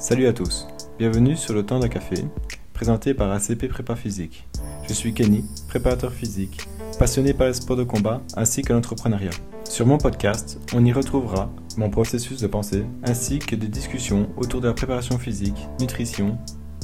Salut 0.00 0.26
à 0.28 0.32
tous, 0.32 0.66
bienvenue 0.98 1.36
sur 1.36 1.52
le 1.52 1.62
temps 1.62 1.78
d'un 1.78 1.90
café, 1.90 2.24
présenté 2.72 3.12
par 3.12 3.30
ACP 3.30 3.68
Prépa 3.68 3.94
Physique. 3.96 4.48
Je 4.88 4.94
suis 4.94 5.12
Kenny, 5.12 5.44
préparateur 5.68 6.10
physique, 6.10 6.66
passionné 6.98 7.34
par 7.34 7.48
les 7.48 7.52
sports 7.52 7.76
de 7.76 7.84
combat 7.84 8.22
ainsi 8.34 8.62
que 8.62 8.72
l'entrepreneuriat. 8.72 9.28
Sur 9.64 9.86
mon 9.86 9.98
podcast, 9.98 10.58
on 10.74 10.86
y 10.86 10.92
retrouvera 10.94 11.52
mon 11.76 11.90
processus 11.90 12.40
de 12.40 12.46
pensée 12.46 12.86
ainsi 13.04 13.40
que 13.40 13.54
des 13.54 13.68
discussions 13.68 14.30
autour 14.38 14.62
de 14.62 14.68
la 14.68 14.74
préparation 14.74 15.18
physique, 15.18 15.68
nutrition 15.78 16.38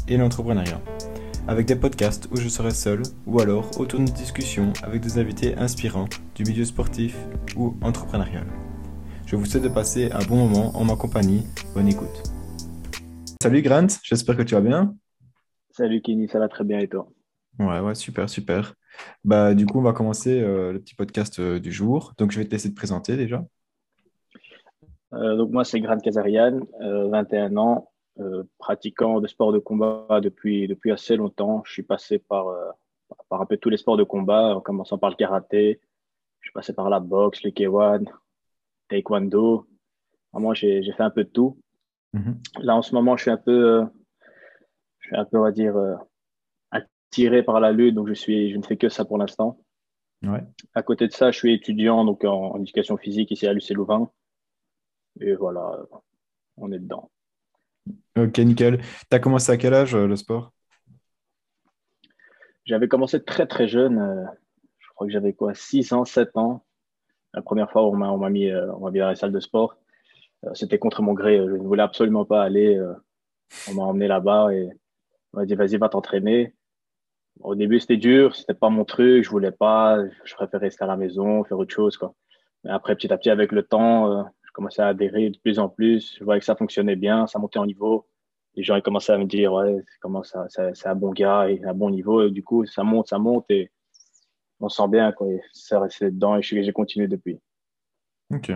et 0.09 0.19
l'entrepreneuriat. 0.19 0.83
Avec 1.49 1.65
des 1.65 1.77
podcasts 1.77 2.29
où 2.33 2.37
je 2.37 2.51
serai 2.51 2.73
seul 2.73 3.03
ou 3.27 3.41
alors 3.41 3.71
autour 3.81 3.99
d'une 3.99 4.13
discussion 4.13 4.75
avec 4.83 5.01
des 5.01 5.17
invités 5.17 5.57
inspirants 5.57 6.11
du 6.35 6.43
milieu 6.43 6.67
sportif 6.67 7.17
ou 7.57 7.77
entrepreneurial. 7.81 8.47
Je 9.25 9.37
vous 9.37 9.47
souhaite 9.47 9.65
de 9.65 9.69
passer 9.69 10.11
un 10.13 10.23
bon 10.27 10.37
moment 10.37 10.77
en 10.77 10.85
ma 10.85 10.97
compagnie. 10.97 11.47
Bonne 11.75 11.89
écoute. 11.89 12.36
Salut 13.43 13.61
Grant, 13.63 13.87
j'espère 14.03 14.37
que 14.37 14.43
tu 14.43 14.55
vas 14.55 14.61
bien. 14.61 14.97
Salut 15.71 16.01
Kenny, 16.01 16.27
ça 16.27 16.39
va 16.39 16.49
très 16.49 16.65
bien 16.65 16.79
et 16.79 16.89
toi? 16.89 17.07
Ouais, 17.59 17.81
ouais, 17.81 17.95
super, 17.95 18.31
super. 18.31 18.75
Bah, 19.25 19.55
du 19.55 19.67
coup, 19.67 19.79
on 19.79 19.83
va 19.83 19.93
commencer 19.93 20.41
euh, 20.41 20.73
le 20.73 20.81
petit 20.81 20.95
podcast 20.95 21.39
euh, 21.39 21.61
du 21.61 21.71
jour. 21.71 22.15
Donc, 22.17 22.31
je 22.31 22.39
vais 22.39 22.47
te 22.47 22.51
laisser 22.51 22.71
te 22.71 22.75
présenter 22.75 23.17
déjà. 23.17 23.45
Euh, 25.13 25.37
donc 25.37 25.51
moi, 25.51 25.65
c'est 25.65 25.81
Grant 25.81 25.99
Kazarian, 25.99 26.61
21 26.81 27.57
ans, 27.57 27.91
pratiquant 28.59 29.21
de 29.21 29.27
sport 29.27 29.53
de 29.53 29.59
combat 29.59 30.21
depuis, 30.23 30.67
depuis 30.67 30.91
assez 30.91 31.17
longtemps. 31.17 31.63
Je 31.67 31.73
suis 31.73 31.83
passé 31.83 32.19
par, 32.19 32.47
par 33.29 33.43
un 33.43 33.47
peu 33.47 33.59
tous 33.59 33.71
les 33.71 33.77
sports 33.77 33.99
de 33.99 34.05
combat, 34.05 34.57
en 34.57 34.61
commençant 34.61 34.99
par 34.99 35.11
le 35.11 35.17
karaté. 35.17 35.81
Je 36.41 36.47
suis 36.47 36.53
passé 36.53 36.73
par 36.73 36.89
la 36.91 37.01
boxe, 37.01 37.43
le 37.43 37.51
K1, 37.51 38.07
taekwondo. 38.89 39.67
Moi, 40.33 40.55
j'ai 40.55 40.83
fait 40.97 41.03
un 41.03 41.11
peu 41.11 41.25
de 41.25 41.31
tout. 41.31 41.59
Mhm. 42.13 42.41
Là, 42.61 42.77
en 42.77 42.83
ce 42.83 42.95
moment, 42.95 43.17
je 43.17 43.23
suis 43.23 43.31
un 43.31 43.37
peu, 43.37 43.85
je 45.01 45.09
suis 45.09 45.17
un 45.17 45.25
peu, 45.25 45.39
on 45.39 45.43
va 45.43 45.53
dire, 45.53 45.75
attiré 46.71 47.43
par 47.43 47.61
la 47.61 47.73
lutte, 47.73 47.95
donc 47.95 48.09
je, 48.09 48.15
suis, 48.15 48.51
je 48.53 48.57
ne 48.57 48.63
fais 48.63 48.77
que 48.77 48.89
ça 48.89 49.05
pour 49.05 49.19
l'instant. 49.19 49.59
Ouais. 50.23 50.43
À 50.75 50.83
côté 50.83 51.07
de 51.07 51.13
ça, 51.13 51.31
je 51.31 51.39
suis 51.39 51.53
étudiant 51.53 52.05
donc 52.05 52.25
en, 52.25 52.59
éducation 52.61 52.97
physique 52.97 53.31
ici 53.31 53.47
à 53.47 53.53
l'UC 53.53 53.71
Louvain. 53.71 54.11
Et 55.21 55.35
voilà, 55.35 55.79
on 56.57 56.73
est 56.73 56.79
dedans. 56.79 57.11
Ok, 58.17 58.39
nickel. 58.39 58.79
Tu 58.79 59.17
as 59.17 59.19
commencé 59.19 59.53
à 59.53 59.57
quel 59.57 59.75
âge 59.75 59.95
euh, 59.95 60.07
le 60.07 60.17
sport? 60.17 60.53
J'avais 62.65 62.89
commencé 62.89 63.23
très 63.23 63.47
très 63.47 63.69
jeune. 63.69 63.99
Euh, 63.99 64.25
je 64.79 64.89
crois 64.95 65.07
que 65.07 65.13
j'avais 65.13 65.33
quoi 65.33 65.55
6 65.55 65.93
ans, 65.93 66.05
7 66.05 66.37
ans. 66.37 66.65
La 67.35 67.43
première 67.43 67.71
fois 67.71 67.87
où 67.87 67.95
on 67.95 68.19
m'a 68.19 68.31
mis, 68.31 68.49
euh, 68.49 68.73
on 68.75 68.91
mis 68.91 68.99
dans 68.99 69.11
les 69.11 69.17
salles 69.17 69.33
de 69.33 69.41
sport. 69.41 69.77
C'était 70.55 70.79
contre 70.79 71.03
mon 71.03 71.13
gré. 71.13 71.39
Je 71.39 71.53
ne 71.53 71.59
voulais 71.59 71.83
absolument 71.83 72.25
pas 72.25 72.43
aller. 72.43 72.81
On 73.69 73.75
m'a 73.75 73.83
emmené 73.83 74.09
là-bas 74.09 74.53
et 74.53 74.69
on 75.33 75.39
m'a 75.39 75.47
dit 75.47 75.55
vas-y, 75.55 75.77
va 75.77 75.89
t'entraîner. 75.89 76.55
Au 77.41 77.55
début, 77.55 77.81
c'était 77.81 77.97
dur, 77.97 78.35
c'était 78.35 78.55
pas 78.55 78.71
mon 78.71 78.85
truc, 78.85 79.23
je 79.23 79.31
voulais 79.31 79.53
pas, 79.53 79.99
je 80.25 80.35
préférais 80.35 80.67
rester 80.67 80.85
à 80.85 80.87
la 80.87 80.97
maison, 80.97 81.45
faire 81.45 81.59
autre 81.59 81.75
chose, 81.75 81.97
quoi. 81.97 82.15
Mais 82.65 82.71
après, 82.71 82.97
petit 82.97 83.13
à 83.13 83.19
petit, 83.19 83.31
avec 83.31 83.53
le 83.53 83.63
temps, 83.63 84.27
je 84.43 84.51
commençais 84.53 84.83
à 84.83 84.89
adhérer 84.89 85.31
de 85.31 85.39
plus 85.39 85.59
en 85.59 85.69
plus. 85.69 86.17
Je 86.19 86.25
voyais 86.25 86.41
que 86.41 86.47
ça 86.47 86.57
fonctionnait 86.57 86.97
bien, 86.97 87.27
ça 87.27 87.39
montait 87.39 87.59
en 87.59 87.67
niveau. 87.67 88.07
Les 88.55 88.63
gens, 88.63 88.75
ils 88.77 88.83
commençaient 88.83 89.13
à 89.13 89.19
me 89.19 89.27
dire, 89.27 89.53
ouais, 89.53 89.85
comment 90.01 90.23
ça, 90.23 90.47
c'est 90.49 90.87
un 90.87 90.95
bon 90.95 91.13
gars 91.13 91.49
et 91.49 91.63
un 91.65 91.75
bon 91.75 91.91
niveau. 91.91 92.27
Et 92.27 92.31
du 92.31 92.43
coup, 92.43 92.65
ça 92.65 92.83
monte, 92.83 93.09
ça 93.09 93.19
monte 93.19 93.45
et 93.51 93.71
on 94.59 94.69
sent 94.69 94.89
bien, 94.89 95.13
quoi. 95.13 95.29
ça 95.53 95.81
restait 95.81 96.11
dedans 96.11 96.37
et 96.39 96.43
j'ai 96.43 96.73
continué 96.73 97.07
depuis. 97.07 97.39
Ok. 98.33 98.51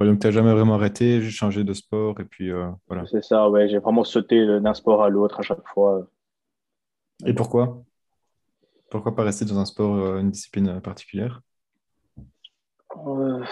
Donc, 0.00 0.20
tu 0.20 0.26
n'as 0.26 0.30
jamais 0.32 0.52
vraiment 0.52 0.74
arrêté, 0.74 1.20
juste 1.20 1.36
changé 1.36 1.64
de 1.64 1.72
sport 1.72 2.20
et 2.20 2.24
puis 2.24 2.50
euh, 2.50 2.70
voilà. 2.88 3.04
C'est 3.06 3.22
ça, 3.22 3.48
ouais. 3.48 3.68
J'ai 3.68 3.78
vraiment 3.78 4.04
sauté 4.04 4.44
d'un 4.60 4.74
sport 4.74 5.02
à 5.02 5.08
l'autre 5.08 5.40
à 5.40 5.42
chaque 5.42 5.66
fois. 5.66 6.06
Et 7.24 7.32
pourquoi? 7.32 7.82
Pourquoi 8.90 9.14
pas 9.14 9.24
rester 9.24 9.44
dans 9.44 9.58
un 9.58 9.64
sport, 9.64 9.96
euh, 9.96 10.20
une 10.20 10.30
discipline 10.30 10.80
particulière? 10.80 11.40
Euh, 13.06 13.42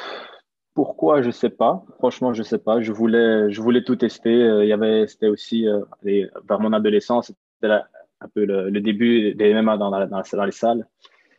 pourquoi, 0.74 1.22
je 1.22 1.30
sais 1.30 1.50
pas. 1.50 1.84
Franchement, 1.98 2.32
je 2.32 2.42
sais 2.42 2.58
pas. 2.58 2.80
Je 2.80 2.92
voulais, 2.92 3.50
je 3.50 3.60
voulais 3.60 3.84
tout 3.84 3.96
tester. 3.96 4.32
Il 4.62 4.68
y 4.68 4.72
avait, 4.72 5.06
c'était 5.06 5.28
aussi 5.28 5.66
vers 6.02 6.60
mon 6.60 6.72
adolescence, 6.72 7.32
c'était 7.54 7.74
un 8.22 8.28
peu 8.28 8.44
le, 8.44 8.80
début 8.80 9.34
des 9.34 9.52
MMA 9.52 9.76
dans, 9.76 9.90
dans, 9.90 10.44
les 10.44 10.52
salles. 10.52 10.86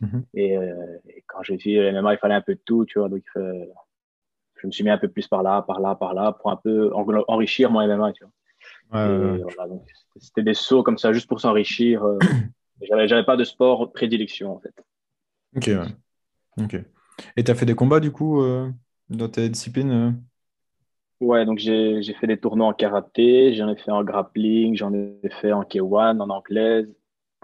Mhm. 0.02 0.26
Euh, 0.38 0.98
et, 1.08 1.24
quand 1.28 1.44
j'ai 1.44 1.58
vu 1.58 1.80
MMA, 1.80 2.14
il 2.14 2.18
fallait 2.18 2.36
un 2.36 2.42
peu 2.42 2.56
de 2.56 2.62
tout, 2.66 2.86
tu 2.86 3.00
vois. 3.00 3.10
Donc, 3.10 3.24
je 4.64 4.68
me 4.68 4.72
suis 4.72 4.84
mis 4.84 4.90
un 4.90 4.98
peu 4.98 5.08
plus 5.08 5.28
par 5.28 5.44
là, 5.44 5.62
par 5.62 5.80
là, 5.80 5.94
par 5.94 6.16
là, 6.16 6.32
pour 6.32 6.52
un 6.52 6.56
peu 6.56 6.92
enrichir 7.28 7.70
mon 7.70 7.82
MMA, 7.82 8.14
tu 8.14 8.24
vois. 8.24 8.34
c'était 10.18 10.44
des 10.44 10.56
sauts 10.56 10.82
comme 10.84 10.98
ça, 10.98 11.14
juste 11.14 11.28
pour 11.28 11.40
s'enrichir. 11.40 12.04
j'avais, 12.82 13.08
j'avais 13.08 13.26
pas 13.26 13.38
de 13.38 13.44
sport 13.44 13.92
prédilection, 13.94 14.56
en 14.56 14.60
fait. 14.60 14.74
Ok, 15.56 15.70
Ok. 16.62 16.76
Et 17.38 17.44
tu 17.44 17.52
as 17.52 17.56
fait 17.56 17.66
des 17.66 17.76
combats, 17.76 18.00
du 18.00 18.12
coup 18.12 18.42
dans 19.10 19.30
tes 19.30 19.50
disciplines 19.50 19.92
euh? 19.92 20.12
Ouais, 21.20 21.46
donc 21.46 21.58
j'ai 21.60 22.02
fait 22.20 22.28
des 22.28 22.38
tournois 22.38 22.68
en 22.68 22.74
karaté, 22.74 23.54
j'en 23.54 23.70
ai 23.70 23.78
fait 23.78 23.92
en 23.92 24.04
grappling, 24.04 24.76
j'en 24.76 24.94
ai 24.94 25.18
fait 25.40 25.54
en 25.54 25.64
K1, 25.64 26.20
en 26.20 26.30
anglaise, 26.30 26.94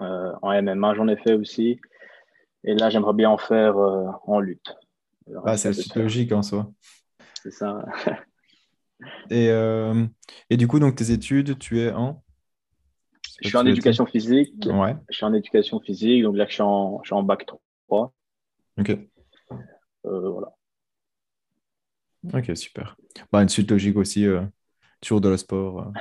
euh, 0.02 0.34
en 0.42 0.52
MMA, 0.62 0.96
j'en 0.96 1.08
ai 1.08 1.16
fait 1.16 1.34
aussi. 1.34 1.80
Et 2.66 2.74
là, 2.74 2.90
j'aimerais 2.90 3.14
bien 3.14 3.30
en 3.30 3.38
faire 3.38 3.78
euh, 3.78 4.08
en 4.28 4.42
lutte. 4.42 4.76
Ah, 5.46 5.56
c'est 5.56 5.96
logique 5.96 6.34
en 6.34 6.42
soi. 6.42 6.70
C'est 7.42 7.52
ça. 7.52 7.86
et, 9.30 9.50
et 10.50 10.58
du 10.58 10.68
coup, 10.68 10.80
donc 10.80 10.96
tes 10.96 11.12
études, 11.12 11.58
tu 11.58 11.80
es 11.80 11.92
en? 11.92 12.24
Je 13.42 13.48
suis 13.48 13.58
en 13.58 13.66
éducation 13.66 14.06
physique. 14.06 14.54
Ouais. 14.66 14.96
Je 15.10 15.16
suis 15.16 15.26
en 15.26 15.34
éducation 15.34 15.80
physique, 15.80 16.24
donc 16.24 16.36
là, 16.36 16.46
je 16.48 16.54
suis 16.54 16.62
en, 16.62 17.00
je 17.04 17.08
suis 17.08 17.16
en 17.16 17.24
bac 17.24 17.46
3. 17.88 18.14
Ok. 18.78 18.98
voilà. 20.04 20.54
Ok, 22.34 22.52
super. 22.56 22.98
Bah, 23.32 23.42
une 23.42 23.50
suite 23.50 23.72
logique 23.72 23.96
aussi, 23.96 24.26
euh, 24.26 24.42
toujours 25.02 25.22
de 25.22 25.30
le 25.30 25.38
sport. 25.38 25.92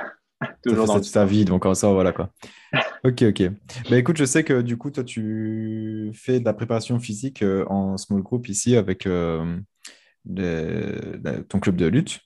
Euh, 0.41 0.45
toujours 0.63 0.85
dans 0.85 1.01
sa 1.01 1.25
vie, 1.25 1.45
donc 1.45 1.65
en 1.65 1.73
ça, 1.73 1.91
voilà 1.91 2.11
quoi. 2.11 2.31
Ok, 3.05 3.23
ok. 3.23 3.43
Bah, 3.89 3.97
écoute, 3.97 4.17
je 4.17 4.25
sais 4.25 4.43
que 4.43 4.61
du 4.61 4.77
coup, 4.77 4.91
toi, 4.91 5.05
tu 5.05 6.11
fais 6.13 6.41
de 6.41 6.45
la 6.45 6.53
préparation 6.53 6.99
physique 6.99 7.41
euh, 7.43 7.65
en 7.67 7.95
small 7.95 8.21
group 8.21 8.49
ici 8.49 8.75
avec 8.75 9.07
ton 10.25 11.59
club 11.59 11.75
de 11.75 11.85
lutte. 11.87 12.19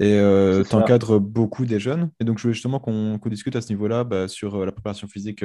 Et 0.00 0.18
tu 0.68 0.74
encadres 0.74 1.20
beaucoup 1.20 1.66
des 1.66 1.78
jeunes. 1.78 2.10
Et 2.20 2.24
donc, 2.24 2.38
je 2.38 2.42
voulais 2.42 2.54
justement 2.54 2.80
qu'on 2.80 3.18
discute 3.26 3.54
à 3.56 3.60
ce 3.60 3.68
niveau-là 3.68 4.04
bah, 4.04 4.26
sur 4.26 4.64
la 4.66 4.72
préparation 4.72 5.06
physique 5.06 5.44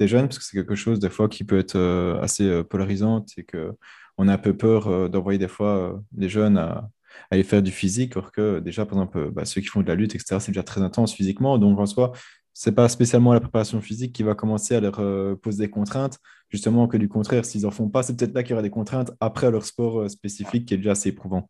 des 0.00 0.08
jeunes, 0.08 0.28
parce 0.28 0.38
que 0.38 0.44
c'est 0.44 0.56
quelque 0.56 0.74
chose 0.74 0.98
des 0.98 1.10
fois 1.10 1.28
qui 1.28 1.44
peut 1.44 1.58
être 1.58 1.78
assez 2.22 2.62
polarisant 2.64 3.24
et 3.36 3.44
que 3.44 3.72
on 4.18 4.28
a 4.28 4.34
un 4.34 4.38
peu 4.38 4.56
peur 4.56 4.88
euh, 4.88 5.08
d'envoyer 5.08 5.38
des 5.38 5.48
fois 5.48 6.00
des 6.12 6.26
euh, 6.26 6.28
jeunes 6.28 6.58
à, 6.58 6.88
aller 7.30 7.42
faire 7.42 7.62
du 7.62 7.72
physique, 7.72 8.16
alors 8.16 8.32
que 8.32 8.60
déjà, 8.60 8.86
par 8.86 8.94
exemple, 8.94 9.30
bah, 9.32 9.44
ceux 9.44 9.60
qui 9.60 9.66
font 9.66 9.82
de 9.82 9.88
la 9.88 9.94
lutte, 9.94 10.14
etc., 10.14 10.38
c'est 10.40 10.52
déjà 10.52 10.62
très 10.62 10.80
intense 10.80 11.12
physiquement. 11.14 11.58
Donc, 11.58 11.78
en 11.78 11.84
soi, 11.84 12.12
c'est 12.54 12.72
pas 12.72 12.88
spécialement 12.88 13.32
la 13.32 13.40
préparation 13.40 13.80
physique 13.80 14.12
qui 14.12 14.22
va 14.22 14.34
commencer 14.34 14.74
à 14.74 14.80
leur 14.80 15.00
euh, 15.00 15.36
poser 15.36 15.64
des 15.64 15.70
contraintes. 15.70 16.18
Justement, 16.48 16.86
que 16.86 16.96
du 16.98 17.08
contraire, 17.08 17.44
s'ils 17.44 17.66
en 17.66 17.70
font 17.70 17.88
pas, 17.88 18.02
c'est 18.02 18.16
peut-être 18.16 18.34
là 18.34 18.42
qu'il 18.42 18.50
y 18.50 18.52
aura 18.52 18.62
des 18.62 18.70
contraintes 18.70 19.10
après 19.20 19.50
leur 19.50 19.64
sport 19.64 20.10
spécifique 20.10 20.66
qui 20.66 20.74
est 20.74 20.76
déjà 20.76 20.90
assez 20.90 21.08
éprouvant. 21.08 21.48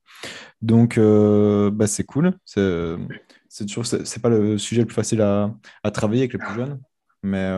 Donc, 0.61 0.97
bah, 0.97 1.87
c'est 1.89 2.05
cool. 2.05 2.35
C'est 2.45 3.67
toujours, 3.67 3.85
c'est 3.85 4.23
pas 4.23 4.29
le 4.29 4.59
sujet 4.59 4.83
le 4.83 4.87
plus 4.87 4.95
facile 4.95 5.21
à, 5.21 5.53
travailler 5.93 6.21
avec 6.23 6.35
les 6.35 6.39
plus 6.39 6.55
jeunes, 6.55 6.81
mais 7.25 7.53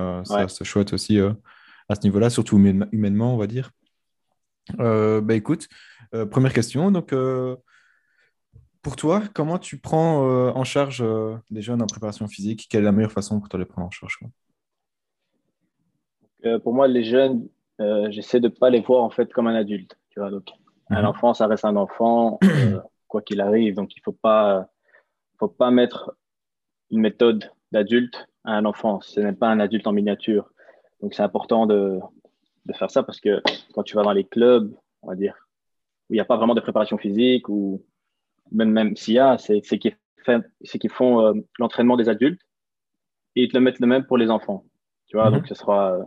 c'est 0.49 0.65
chouette 0.65 0.95
aussi 0.95 1.19
à 1.89 1.95
ce 1.95 2.01
niveau-là, 2.05 2.31
surtout 2.31 2.57
humainement, 2.57 3.35
on 3.35 3.37
va 3.37 3.47
dire. 3.47 3.71
Euh, 4.81 5.21
bah 5.21 5.35
écoute, 5.35 5.69
euh, 6.15 6.27
première 6.27 6.53
question. 6.53 6.91
Donc, 6.91 7.13
euh, 7.13 7.57
pour 8.85 8.95
toi, 8.97 9.23
comment 9.35 9.59
tu 9.59 9.79
prends 9.79 10.21
en 10.55 10.63
charge 10.63 11.05
les 11.51 11.63
jeunes 11.63 11.83
en 11.83 11.87
préparation 11.87 12.29
physique? 12.29 12.67
Quelle 12.71 12.83
est 12.83 12.85
la 12.85 12.93
meilleure 12.93 13.11
façon 13.11 13.41
pour 13.41 13.49
toi 13.49 13.59
de 13.59 13.65
les 13.65 13.69
prendre 13.69 13.89
en 13.89 13.91
charge 13.91 14.21
Pour 16.63 16.75
moi, 16.75 16.87
les 16.87 17.03
jeunes, 17.03 17.49
j'essaie 18.11 18.39
de 18.39 18.49
ne 18.49 18.53
pas 18.53 18.71
les 18.71 18.81
voir 18.81 19.03
en 19.03 19.11
fait 19.11 19.33
comme 19.33 19.49
un 19.49 19.55
adulte. 19.55 19.99
Tu 20.11 20.21
vois, 20.21 20.31
donc, 20.31 20.51
un 20.91 21.01
mhm. 21.03 21.09
enfant, 21.09 21.35
ça 21.35 21.47
reste 21.47 21.65
un 21.65 21.77
enfant, 21.77 22.39
quoi 23.09 23.23
qu'il 23.23 23.41
arrive. 23.41 23.75
Donc, 23.75 23.95
il 23.97 24.01
ne 24.01 24.05
faut 24.05 24.19
pas, 24.21 24.69
faut 25.39 25.49
pas 25.49 25.71
mettre 25.71 26.17
une 26.91 27.01
méthode 27.01 27.51
d'adulte 27.73 28.29
à 28.45 28.53
un 28.53 28.65
enfant. 28.65 29.01
Ce 29.01 29.19
n'est 29.21 29.33
pas 29.33 29.49
un 29.49 29.61
adulte 29.61 29.87
en 29.87 29.93
miniature. 29.93 30.51
Donc, 31.01 31.15
c'est 31.15 31.23
important 31.23 31.67
de, 31.67 31.99
de 32.67 32.73
faire 32.75 32.91
ça 32.91 33.03
parce 33.03 33.21
que 33.21 33.43
quand 33.75 33.83
tu 33.83 33.97
vas 33.97 34.03
dans 34.03 34.13
les 34.13 34.25
clubs, 34.25 34.73
on 35.03 35.09
va 35.09 35.17
dire, 35.17 35.35
où 36.09 36.15
il 36.15 36.17
n'y 36.17 36.21
a 36.21 36.25
pas 36.25 36.37
vraiment 36.37 36.55
de 36.55 36.61
préparation 36.61 36.99
physique 36.99 37.49
ou 37.49 37.83
même, 38.53 38.71
même 38.71 38.97
s'il 38.97 39.15
y 39.15 39.19
a, 39.19 39.39
c'est 39.39 39.61
qu'ils 39.61 39.97
qu 40.81 40.89
font 40.89 41.21
euh, 41.21 41.35
l'entraînement 41.59 41.97
des 41.97 42.09
adultes 42.09 42.41
et 43.37 43.45
ils 43.45 43.49
te 43.49 43.57
le 43.57 43.63
mettent 43.63 43.81
le 43.81 43.87
même 43.87 44.07
pour 44.07 44.19
les 44.19 44.31
enfants. 44.31 44.65
Tu 45.07 45.17
vois, 45.17 45.31
mhm. 45.31 45.37
donc 45.37 45.49
ce 45.49 45.55
sera, 45.55 45.95
euh, 45.95 46.03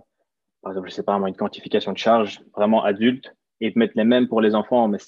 par 0.61 0.71
exemple, 0.71 0.89
je 0.89 0.95
sais 0.95 1.03
pas, 1.03 1.13
une 1.13 1.35
quantification 1.35 1.91
de 1.91 1.97
charge 1.97 2.41
vraiment 2.55 2.83
adulte 2.83 3.33
et 3.59 3.67
ils 3.67 3.73
te 3.73 3.79
mettent 3.79 3.95
les 3.95 4.03
mêmes 4.03 4.27
pour 4.27 4.41
les 4.41 4.55
enfants, 4.55 4.87
mais 4.87 4.99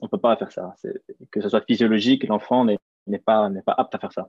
on 0.00 0.08
peut 0.08 0.18
pas 0.18 0.36
faire 0.36 0.52
ça. 0.52 0.74
Que 1.30 1.40
ce 1.40 1.48
soit 1.48 1.64
physiologique, 1.66 2.26
l'enfant 2.26 2.64
n'est 2.64 2.78
pas, 3.18 3.50
pas 3.64 3.74
apte 3.76 3.94
à 3.94 3.98
faire 3.98 4.12
ça. 4.12 4.28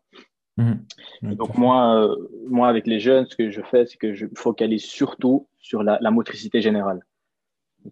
Mhm. 0.57 1.35
donc 1.35 1.55
moi, 1.55 2.13
moi, 2.49 2.67
avec 2.67 2.85
les 2.85 2.99
jeunes, 2.99 3.25
ce 3.27 3.35
que 3.37 3.49
je 3.49 3.61
fais, 3.61 3.85
c'est 3.85 3.97
que 3.97 4.13
je 4.13 4.25
focalise 4.35 4.83
surtout 4.83 5.47
sur 5.57 5.83
la, 5.83 6.11
motricité 6.11 6.61
générale. 6.61 7.01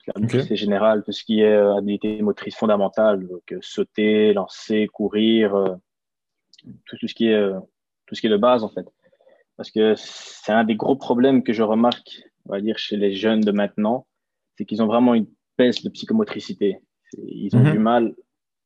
La 0.08 0.20
motricité 0.20 0.56
générale, 0.56 1.04
tout 1.04 1.12
ce 1.12 1.24
qui 1.24 1.42
est 1.42 1.56
habilité 1.56 2.22
motrice 2.22 2.56
fondamentale, 2.56 3.28
donc 3.28 3.56
sauter, 3.62 4.34
lancer, 4.34 4.88
courir, 4.88 5.78
tout, 6.86 6.98
tout, 6.98 7.08
ce 7.08 7.14
qui 7.14 7.28
est 7.28 7.52
tout 8.06 8.16
ce 8.16 8.22
qui 8.22 8.28
est 8.28 8.32
de 8.32 8.38
base 8.38 8.64
en 8.64 8.70
fait. 8.70 8.86
Parce 9.58 9.72
que 9.72 9.96
c'est 9.96 10.52
un 10.52 10.64
des 10.64 10.76
gros 10.76 10.96
problèmes 10.96 11.44
que 11.44 11.52
je 11.52 11.64
remarque, 11.64 12.22
on 12.46 12.52
va 12.52 12.62
dire, 12.62 12.78
chez 12.78 12.96
les 12.96 13.14
jeunes 13.14 13.42
de 13.42 13.52
maintenant, 13.52 14.06
c'est 14.56 14.66
qu'ils 14.66 14.82
ont 14.82 14.88
vraiment 14.88 15.16
une 15.16 15.28
baisse 15.58 15.84
de 15.84 15.90
psychomotricité. 15.90 16.80
Ils 17.18 17.56
ont 17.56 17.64
mhm. 17.64 17.72
du 17.72 17.80
mal, 17.80 18.16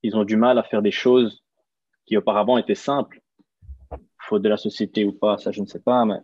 ils 0.03 0.15
ont 0.15 0.25
du 0.25 0.35
mal 0.35 0.57
à 0.57 0.63
faire 0.63 0.81
des 0.81 0.91
choses 0.91 1.43
qui 2.05 2.17
auparavant 2.17 2.57
étaient 2.57 2.75
simples, 2.75 3.21
faute 4.19 4.41
de 4.41 4.49
la 4.49 4.57
société 4.57 5.05
ou 5.05 5.13
pas, 5.13 5.37
ça 5.37 5.51
je 5.51 5.61
ne 5.61 5.65
sais 5.65 5.79
pas, 5.79 6.03
mais 6.05 6.19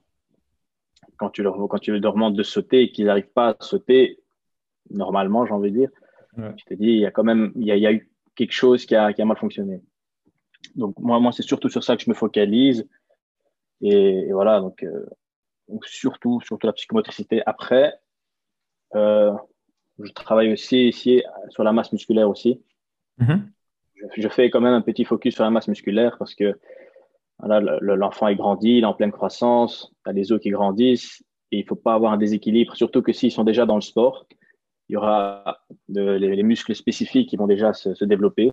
quand 1.17 1.29
tu 1.29 1.43
leur, 1.43 1.55
quand 1.69 1.79
tu 1.79 1.97
leur 1.97 2.13
demandes 2.13 2.35
de 2.35 2.43
sauter 2.43 2.83
et 2.83 2.91
qu'ils 2.91 3.05
n'arrivent 3.05 3.31
pas 3.33 3.49
à 3.49 3.63
sauter, 3.63 4.19
normalement, 4.89 5.45
j'ai 5.45 5.53
envie 5.53 5.71
de 5.71 5.77
dire, 5.77 5.89
je 6.37 6.65
te 6.65 6.73
dis, 6.73 6.87
il 6.87 6.99
y 6.99 7.05
a 7.05 7.11
quand 7.11 7.23
même, 7.23 7.51
il 7.55 7.65
y 7.65 7.71
a, 7.71 7.75
il 7.75 7.81
y 7.81 7.87
a 7.87 7.91
eu 7.91 8.09
quelque 8.35 8.53
chose 8.53 8.85
qui 8.85 8.95
a, 8.95 9.13
qui 9.13 9.21
a 9.21 9.25
mal 9.25 9.37
fonctionné. 9.37 9.81
Donc 10.75 10.97
moi, 10.99 11.19
moi 11.19 11.31
c'est 11.31 11.43
surtout 11.43 11.69
sur 11.69 11.83
ça 11.83 11.95
que 11.97 12.03
je 12.03 12.09
me 12.09 12.15
focalise. 12.15 12.87
Et, 13.81 14.31
voilà, 14.31 14.59
donc, 14.59 14.83
euh, 14.83 15.05
donc, 15.67 15.85
surtout, 15.85 16.41
surtout 16.41 16.65
la 16.67 16.73
psychomotricité. 16.73 17.43
Après, 17.45 17.93
euh, 18.95 19.33
je 19.99 20.11
travaille 20.13 20.53
aussi 20.53 20.87
ici 20.87 21.23
sur 21.49 21.63
la 21.63 21.73
masse 21.73 21.91
musculaire 21.91 22.29
aussi. 22.29 22.61
Mm-hmm. 23.19 23.41
je, 24.15 24.29
fais 24.29 24.51
quand 24.51 24.61
même 24.61 24.73
un 24.73 24.81
petit 24.81 25.03
focus 25.03 25.33
sur 25.33 25.43
la 25.43 25.49
masse 25.49 25.67
musculaire 25.67 26.17
parce 26.19 26.35
que 26.35 26.59
voilà, 27.39 27.59
l'enfant 27.81 28.27
est 28.27 28.35
grandi, 28.35 28.77
il 28.77 28.83
est 28.83 28.85
en 28.85 28.93
pleine 28.93 29.11
croissance, 29.11 29.91
il 30.05 30.09
a 30.09 30.13
les 30.13 30.31
os 30.31 30.39
qui 30.39 30.49
grandissent 30.49 31.23
et 31.51 31.59
il 31.59 31.65
faut 31.65 31.75
pas 31.75 31.93
avoir 31.93 32.11
un 32.11 32.17
déséquilibre, 32.17 32.75
surtout 32.75 33.01
que 33.01 33.13
s'ils 33.13 33.31
sont 33.31 33.43
déjà 33.43 33.65
dans 33.65 33.75
le 33.75 33.81
sport, 33.81 34.27
il 34.89 34.93
y 34.93 34.95
aura 34.95 35.59
les, 35.89 36.43
muscles 36.43 36.75
spécifiques 36.75 37.29
qui 37.29 37.35
vont 37.35 37.47
déjà 37.47 37.73
se, 37.73 37.93
se 37.93 38.05
développer. 38.05 38.51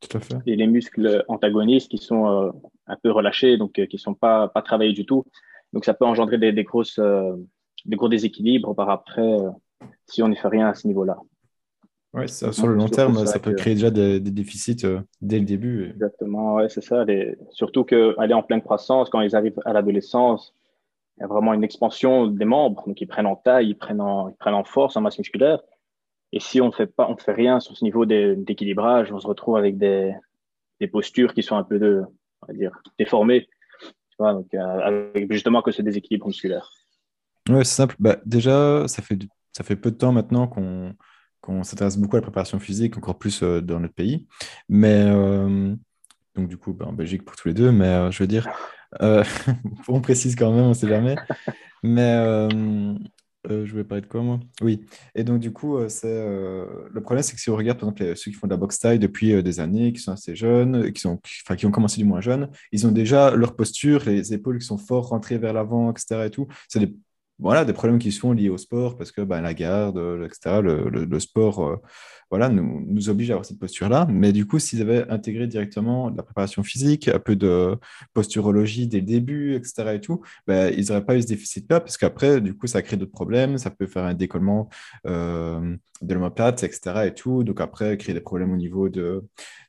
Tout 0.00 0.16
à 0.16 0.20
fait. 0.20 0.36
Et 0.46 0.56
les 0.56 0.66
muscles 0.66 1.24
antagonistes 1.28 1.90
qui 1.90 1.98
sont 1.98 2.26
euh, 2.26 2.50
un 2.86 2.96
peu 3.02 3.10
relâchés, 3.10 3.58
donc 3.58 3.78
euh, 3.78 3.86
qui 3.86 3.96
ne 3.96 4.00
sont 4.00 4.14
pas, 4.14 4.48
pas 4.48 4.62
travaillés 4.62 4.94
du 4.94 5.04
tout. 5.04 5.24
Donc 5.72 5.84
ça 5.84 5.92
peut 5.92 6.06
engendrer 6.06 6.38
des, 6.38 6.52
des 6.52 6.64
grosses, 6.64 6.98
euh, 6.98 7.36
des 7.84 7.96
gros 7.96 8.08
déséquilibres 8.08 8.74
par 8.74 8.88
après 8.88 9.36
si 10.06 10.22
on 10.22 10.28
n'y 10.28 10.36
fait 10.36 10.48
rien 10.48 10.68
à 10.68 10.74
ce 10.74 10.86
niveau-là. 10.86 11.18
Oui, 12.12 12.28
sur 12.28 12.66
le 12.66 12.74
long 12.74 12.88
terme, 12.88 13.24
ça, 13.24 13.38
peut 13.38 13.54
créer 13.54 13.74
déjà 13.74 13.90
des, 13.90 14.18
déficits 14.18 14.84
dès 15.20 15.38
le 15.38 15.44
début. 15.44 15.90
Exactement, 15.90 16.56
ouais, 16.56 16.68
c'est 16.68 16.80
ça. 16.80 17.04
Les... 17.04 17.36
Surtout 17.52 17.84
qu'aller 17.84 18.34
en 18.34 18.42
pleine 18.42 18.62
croissance, 18.62 19.08
quand 19.10 19.20
ils 19.20 19.36
arrivent 19.36 19.60
à 19.64 19.72
l'adolescence, 19.72 20.52
il 21.20 21.24
y 21.24 21.26
a 21.26 21.28
vraiment 21.28 21.52
une 21.52 21.64
expansion 21.64 22.26
des 22.26 22.46
membres. 22.46 22.82
Donc, 22.86 22.98
ils 23.00 23.06
prennent 23.06 23.26
en 23.26 23.36
taille, 23.36 23.68
ils 23.68 23.74
prennent 23.76 24.00
en, 24.00 24.30
ils 24.30 24.36
prennent 24.36 24.54
en 24.54 24.64
force, 24.64 24.96
en 24.96 25.02
masse 25.02 25.18
musculaire. 25.18 25.60
Et 26.32 26.40
si 26.40 26.62
on 26.62 26.68
ne 26.68 26.72
fait 26.72 26.86
pas, 26.86 27.08
on 27.10 27.16
fait 27.16 27.32
rien 27.32 27.60
sur 27.60 27.76
ce 27.76 27.84
niveau 27.84 28.06
d'équilibrage, 28.06 29.12
on 29.12 29.20
se 29.20 29.26
retrouve 29.26 29.56
avec 29.56 29.76
des, 29.76 30.14
des, 30.80 30.88
postures 30.88 31.34
qui 31.34 31.42
sont 31.42 31.56
un 31.56 31.62
peu 31.62 31.78
de, 31.78 32.02
on 32.40 32.46
va 32.46 32.54
dire, 32.54 32.72
déformées. 32.98 33.48
Tu 33.82 34.16
vois, 34.18 34.32
donc, 34.32 34.46
euh, 34.54 34.58
avec 34.58 35.30
justement 35.30 35.60
que 35.60 35.72
ce 35.72 35.82
déséquilibre 35.82 36.26
musculaire. 36.26 36.70
Ouais, 37.50 37.64
c'est 37.64 37.74
simple. 37.74 37.96
Bah, 37.98 38.16
déjà, 38.24 38.88
ça 38.88 39.02
fait, 39.02 39.18
ça 39.52 39.62
fait 39.62 39.76
peu 39.76 39.90
de 39.90 39.96
temps 39.96 40.12
maintenant 40.12 40.48
qu'on 40.48 40.94
qu'on 41.42 41.62
s'intéresse 41.62 41.96
beaucoup 41.96 42.16
à 42.16 42.18
la 42.18 42.22
préparation 42.22 42.58
physique, 42.58 42.98
encore 42.98 43.18
plus 43.18 43.42
euh, 43.42 43.62
dans 43.62 43.80
notre 43.80 43.94
pays. 43.94 44.26
Mais 44.68 45.06
euh, 45.06 45.74
donc 46.34 46.48
du 46.48 46.58
coup, 46.58 46.74
bah, 46.74 46.86
en 46.86 46.92
Belgique 46.92 47.24
pour 47.24 47.34
tous 47.34 47.48
les 47.48 47.54
deux, 47.54 47.72
mais 47.72 48.12
je 48.12 48.22
veux 48.22 48.26
dire, 48.26 48.46
on 49.88 50.00
précise 50.00 50.34
quand 50.34 50.52
même, 50.52 50.64
on 50.64 50.68
ne 50.70 50.74
sait 50.74 50.88
jamais. 50.88 51.16
Mais 51.82 52.96
euh, 53.48 53.64
je 53.64 53.70
voulais 53.70 53.84
parler 53.84 54.02
de 54.02 54.06
quoi, 54.06 54.22
moi? 54.22 54.38
Oui. 54.60 54.84
Et 55.14 55.24
donc, 55.24 55.40
du 55.40 55.52
coup, 55.52 55.78
euh, 55.78 55.88
c'est, 55.88 56.06
euh, 56.06 56.66
le 56.90 57.00
problème, 57.00 57.22
c'est 57.22 57.34
que 57.34 57.40
si 57.40 57.48
on 57.48 57.56
regarde, 57.56 57.78
par 57.78 57.88
exemple, 57.88 58.16
ceux 58.16 58.30
qui 58.30 58.36
font 58.36 58.46
de 58.46 58.52
la 58.52 58.58
boxe 58.58 58.78
taille 58.78 58.98
depuis 58.98 59.42
des 59.42 59.60
années, 59.60 59.92
qui 59.92 60.00
sont 60.00 60.12
assez 60.12 60.36
jeunes, 60.36 60.92
qui 60.92 61.06
ont 61.06 61.70
commencé 61.70 61.98
du 61.98 62.04
moins 62.04 62.20
jeunes, 62.20 62.50
ils 62.72 62.86
ont 62.86 62.92
déjà 62.92 63.34
leur 63.34 63.56
posture, 63.56 64.02
les 64.04 64.34
épaules 64.34 64.58
qui 64.58 64.66
sont 64.66 64.78
fort 64.78 65.08
rentrées 65.08 65.38
vers 65.38 65.54
l'avant, 65.54 65.90
etc. 65.90 66.26
Et 66.26 66.30
tout. 66.30 66.48
C'est 66.68 66.80
des, 66.80 66.94
voilà, 67.40 67.64
des 67.64 67.72
problèmes 67.72 67.98
qui 67.98 68.12
sont 68.12 68.32
liés 68.32 68.48
au 68.48 68.58
sport 68.58 68.96
parce 68.96 69.12
que 69.12 69.22
ben, 69.22 69.40
la 69.40 69.54
garde, 69.54 69.98
etc., 70.24 70.60
le, 70.62 70.88
le 70.88 71.20
sport 71.20 71.80
voilà, 72.30 72.48
nous, 72.48 73.08
oblige 73.08 73.30
à 73.30 73.34
avoir 73.34 73.44
cette 73.44 73.58
posture-là. 73.58 74.06
Mais 74.08 74.32
du 74.32 74.46
coup, 74.46 74.60
s'ils 74.60 74.80
avaient 74.80 75.08
intégré 75.10 75.48
directement 75.48 76.10
la 76.10 76.22
préparation 76.22 76.62
physique, 76.62 77.08
un 77.08 77.18
peu 77.18 77.34
de 77.34 77.76
posturologie 78.14 78.86
dès 78.86 79.00
le 79.00 79.06
début, 79.06 79.54
etc. 79.56 79.94
et 79.94 80.00
tout, 80.00 80.22
ben, 80.46 80.72
ils 80.76 80.86
n'auraient 80.88 81.04
pas 81.04 81.16
eu 81.16 81.22
ce 81.22 81.26
déficit-là 81.26 81.80
parce 81.80 81.96
qu'après, 81.98 82.40
du 82.40 82.54
coup, 82.54 82.68
ça 82.68 82.82
crée 82.82 82.96
d'autres 82.96 83.10
problèmes. 83.10 83.58
Ça 83.58 83.70
peut 83.70 83.86
faire 83.88 84.04
un 84.04 84.14
décollement 84.14 84.68
euh, 85.06 85.76
de 86.02 86.14
l'omoplate, 86.14 86.62
etc. 86.62 87.06
et 87.06 87.14
tout. 87.14 87.42
Donc 87.42 87.60
après, 87.60 87.96
créer 87.96 88.14
des 88.14 88.20
problèmes 88.20 88.52
au 88.52 88.56
niveau 88.56 88.88
de, 88.88 89.24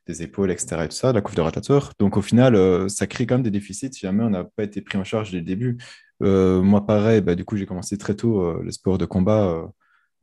des 0.06 0.22
épaules, 0.22 0.52
etc. 0.52 0.82
et 0.84 0.88
tout 0.88 0.94
ça, 0.94 1.12
la 1.12 1.20
couve 1.20 1.34
de 1.34 1.40
rotateur. 1.40 1.92
Donc 1.98 2.16
au 2.16 2.22
final, 2.22 2.54
euh, 2.54 2.88
ça 2.88 3.08
crée 3.08 3.26
quand 3.26 3.34
même 3.36 3.42
des 3.42 3.50
déficits 3.50 3.92
si 3.92 4.00
jamais 4.00 4.22
on 4.22 4.30
n'a 4.30 4.44
pas 4.44 4.62
été 4.62 4.82
pris 4.82 4.98
en 4.98 5.04
charge 5.04 5.32
dès 5.32 5.38
le 5.38 5.44
début. 5.44 5.78
Euh, 6.22 6.62
moi, 6.62 6.86
pareil, 6.86 7.20
bah, 7.20 7.34
du 7.34 7.44
coup, 7.44 7.56
j'ai 7.56 7.66
commencé 7.66 7.98
très 7.98 8.14
tôt 8.14 8.60
le 8.62 8.70
sport 8.70 8.98
de 8.98 9.06
combat 9.06 9.72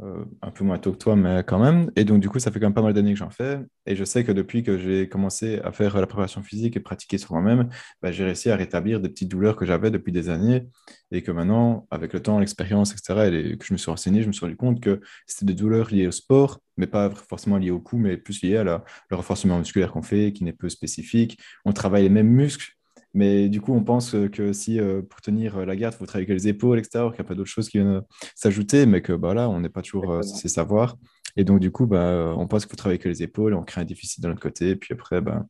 euh, 0.01 0.23
un 0.41 0.49
peu 0.51 0.63
moins 0.63 0.77
tôt 0.79 0.93
que 0.93 0.97
toi, 0.97 1.17
mais 1.17 1.43
quand 1.45 1.59
même. 1.59 1.91
Et 1.97 2.05
donc, 2.05 2.21
du 2.21 2.29
coup, 2.29 2.39
ça 2.39 2.51
fait 2.51 2.59
quand 2.59 2.67
même 2.67 2.73
pas 2.73 2.81
mal 2.81 2.93
d'années 2.93 3.11
que 3.11 3.19
j'en 3.19 3.29
fais. 3.29 3.59
Et 3.85 3.97
je 3.97 4.05
sais 4.05 4.23
que 4.23 4.31
depuis 4.31 4.63
que 4.63 4.77
j'ai 4.77 5.09
commencé 5.09 5.59
à 5.59 5.73
faire 5.73 5.99
la 5.99 6.07
préparation 6.07 6.41
physique 6.41 6.77
et 6.77 6.79
pratiquer 6.79 7.17
sur 7.17 7.33
moi-même, 7.33 7.67
bah, 8.01 8.09
j'ai 8.13 8.23
réussi 8.23 8.49
à 8.49 8.55
rétablir 8.55 9.01
des 9.01 9.09
petites 9.09 9.29
douleurs 9.29 9.57
que 9.57 9.65
j'avais 9.65 9.91
depuis 9.91 10.13
des 10.13 10.29
années. 10.29 10.69
Et 11.11 11.21
que 11.21 11.31
maintenant, 11.31 11.85
avec 11.91 12.13
le 12.13 12.21
temps, 12.21 12.39
l'expérience, 12.39 12.93
etc., 12.93 13.29
et 13.33 13.57
que 13.57 13.65
je 13.65 13.73
me 13.73 13.77
suis 13.77 13.91
renseigné, 13.91 14.21
je 14.21 14.27
me 14.27 14.31
suis 14.31 14.45
rendu 14.45 14.55
compte 14.55 14.79
que 14.79 15.01
c'était 15.27 15.45
des 15.47 15.55
douleurs 15.55 15.89
liées 15.91 16.07
au 16.07 16.11
sport, 16.11 16.59
mais 16.77 16.87
pas 16.87 17.09
forcément 17.09 17.57
liées 17.57 17.71
au 17.71 17.81
cou, 17.81 17.97
mais 17.97 18.15
plus 18.15 18.41
liées 18.41 18.55
à 18.57 18.63
le 18.63 18.79
renforcement 19.15 19.57
musculaire 19.57 19.91
qu'on 19.91 20.01
fait, 20.01 20.31
qui 20.31 20.45
n'est 20.45 20.53
peu 20.53 20.69
spécifique. 20.69 21.37
On 21.65 21.73
travaille 21.73 22.03
les 22.03 22.09
mêmes 22.09 22.29
muscles 22.29 22.78
mais 23.19 23.49
du 23.49 23.59
coup, 23.59 23.73
on 23.73 23.83
pense 23.83 24.15
que 24.31 24.53
si 24.53 24.79
euh, 24.79 25.01
pour 25.01 25.19
tenir 25.19 25.57
euh, 25.57 25.65
la 25.65 25.75
garde, 25.75 25.93
il 25.93 25.97
faut 25.97 26.05
travailler 26.05 26.25
avec 26.31 26.41
les 26.41 26.47
épaules, 26.47 26.79
etc., 26.79 27.03
qu'il 27.07 27.15
n'y 27.15 27.19
a 27.19 27.23
pas 27.25 27.35
d'autres 27.35 27.49
choses 27.49 27.67
qui 27.67 27.77
viennent 27.77 27.97
euh, 27.97 28.01
s'ajouter, 28.33 28.85
mais 28.85 29.01
que 29.01 29.11
bah, 29.11 29.33
là, 29.33 29.49
on 29.49 29.59
n'est 29.59 29.67
pas 29.67 29.81
toujours 29.81 30.23
ces 30.23 30.47
savoirs. 30.47 30.95
Et 31.35 31.43
donc, 31.43 31.59
du 31.59 31.69
coup, 31.69 31.85
bah, 31.85 32.33
on 32.37 32.47
pense 32.47 32.63
qu'il 32.63 32.69
faut 32.69 32.77
travailler 32.77 32.97
avec 32.97 33.03
les 33.03 33.21
épaules, 33.21 33.55
on 33.55 33.63
crée 33.63 33.81
un 33.81 33.83
déficit 33.83 34.23
de 34.23 34.29
l'autre 34.29 34.39
côté, 34.39 34.69
et 34.69 34.75
puis 34.77 34.93
après, 34.93 35.19
bah, 35.19 35.45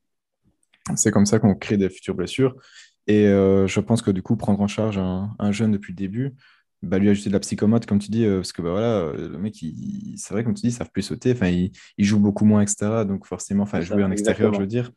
c'est 0.95 1.11
comme 1.11 1.27
ça 1.27 1.37
qu'on 1.37 1.53
crée 1.53 1.77
des 1.77 1.91
futures 1.91 2.15
blessures. 2.15 2.55
Et 3.05 3.25
je 3.25 3.79
pense 3.79 4.01
que 4.01 4.09
du 4.09 4.23
coup, 4.23 4.35
prendre 4.35 4.61
en 4.61 4.67
charge 4.67 4.97
un, 4.97 5.51
jeune 5.51 5.71
depuis 5.71 5.93
le 5.93 5.97
début, 5.97 6.33
bah, 6.81 6.97
lui 6.97 7.09
ajouter 7.09 7.29
de 7.29 7.33
la 7.33 7.39
psychomote, 7.39 7.85
comme 7.85 7.99
tu 7.99 8.09
dis, 8.09 8.25
parce 8.25 8.51
que 8.51 8.63
bah, 8.63 8.71
voilà, 8.71 9.13
le 9.13 9.37
mec, 9.37 9.63
c'est 10.15 10.33
vrai, 10.33 10.43
comme 10.43 10.55
tu 10.55 10.61
dis, 10.61 10.69
ils 10.69 10.71
ne 10.71 10.77
savent 10.77 10.91
plus 10.91 11.03
sauter, 11.03 11.35
il, 11.43 11.71
il, 11.99 12.05
joue 12.05 12.19
beaucoup 12.19 12.45
moins, 12.45 12.61
etc. 12.63 13.05
Donc 13.07 13.27
forcément, 13.27 13.63
enfin, 13.63 13.79
jouer 13.81 14.03
en 14.03 14.09
extérieur, 14.09 14.55
je 14.55 14.59
veux 14.59 14.67
dire. 14.67 14.91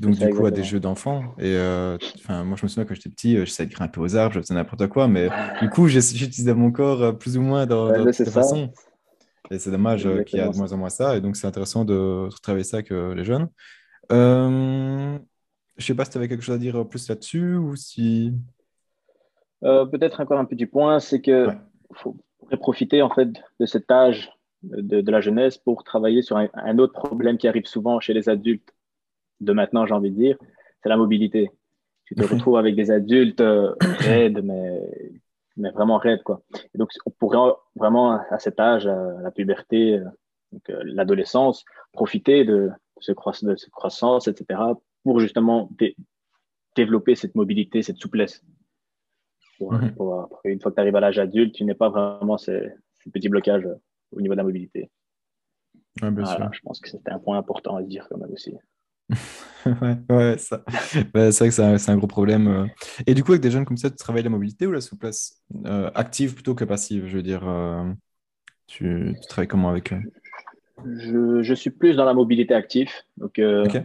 Donc, 0.00 0.14
du 0.14 0.30
coup, 0.30 0.46
à 0.46 0.50
des 0.50 0.64
jeux 0.64 0.80
d'enfants. 0.80 1.34
Et 1.38 1.54
euh, 1.54 1.98
moi, 2.28 2.56
je 2.56 2.64
me 2.64 2.68
souviens 2.68 2.86
quand 2.86 2.94
j'étais 2.94 3.10
petit, 3.10 3.36
euh, 3.36 3.44
j'essayais 3.44 3.68
de 3.68 3.74
grimper 3.74 4.00
aux 4.00 4.16
arbres, 4.16 4.34
je 4.34 4.40
faisais 4.40 4.54
n'importe 4.54 4.86
quoi. 4.86 5.08
Mais 5.08 5.28
du 5.60 5.68
coup, 5.68 5.88
j'utilisais 5.88 6.54
mon 6.54 6.72
corps 6.72 7.02
euh, 7.02 7.12
plus 7.12 7.36
ou 7.36 7.42
moins 7.42 7.66
dans, 7.66 7.92
dans 7.92 8.10
cette 8.10 8.30
façon. 8.30 8.72
Et 9.50 9.58
c'est 9.58 9.70
dommage 9.70 10.08
qu'il 10.24 10.38
y 10.38 10.42
ait 10.42 10.48
de 10.48 10.56
moins 10.56 10.72
en 10.72 10.78
moins 10.78 10.88
ça. 10.88 11.16
Et 11.16 11.20
donc, 11.20 11.36
c'est 11.36 11.46
intéressant 11.46 11.84
de 11.84 12.30
travailler 12.42 12.64
ça 12.64 12.78
avec 12.78 12.90
les 12.90 13.24
jeunes. 13.24 13.48
Euh, 14.10 15.18
je 15.76 15.84
sais 15.84 15.94
pas 15.94 16.06
si 16.06 16.12
tu 16.12 16.18
avais 16.18 16.28
quelque 16.28 16.42
chose 16.42 16.54
à 16.54 16.58
dire 16.58 16.88
plus 16.88 17.06
là-dessus 17.08 17.56
ou 17.56 17.76
si. 17.76 18.32
Peut-être 19.60 20.20
encore 20.20 20.38
un 20.38 20.46
petit 20.46 20.66
point, 20.66 20.98
c'est 20.98 21.20
que 21.20 21.48
faut 21.92 22.16
profiter 22.60 23.02
en 23.02 23.10
fait 23.10 23.28
de 23.58 23.66
cet 23.66 23.90
âge 23.90 24.30
de, 24.62 25.02
de 25.02 25.10
la 25.10 25.20
jeunesse 25.20 25.58
pour 25.58 25.84
travailler 25.84 26.22
sur 26.22 26.38
un, 26.38 26.78
autre 26.78 26.94
problème 26.94 27.36
qui 27.36 27.48
arrive 27.48 27.66
souvent 27.66 28.00
chez 28.00 28.14
les 28.14 28.30
adultes 28.30 28.72
de 29.40 29.52
maintenant, 29.52 29.86
j'ai 29.86 29.94
envie 29.94 30.10
de 30.10 30.16
dire, 30.16 30.36
c'est 30.82 30.88
la 30.88 30.96
mobilité. 30.96 31.50
Tu 32.04 32.14
te 32.14 32.22
retrouves 32.22 32.56
avec 32.56 32.74
des 32.74 32.90
adultes 32.90 33.40
euh, 33.40 33.74
raides, 33.80 34.42
mais, 34.42 34.80
mais 35.56 35.70
vraiment 35.70 35.98
raides, 35.98 36.22
quoi. 36.22 36.42
Et 36.74 36.78
donc, 36.78 36.90
on 37.06 37.10
pourrait 37.10 37.52
vraiment, 37.76 38.12
à 38.12 38.38
cet 38.38 38.58
âge, 38.58 38.86
à 38.86 39.20
la 39.22 39.30
puberté, 39.30 39.98
euh, 39.98 40.04
euh, 40.70 40.82
l'adolescence, 40.84 41.64
profiter 41.92 42.44
de 42.44 42.70
ce, 42.98 43.12
de 43.12 43.56
ce 43.56 43.70
croissance, 43.70 44.28
etc., 44.28 44.60
pour 45.04 45.20
justement 45.20 45.70
développer 46.76 47.14
cette 47.14 47.34
mobilité, 47.34 47.82
cette 47.82 47.98
souplesse. 47.98 48.42
Mhm. 49.60 49.94
une 50.44 50.60
fois 50.60 50.70
que 50.70 50.76
tu 50.76 50.80
arrives 50.80 50.96
à 50.96 51.00
l'âge 51.00 51.18
adulte, 51.18 51.54
tu 51.54 51.64
n'es 51.64 51.74
pas 51.74 51.90
vraiment 51.90 52.38
ces, 52.38 52.72
petits 53.12 53.28
blocages 53.28 53.68
au 54.10 54.20
niveau 54.20 54.32
de 54.32 54.38
la 54.38 54.44
mobilité. 54.44 54.90
je 56.52 56.60
pense 56.62 56.80
que 56.80 56.88
c'était 56.88 57.10
un 57.10 57.18
point 57.18 57.36
important 57.36 57.76
à 57.76 57.82
dire 57.82 58.06
quand 58.08 58.16
même 58.16 58.32
aussi. 58.32 58.54
ouais, 59.66 59.96
ouais 60.08 60.38
ça. 60.38 60.64
Bah, 61.12 61.32
c'est 61.32 61.44
vrai 61.44 61.48
que 61.48 61.78
c'est 61.78 61.90
un, 61.90 61.96
gros 61.96 62.06
problème. 62.06 62.48
Euh. 62.48 62.66
Et 63.06 63.14
du 63.14 63.22
coup, 63.22 63.32
avec 63.32 63.42
des 63.42 63.50
jeunes 63.50 63.64
comme 63.64 63.76
ça, 63.76 63.90
tu 63.90 63.96
travailles 63.96 64.22
la 64.22 64.30
mobilité 64.30 64.66
ou 64.66 64.72
la 64.72 64.80
souplesse 64.80 65.42
euh, 65.66 65.90
Active 65.94 66.34
plutôt 66.34 66.54
que 66.54 66.64
passive, 66.64 67.06
je 67.06 67.16
veux 67.16 67.22
dire. 67.22 67.46
Euh, 67.48 67.84
tu, 68.66 69.16
travailles 69.28 69.48
comment 69.48 69.70
avec 69.70 69.92
eux 69.92 70.00
je, 70.96 71.42
je, 71.42 71.54
suis 71.54 71.70
plus 71.70 71.96
dans 71.96 72.06
la 72.06 72.14
mobilité 72.14 72.54
active. 72.54 72.90
Donc, 73.18 73.38
essayer 73.38 73.84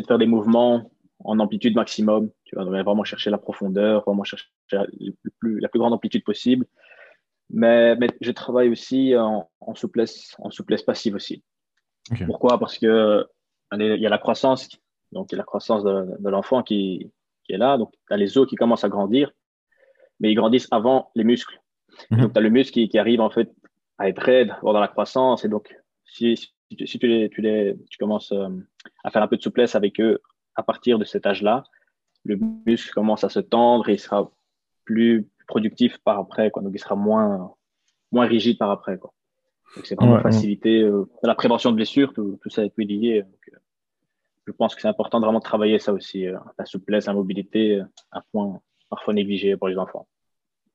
de 0.00 0.06
faire 0.06 0.18
des 0.18 0.26
mouvements 0.26 0.90
en 1.24 1.38
amplitude 1.38 1.74
maximum. 1.74 2.30
Tu 2.44 2.56
vas 2.56 2.64
vraiment 2.64 3.04
chercher 3.04 3.30
la 3.30 3.36
profondeur, 3.36 4.02
vraiment 4.06 4.24
chercher 4.24 4.46
la 4.72 5.68
plus 5.68 5.78
grande 5.78 5.92
amplitude 5.92 6.24
possible. 6.24 6.66
Mais, 7.50 7.96
mais 7.96 8.08
je 8.20 8.30
travaille 8.30 8.70
aussi 8.70 9.14
en, 9.16 9.48
souplesse, 9.74 10.36
en 10.38 10.50
souplesse 10.50 10.82
passive 10.82 11.16
aussi. 11.16 11.42
Pourquoi? 12.26 12.58
Parce 12.58 12.78
que 12.78 13.26
il 13.72 14.00
y 14.00 14.06
a 14.06 14.10
la 14.10 14.18
croissance, 14.18 14.68
donc 15.12 15.28
il 15.30 15.34
y 15.34 15.36
a 15.36 15.38
la 15.38 15.44
croissance 15.44 15.84
de, 15.84 16.28
l'enfant 16.28 16.62
qui, 16.62 17.10
qui, 17.44 17.52
est 17.52 17.58
là. 17.58 17.78
Donc, 17.78 17.92
tu 17.92 18.12
as 18.12 18.16
les 18.16 18.38
os 18.38 18.48
qui 18.48 18.56
commencent 18.56 18.84
à 18.84 18.88
grandir, 18.88 19.30
mais 20.18 20.30
ils 20.30 20.34
grandissent 20.34 20.68
avant 20.70 21.10
les 21.14 21.24
muscles. 21.24 21.60
Mhm. 22.10 22.20
Donc, 22.20 22.32
tu 22.32 22.38
as 22.38 22.42
le 22.42 22.50
muscle 22.50 22.72
qui, 22.72 22.88
qui, 22.88 22.98
arrive 22.98 23.20
en 23.20 23.30
fait 23.30 23.50
à 23.98 24.08
être 24.08 24.20
raide 24.20 24.54
dans 24.62 24.72
la 24.72 24.88
croissance. 24.88 25.44
Et 25.44 25.48
donc, 25.48 25.74
si, 26.04 26.36
si, 26.36 26.76
tu, 26.76 26.86
si 26.86 26.98
tu, 26.98 27.06
les, 27.06 27.28
tu, 27.30 27.40
les, 27.40 27.76
tu 27.90 27.98
commences 27.98 28.32
euh, 28.32 28.48
à 29.04 29.10
faire 29.10 29.22
un 29.22 29.28
peu 29.28 29.36
de 29.36 29.42
souplesse 29.42 29.74
avec 29.74 30.00
eux 30.00 30.20
à 30.54 30.62
partir 30.62 30.98
de 30.98 31.04
cet 31.04 31.26
âge-là, 31.26 31.64
le 32.24 32.38
muscle 32.66 32.92
commence 32.92 33.24
à 33.24 33.28
se 33.28 33.40
tendre 33.40 33.88
et 33.88 33.94
il 33.94 33.98
sera 33.98 34.30
plus 34.84 35.28
productif 35.46 35.98
par 35.98 36.18
après. 36.18 36.50
Quoi. 36.50 36.62
Donc, 36.62 36.72
il 36.74 36.78
sera 36.78 36.96
moins, 36.96 37.54
moins 38.12 38.26
rigide 38.26 38.58
par 38.58 38.70
après. 38.70 38.98
Quoi. 38.98 39.12
Donc, 39.76 39.86
c'est 39.86 39.94
vraiment 39.94 40.20
faciliter 40.20 40.82
euh, 40.82 41.08
la 41.22 41.34
prévention 41.34 41.70
de 41.70 41.76
blessures, 41.76 42.12
tout, 42.12 42.38
tout 42.42 42.50
ça 42.50 42.64
est 42.64 42.78
lié. 42.78 43.22
Donc, 43.22 43.48
euh, 43.52 43.58
je 44.50 44.56
pense 44.56 44.74
que 44.74 44.80
c'est 44.80 44.88
important 44.88 45.20
de 45.20 45.24
vraiment 45.24 45.40
travailler 45.40 45.78
ça 45.78 45.92
aussi, 45.92 46.24
la 46.24 46.64
souplesse, 46.64 47.06
la 47.06 47.14
mobilité, 47.14 47.80
un 48.12 48.22
point 48.32 48.60
parfois 48.88 49.14
négligé 49.14 49.56
pour 49.56 49.68
les 49.68 49.78
enfants. 49.78 50.08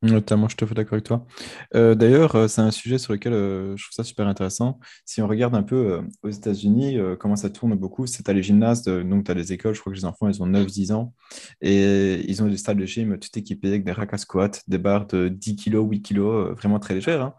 Notamment, 0.05 0.47
je 0.47 0.55
te 0.55 0.65
fais 0.65 0.75
d'accord 0.75 0.93
avec 0.93 1.05
toi. 1.05 1.25
Euh, 1.73 1.95
d'ailleurs, 1.95 2.35
euh, 2.35 2.47
c'est 2.47 2.61
un 2.61 2.71
sujet 2.71 2.97
sur 2.97 3.13
lequel 3.13 3.33
euh, 3.33 3.75
je 3.75 3.83
trouve 3.83 3.95
ça 3.95 4.03
super 4.03 4.27
intéressant. 4.27 4.79
Si 5.03 5.21
on 5.21 5.27
regarde 5.27 5.55
un 5.55 5.63
peu 5.63 6.01
aux 6.21 6.29
États-Unis, 6.29 6.97
comment 7.19 7.35
ça 7.35 7.49
tourne 7.49 7.75
beaucoup, 7.75 8.05
c'est 8.05 8.29
à 8.29 8.33
les 8.33 8.43
gymnases, 8.43 8.83
donc 8.83 9.25
tu 9.25 9.31
as 9.31 9.33
les 9.33 9.53
écoles, 9.53 9.73
je 9.73 9.79
crois 9.79 9.91
que 9.91 9.97
les 9.97 10.05
enfants, 10.05 10.27
ils 10.27 10.41
ont 10.43 10.47
9-10 10.47 10.93
ans, 10.93 11.13
et 11.61 12.21
ils 12.29 12.43
ont 12.43 12.47
des 12.47 12.57
salles 12.57 12.77
de 12.77 12.85
gym 12.85 13.17
tout 13.17 13.29
équipées 13.37 13.69
avec 13.69 13.83
des 13.83 13.91
racks 13.91 14.13
à 14.13 14.17
squat, 14.17 14.63
des 14.67 14.77
barres 14.77 15.07
de 15.07 15.27
10 15.27 15.55
kg, 15.55 15.77
8 15.77 16.01
kg, 16.01 16.19
vraiment 16.55 16.79
très 16.79 16.93
légères. 16.93 17.21
Hein. 17.21 17.33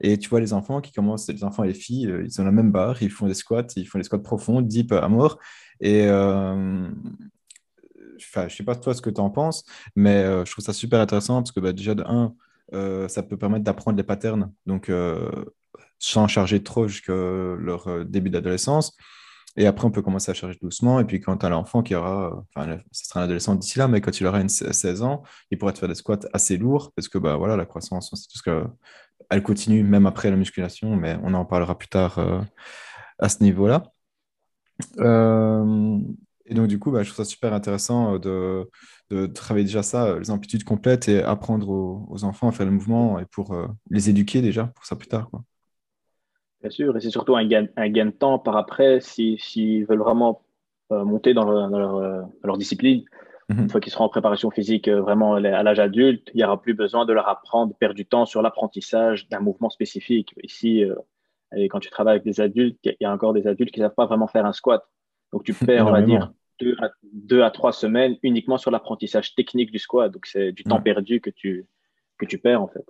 Et 0.00 0.18
tu 0.18 0.28
vois 0.28 0.40
les 0.40 0.52
enfants 0.52 0.80
qui 0.80 0.92
commencent, 0.92 1.28
les 1.28 1.44
enfants 1.44 1.64
et 1.64 1.68
les 1.68 1.74
filles, 1.74 2.12
ils 2.24 2.40
ont 2.40 2.44
la 2.44 2.52
même 2.52 2.72
barre, 2.72 3.02
ils 3.02 3.10
font 3.10 3.26
des 3.26 3.34
squats, 3.34 3.66
ils 3.76 3.86
font 3.86 3.98
des 3.98 4.04
squats 4.04 4.22
profonds, 4.22 4.60
deep 4.60 4.92
à 4.92 5.08
mort. 5.08 5.38
Et 5.80 6.08
enfin, 8.28 8.48
je 8.48 8.56
sais 8.56 8.64
pas 8.64 8.74
toi 8.74 8.94
ce 8.94 9.02
que 9.02 9.10
tu 9.10 9.20
en 9.20 9.30
penses, 9.30 9.64
mais 9.96 10.16
euh, 10.16 10.44
je 10.44 10.52
trouve 10.52 10.64
ça 10.64 10.72
super 10.72 11.00
intéressant 11.00 11.42
parce 11.42 11.52
que 11.52 11.60
bah, 11.60 11.72
déjà, 11.72 11.94
de 11.94 12.04
un, 12.04 12.34
euh, 12.74 13.08
ça 13.08 13.22
peut 13.22 13.36
permettre 13.36 13.64
d'apprendre 13.64 13.96
les 13.96 14.04
patterns, 14.04 14.52
donc 14.66 14.88
euh, 14.88 15.30
sans 15.98 16.28
charger 16.28 16.62
trop 16.62 16.88
jusqu'à 16.88 17.12
leur 17.12 18.04
début 18.04 18.30
d'adolescence. 18.30 18.96
Et 19.56 19.66
après, 19.66 19.86
on 19.86 19.90
peut 19.90 20.02
commencer 20.02 20.30
à 20.30 20.34
charger 20.34 20.56
doucement. 20.62 21.00
Et 21.00 21.04
puis, 21.04 21.20
quand 21.20 21.38
tu 21.38 21.46
as 21.46 21.48
l'enfant 21.48 21.82
qui 21.82 21.94
aura, 21.96 22.44
enfin, 22.54 22.78
ce 22.92 23.06
sera 23.06 23.20
un 23.20 23.24
adolescent 23.24 23.56
d'ici 23.56 23.78
là, 23.78 23.88
mais 23.88 24.00
quand 24.00 24.20
il 24.20 24.26
aura 24.26 24.40
une 24.40 24.48
16 24.48 25.02
ans, 25.02 25.22
il 25.50 25.58
pourra 25.58 25.72
te 25.72 25.78
faire 25.80 25.88
des 25.88 25.96
squats 25.96 26.20
assez 26.32 26.56
lourds 26.56 26.92
parce 26.94 27.08
que 27.08 27.18
bah, 27.18 27.36
voilà, 27.36 27.56
la 27.56 27.66
croissance, 27.66 28.10
c'est 28.14 28.28
tout 28.28 28.38
ce 28.38 28.42
que, 28.42 28.64
elle 29.30 29.42
continue 29.42 29.82
même 29.82 30.06
après 30.06 30.30
la 30.30 30.36
musculation, 30.36 30.94
mais 30.96 31.18
on 31.24 31.34
en 31.34 31.44
parlera 31.44 31.76
plus 31.76 31.88
tard 31.88 32.20
à 33.18 33.28
ce 33.28 33.42
niveau-là. 33.42 33.92
Et 36.48 36.54
donc, 36.54 36.66
du 36.66 36.78
coup, 36.78 36.90
bah, 36.90 37.02
je 37.02 37.12
trouve 37.12 37.24
ça 37.24 37.28
super 37.28 37.52
intéressant 37.52 38.18
euh, 38.24 38.64
de, 39.10 39.26
travailler 39.26 39.64
déjà 39.64 39.82
ça, 39.82 40.06
euh, 40.06 40.18
les 40.18 40.30
amplitudes 40.30 40.64
complètes 40.64 41.08
et 41.08 41.22
apprendre 41.22 41.68
aux, 41.68 42.24
enfants 42.24 42.48
à 42.48 42.52
faire 42.52 42.66
le 42.66 42.72
mouvement 42.72 43.18
et 43.18 43.26
pour 43.26 43.52
euh, 43.52 43.66
les 43.90 44.08
éduquer 44.08 44.40
déjà 44.40 44.64
pour 44.74 44.86
ça 44.86 44.96
plus 44.96 45.08
tard. 45.08 45.28
Quoi. 45.30 45.42
Bien 46.60 46.70
sûr, 46.70 46.96
et 46.96 47.00
c'est 47.00 47.10
surtout 47.10 47.36
un 47.36 47.46
gain, 47.46 47.66
un 47.76 47.88
gain 47.88 48.06
de 48.06 48.10
temps 48.10 48.38
par 48.38 48.56
après 48.56 49.00
s'ils 49.00 49.86
veulent 49.86 50.00
vraiment 50.00 50.42
monter 50.90 51.34
dans, 51.34 51.44
leur, 51.44 52.58
discipline. 52.58 53.04
Mhm. 53.50 53.60
Une 53.60 53.70
fois 53.70 53.80
qu'ils 53.80 53.92
seront 53.92 54.04
en 54.04 54.08
préparation 54.08 54.50
physique 54.50 54.88
vraiment 54.88 55.34
à 55.34 55.40
l'âge 55.40 55.78
adulte, 55.78 56.30
il 56.34 56.38
n'y 56.38 56.44
aura 56.44 56.60
plus 56.60 56.74
besoin 56.74 57.04
de 57.04 57.12
leur 57.12 57.28
apprendre, 57.28 57.72
de 57.72 57.76
perdre 57.78 57.94
du 57.94 58.06
temps 58.06 58.26
sur 58.26 58.42
l'apprentissage 58.42 59.28
d'un 59.28 59.40
mouvement 59.40 59.70
spécifique. 59.70 60.34
Ici, 60.42 60.82
quand 61.70 61.78
tu 61.78 61.90
travailles 61.90 62.14
avec 62.14 62.24
des 62.24 62.40
adultes, 62.40 62.78
il 62.84 62.96
y 63.00 63.04
a 63.04 63.12
encore 63.12 63.34
des 63.34 63.46
adultes 63.46 63.70
qui 63.70 63.80
ne 63.80 63.84
savent 63.84 63.94
pas 63.94 64.06
vraiment 64.06 64.26
faire 64.26 64.46
un 64.46 64.52
squat. 64.52 64.82
Donc 65.32 65.44
tu 65.44 65.52
perds, 65.54 65.86
on 65.86 65.92
va 65.92 66.02
dire, 66.02 66.32
deux 67.02 67.42
à, 67.42 67.50
trois 67.50 67.72
semaines 67.72 68.16
uniquement 68.22 68.58
sur 68.58 68.70
l'apprentissage 68.70 69.34
technique 69.34 69.70
du 69.70 69.78
squat. 69.78 70.12
Donc, 70.12 70.26
c'est 70.26 70.52
du 70.52 70.64
temps 70.64 70.80
perdu 70.80 71.20
que 71.20 71.30
tu, 71.30 71.66
que 72.18 72.26
tu 72.26 72.38
perds, 72.38 72.62
en 72.62 72.68
fait. 72.68 72.84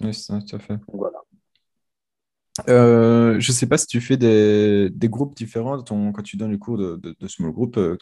Oui, 0.00 0.12
ça, 0.12 0.40
tout 0.40 0.56
à 0.56 0.58
fait. 0.58 0.76
voilà. 0.92 1.18
Euh, 2.68 3.38
je 3.38 3.50
ne 3.50 3.54
sais 3.54 3.66
pas 3.66 3.78
si 3.78 3.86
tu 3.86 4.00
fais 4.00 4.16
des, 4.16 4.88
des 4.90 5.08
groupes 5.08 5.34
différents 5.34 5.82
ton, 5.82 6.12
quand 6.12 6.22
tu 6.22 6.36
donnes 6.36 6.52
le 6.52 6.58
cours 6.58 6.78
de, 6.78 6.96
de, 6.96 7.28
small 7.28 7.52
group 7.52 7.76
euh, 7.76 7.96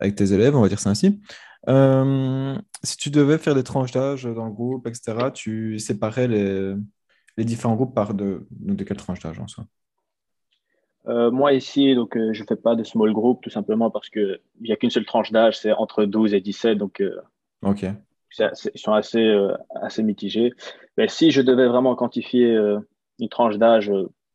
avec 0.00 0.14
tes 0.16 0.32
élèves, 0.32 0.54
on 0.54 0.60
va 0.60 0.68
dire 0.68 0.80
ça 0.80 0.90
ainsi. 0.90 1.20
Euh, 1.68 2.56
si 2.82 2.96
tu 2.96 3.10
devais 3.10 3.38
faire 3.38 3.54
des 3.54 3.64
tranches 3.64 3.92
d'âge 3.92 4.24
dans 4.24 4.46
le 4.46 4.52
groupe, 4.52 4.86
etc., 4.86 5.30
tu 5.32 5.78
séparais 5.78 6.28
les, 6.28 6.74
les 7.36 7.44
différents 7.44 7.74
groupes 7.74 7.94
par 7.94 8.14
de, 8.14 8.46
de 8.50 8.84
quelle 8.84 8.96
tranche 8.96 9.20
d'âge 9.20 9.40
en 9.40 9.48
soi? 9.48 9.66
Euh, 11.08 11.30
moi 11.30 11.54
ici, 11.54 11.94
donc 11.94 12.16
euh, 12.16 12.32
je 12.32 12.44
fais 12.44 12.56
pas 12.56 12.74
de 12.74 12.84
small 12.84 13.12
group 13.12 13.40
tout 13.42 13.50
simplement 13.50 13.90
parce 13.90 14.10
que 14.10 14.40
il 14.60 14.68
y 14.68 14.72
a 14.72 14.76
qu'une 14.76 14.90
seule 14.90 15.06
tranche 15.06 15.32
d'âge, 15.32 15.58
c'est 15.58 15.72
entre 15.72 16.04
12 16.04 16.34
et 16.34 16.40
17, 16.40 16.76
donc 16.76 17.00
euh, 17.00 17.16
ok. 17.62 17.86
ils 18.38 18.80
sont 18.80 18.92
assez 18.92 19.24
euh, 19.24 19.54
assez 19.74 20.02
mitigés. 20.02 20.52
Mais 20.98 21.08
si 21.08 21.30
je 21.30 21.40
devais 21.40 21.66
vraiment 21.66 21.94
quantifier 21.94 22.54
une 23.18 23.28
tranche 23.30 23.56
d'âge 23.56 23.90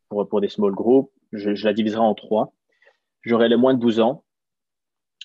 pour 0.10 0.28
pour 0.28 0.42
des 0.42 0.50
small 0.50 0.72
groups, 0.72 1.12
je, 1.32 1.54
je 1.54 1.66
la 1.66 1.74
diviserais 1.74 2.02
en 2.02 2.16
trois. 2.16 2.54
J'aurais 3.22 3.50
les 3.50 3.56
moins 3.56 3.76
de 3.76 3.80
12 3.80 4.00
ans, 4.00 4.24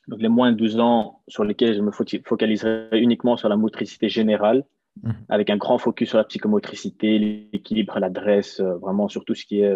donc 0.06 0.20
les 0.20 0.28
moins 0.28 0.52
de 0.52 0.56
12 0.56 0.80
ans 0.80 1.22
sur 1.28 1.44
lesquels 1.44 1.74
je 1.74 1.80
me 1.80 1.90
focaliserais 1.90 2.88
uniquement 2.92 3.36
sur 3.36 3.48
la 3.48 3.56
motricité 3.56 4.08
générale, 4.10 4.64
mmh. 5.02 5.10
avec 5.30 5.48
un 5.48 5.56
grand 5.56 5.78
focus 5.78 6.10
sur 6.10 6.18
la 6.18 6.24
psychomotricité, 6.24 7.18
l'équilibre, 7.52 7.98
l'adresse, 7.98 8.60
vraiment 8.60 9.08
sur 9.08 9.24
tout 9.24 9.34
ce 9.34 9.46
qui 9.46 9.62
est 9.62 9.74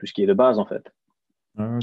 tout 0.00 0.06
ce 0.06 0.14
qui 0.14 0.22
est 0.22 0.26
de 0.26 0.32
base 0.32 0.58
en 0.58 0.64
fait. 0.64 0.90
Ah 1.58 1.78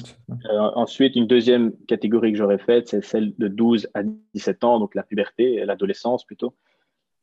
euh, 0.49 0.59
ensuite, 0.75 1.15
une 1.15 1.27
deuxième 1.27 1.77
catégorie 1.85 2.31
que 2.31 2.37
j'aurais 2.37 2.57
faite, 2.57 2.87
c'est 2.87 3.03
celle 3.03 3.35
de 3.37 3.47
12 3.47 3.89
à 3.93 4.01
17 4.33 4.63
ans, 4.63 4.79
donc 4.79 4.95
la 4.95 5.03
puberté, 5.03 5.63
l'adolescence 5.65 6.25
plutôt. 6.25 6.55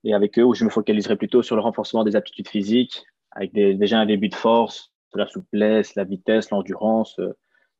Et 0.04 0.14
avec 0.14 0.38
eux, 0.38 0.44
où 0.44 0.54
je 0.54 0.64
me 0.64 0.70
focaliserai 0.70 1.16
plutôt 1.16 1.42
sur 1.42 1.56
le 1.56 1.62
renforcement 1.62 2.04
des 2.04 2.14
aptitudes 2.14 2.48
physiques, 2.48 3.04
avec 3.32 3.52
déjà 3.52 3.98
un 3.98 4.06
début 4.06 4.28
de 4.28 4.34
force, 4.36 4.92
de 5.14 5.18
la 5.18 5.26
souplesse, 5.26 5.96
la 5.96 6.04
vitesse, 6.04 6.50
l'endurance, 6.50 7.18
euh, 7.18 7.34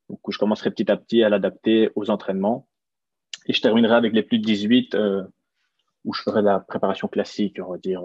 donc 0.09 0.27
où 0.27 0.33
je 0.33 0.39
commencerai 0.39 0.71
petit 0.71 0.91
à 0.91 0.97
petit 0.97 1.23
à 1.23 1.29
l'adapter 1.29 1.91
aux 1.95 2.11
entraînements. 2.11 2.67
Et 3.47 3.53
je 3.53 3.61
terminerai 3.61 3.95
avec 3.95 4.13
les 4.13 4.23
plus 4.25 4.39
de 4.39 4.45
18, 4.45 4.95
euh, 4.97 5.23
où 6.05 6.13
je 6.15 6.23
ferai 6.23 6.43
la 6.43 6.59
préparation 6.59 7.07
classique, 7.07 7.61
on 7.65 7.71
va 7.71 7.79
dire, 7.79 8.03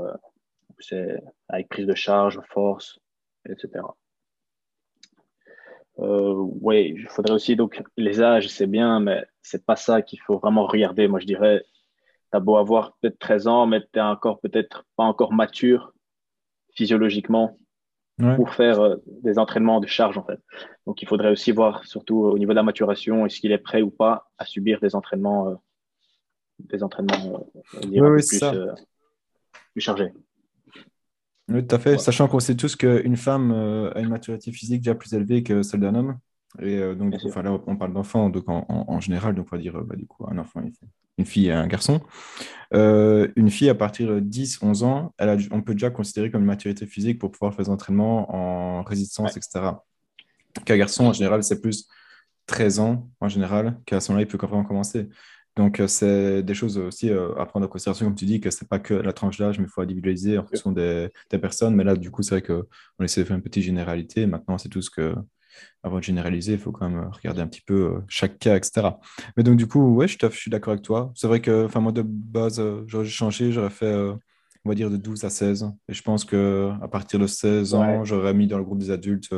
c'est 0.80 1.22
avec 1.48 1.68
prise 1.68 1.88
de 1.88 1.96
charge, 1.96 2.39
force, 2.50 3.00
etc. 3.48 3.82
Euh, 6.01 6.34
oui, 6.62 6.94
il 6.98 7.08
faudrait 7.08 7.34
aussi 7.34 7.56
donc 7.56 7.82
les 7.98 8.22
âges, 8.22 8.48
c'est 8.48 8.68
bien, 8.68 9.00
mais 9.00 9.25
c'est 9.41 9.65
pas 9.65 9.75
ça 9.75 10.01
qu'il 10.01 10.20
faut 10.22 10.38
vraiment 10.38 10.65
regarder. 10.65 11.08
Moi, 11.08 11.20
je 11.20 11.25
dirais, 11.25 11.65
tu 12.32 12.38
as 12.38 12.39
beau 12.39 12.58
avoir 12.58 12.96
peut-être 13.01 13.20
13 13.20 13.48
ans, 13.48 13.65
mais 13.65 13.82
tu 13.91 14.00
encore 14.00 14.39
peut-être 14.39 14.86
pas 14.96 15.03
encore 15.03 15.34
mature 15.34 15.94
physiologiquement 16.75 17.58
pour 18.36 18.53
faire 18.53 18.82
euh, 18.82 18.98
des 19.24 19.39
entraînements 19.39 19.79
de 19.79 19.88
charge 19.88 20.18
en 20.18 20.24
fait. 20.24 20.39
Donc, 20.86 21.01
il 21.01 21.08
faudrait 21.08 21.32
aussi 21.32 21.51
voir 21.51 21.86
surtout 21.86 22.18
au 22.25 22.38
niveau 22.38 22.51
de 22.51 22.58
la 22.58 22.63
maturation, 22.63 23.25
est-ce 23.25 23.39
qu'il 23.39 23.53
est 23.53 23.58
prêt 23.58 23.82
ou 23.82 23.91
pas 23.91 24.29
à 24.38 24.46
subir 24.46 24.79
des 24.82 24.94
entraînements, 24.94 25.50
euh, 25.50 25.56
des 26.60 26.84
entraînements 26.84 27.50
plus, 27.72 28.44
plus 29.74 29.82
chargés. 29.82 30.12
Oui, 31.50 31.65
tout 31.65 31.75
à 31.75 31.79
fait. 31.79 31.98
Sachant 31.98 32.27
qu'on 32.27 32.39
sait 32.39 32.56
tous 32.56 32.75
qu'une 32.75 33.18
femme 33.18 33.51
euh, 33.51 33.91
a 33.96 34.00
une 34.00 34.10
maturité 34.10 34.51
physique 34.51 34.82
déjà 34.82 34.96
plus 34.96 35.13
élevée 35.13 35.44
que 35.44 35.63
celle 35.63 35.79
d'un 35.79 35.96
homme. 35.96 36.18
Et 36.60 36.77
euh, 36.77 36.96
donc, 36.96 37.13
là, 37.13 37.60
on 37.68 37.75
parle 37.75 37.94
d'enfants, 37.94 38.29
donc 38.29 38.46
en, 38.48 39.00
général, 39.00 39.36
donc 39.36 39.48
on 39.51 39.56
va 39.56 39.62
dire 39.62 39.82
bah, 39.84 39.96
du 39.96 40.06
coup, 40.08 40.25
un 40.29 40.38
enfant, 40.38 40.62
une 41.18 41.25
fille 41.25 41.48
et 41.48 41.51
un 41.51 41.68
garçon. 41.68 42.01
Euh, 42.74 43.27
une 43.36 43.50
fille, 43.50 43.70
à 43.70 43.75
partir 43.75 44.08
de 44.08 44.20
10, 44.20 44.60
11 44.62 44.84
ans, 44.84 45.13
elle 45.18 45.29
a, 45.29 45.38
on 45.51 45.62
peut 45.62 45.74
déjà 45.74 45.89
considérer 45.89 46.32
comme 46.32 46.41
une 46.41 46.48
maturité 46.48 46.86
physique 46.86 47.20
pour 47.20 47.32
pouvoir 47.32 47.53
faire 47.53 47.65
des 47.65 47.72
entraînements 47.72 48.34
en 48.34 48.84
résistance, 48.84 49.36
etc. 49.38 49.72
Qu'un 50.65 50.77
garçon, 50.77 51.06
en 51.06 51.13
général, 51.13 51.44
c'est 51.44 51.62
plus 51.62 51.88
13 52.48 52.79
ans, 52.79 53.10
en 53.20 53.27
général, 53.27 53.79
qu'à 53.86 54.00
ce 54.00 54.12
moment-là, 54.12 54.25
il 54.27 54.27
peut 54.27 54.44
vraiment 54.46 54.65
commencer. 54.65 55.10
Donc, 55.60 55.82
euh, 55.82 55.88
c'est 55.88 56.42
des 56.42 56.54
choses 56.54 56.78
aussi 56.78 57.10
euh, 57.10 57.36
à 57.36 57.46
prendre 57.46 57.66
en 57.66 57.70
considération, 57.70 58.06
comme 58.06 58.16
tu 58.16 58.24
dis, 58.24 58.39
que 58.39 58.50
ce 58.50 58.63
n'est 58.63 58.68
pas 58.70 58.80
que 58.80 58.94
la 58.94 59.12
tranche 59.12 59.38
d'âge, 59.38 59.60
mais 59.60 59.66
il 59.66 59.70
faut 59.70 59.82
individualiser 59.82 60.38
en 60.38 60.46
fonction 60.46 60.72
des, 60.72 61.10
personnes. 61.32 61.75
Mais 61.75 61.84
là, 61.84 61.98
du 61.98 62.12
coup, 62.12 62.24
c'est 62.24 62.39
vrai 62.39 62.42
qu'on 62.42 63.04
essaie 63.04 63.20
de 63.20 63.25
faire 63.25 63.36
une 63.36 63.44
petite 63.44 63.63
généralité. 63.63 64.25
Maintenant, 64.25 64.58
c'est 64.58 64.70
tout 64.70 64.82
ce 64.82 64.89
que, 64.89 65.13
avant 65.84 65.98
de 65.98 66.04
généraliser, 66.04 66.54
il 66.54 66.60
faut 66.60 66.72
quand 66.72 66.89
même 66.89 67.10
regarder 67.12 67.42
un 67.42 67.48
petit 67.48 67.60
peu 67.60 67.74
euh, 67.74 68.00
chaque 68.08 68.39
cas, 68.39 68.56
etc. 68.56 68.88
Mais 69.36 69.44
donc, 69.44 69.58
du 69.58 69.68
coup, 69.68 69.96
ouais, 69.96 70.08
je, 70.08 70.18
suis 70.32 70.50
d'accord 70.50 70.72
avec 70.72 70.84
toi. 70.86 71.12
C'est 71.13 71.28
vrai 71.28 71.42
que, 71.42 71.66
enfin, 71.66 71.82
moi, 71.82 71.92
de 71.92 72.04
base, 72.04 72.63
j'aurais 72.88 73.06
changé, 73.06 73.51
j'aurais 73.51 73.70
fait, 73.70 73.94
on 74.63 74.70
va 74.70 74.75
dire, 74.75 74.89
de 74.89 74.96
12 74.96 75.25
à 75.25 75.30
16. 75.30 75.70
Et 75.89 75.94
je 75.94 76.01
pense 76.04 76.24
qu'à 76.24 76.88
partir 76.89 77.20
de 77.20 77.28
16 77.28 77.74
ans, 77.74 78.06
j'aurais 78.06 78.34
mis 78.34 78.48
dans 78.48 78.60
le 78.60 78.63
groupe 78.63 78.80
des 78.80 78.92
adultes 78.92 79.34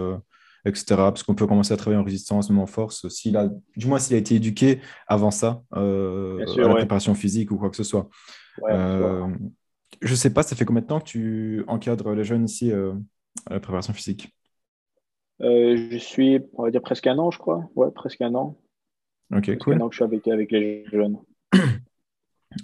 etc. 0.65 0.83
Parce 0.87 1.23
qu'on 1.23 1.35
peut 1.35 1.47
commencer 1.47 1.73
à 1.73 1.77
travailler 1.77 1.99
en 1.99 2.03
résistance, 2.03 2.49
même 2.49 2.59
en 2.59 2.67
force, 2.67 3.07
s'il 3.09 3.37
a, 3.37 3.49
du 3.75 3.87
moins 3.87 3.99
s'il 3.99 4.15
a 4.15 4.19
été 4.19 4.35
éduqué 4.35 4.79
avant 5.07 5.31
ça, 5.31 5.63
euh, 5.75 6.45
à 6.57 6.67
la 6.67 6.75
préparation 6.75 7.15
physique 7.15 7.51
ou 7.51 7.57
quoi 7.57 7.69
que 7.69 7.77
ce 7.77 7.83
soit. 7.83 8.09
Euh, 8.69 9.27
je 10.01 10.15
sais 10.15 10.33
pas, 10.33 10.43
ça 10.43 10.55
fait 10.55 10.65
combien 10.65 10.81
de 10.81 10.87
temps 10.87 10.99
que 10.99 11.05
tu 11.05 11.63
encadres 11.67 12.13
les 12.13 12.23
jeunes 12.23 12.45
ici 12.45 12.71
à 12.71 13.53
la 13.53 13.59
préparation 13.59 13.93
physique? 13.93 14.29
Je 15.39 15.97
suis, 15.97 16.39
on 16.53 16.63
va 16.63 16.71
dire, 16.71 16.81
presque 16.81 17.07
un 17.07 17.17
an, 17.17 17.31
je 17.31 17.39
crois. 17.39 17.69
Ouais, 17.75 17.89
presque 17.91 18.21
un 18.21 18.35
an. 18.35 18.57
Ok, 19.35 19.57
cool. 19.57 19.75
Un 19.75 19.81
an 19.81 19.89
que 19.89 19.95
je 19.95 19.97
suis 19.97 20.03
avec, 20.03 20.27
avec 20.27 20.51
les 20.51 20.85
jeunes. 20.91 21.17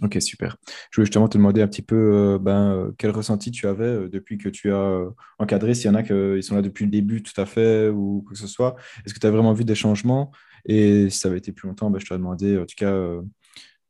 Ok, 0.01 0.22
super. 0.22 0.58
Je 0.91 0.98
voulais 0.98 1.06
justement 1.06 1.27
te 1.29 1.38
demander 1.38 1.62
un 1.62 1.67
petit 1.67 1.82
peu 1.82 1.96
euh, 1.96 2.39
ben, 2.39 2.74
euh, 2.74 2.91
quel 2.98 3.12
ressenti 3.12 3.51
tu 3.51 3.67
avais 3.67 3.86
euh, 3.86 4.10
depuis 4.10 4.38
que 4.38 4.50
tu 4.50 4.72
as 4.72 5.06
encadré, 5.39 5.74
s'il 5.74 5.86
y 5.86 5.89
en 5.89 5.96
a 5.96 6.03
qui 6.03 6.44
sont 6.44 6.56
là 6.56 6.62
depuis 6.62 6.86
le 6.86 6.91
début 6.91 7.24
tout 7.24 7.39
à 7.39 7.46
fait 7.46 7.89
ou 7.89 8.22
quoi 8.25 8.34
que 8.34 8.39
ce 8.39 8.48
soit. 8.48 8.75
Est-ce 9.06 9.13
que 9.13 9.20
tu 9.20 9.27
as 9.27 9.32
vraiment 9.32 9.53
vu 9.53 9.63
des 9.63 9.75
changements? 9.75 10.32
Et 10.65 11.10
si 11.10 11.20
ça 11.20 11.29
avait 11.29 11.38
été 11.38 11.53
plus 11.53 11.67
longtemps, 11.67 11.89
ben, 11.89 12.00
je 12.00 12.06
te 12.06 12.13
demandé, 12.13 12.58
en 12.58 12.65
tout 12.65 12.75
cas, 12.77 12.94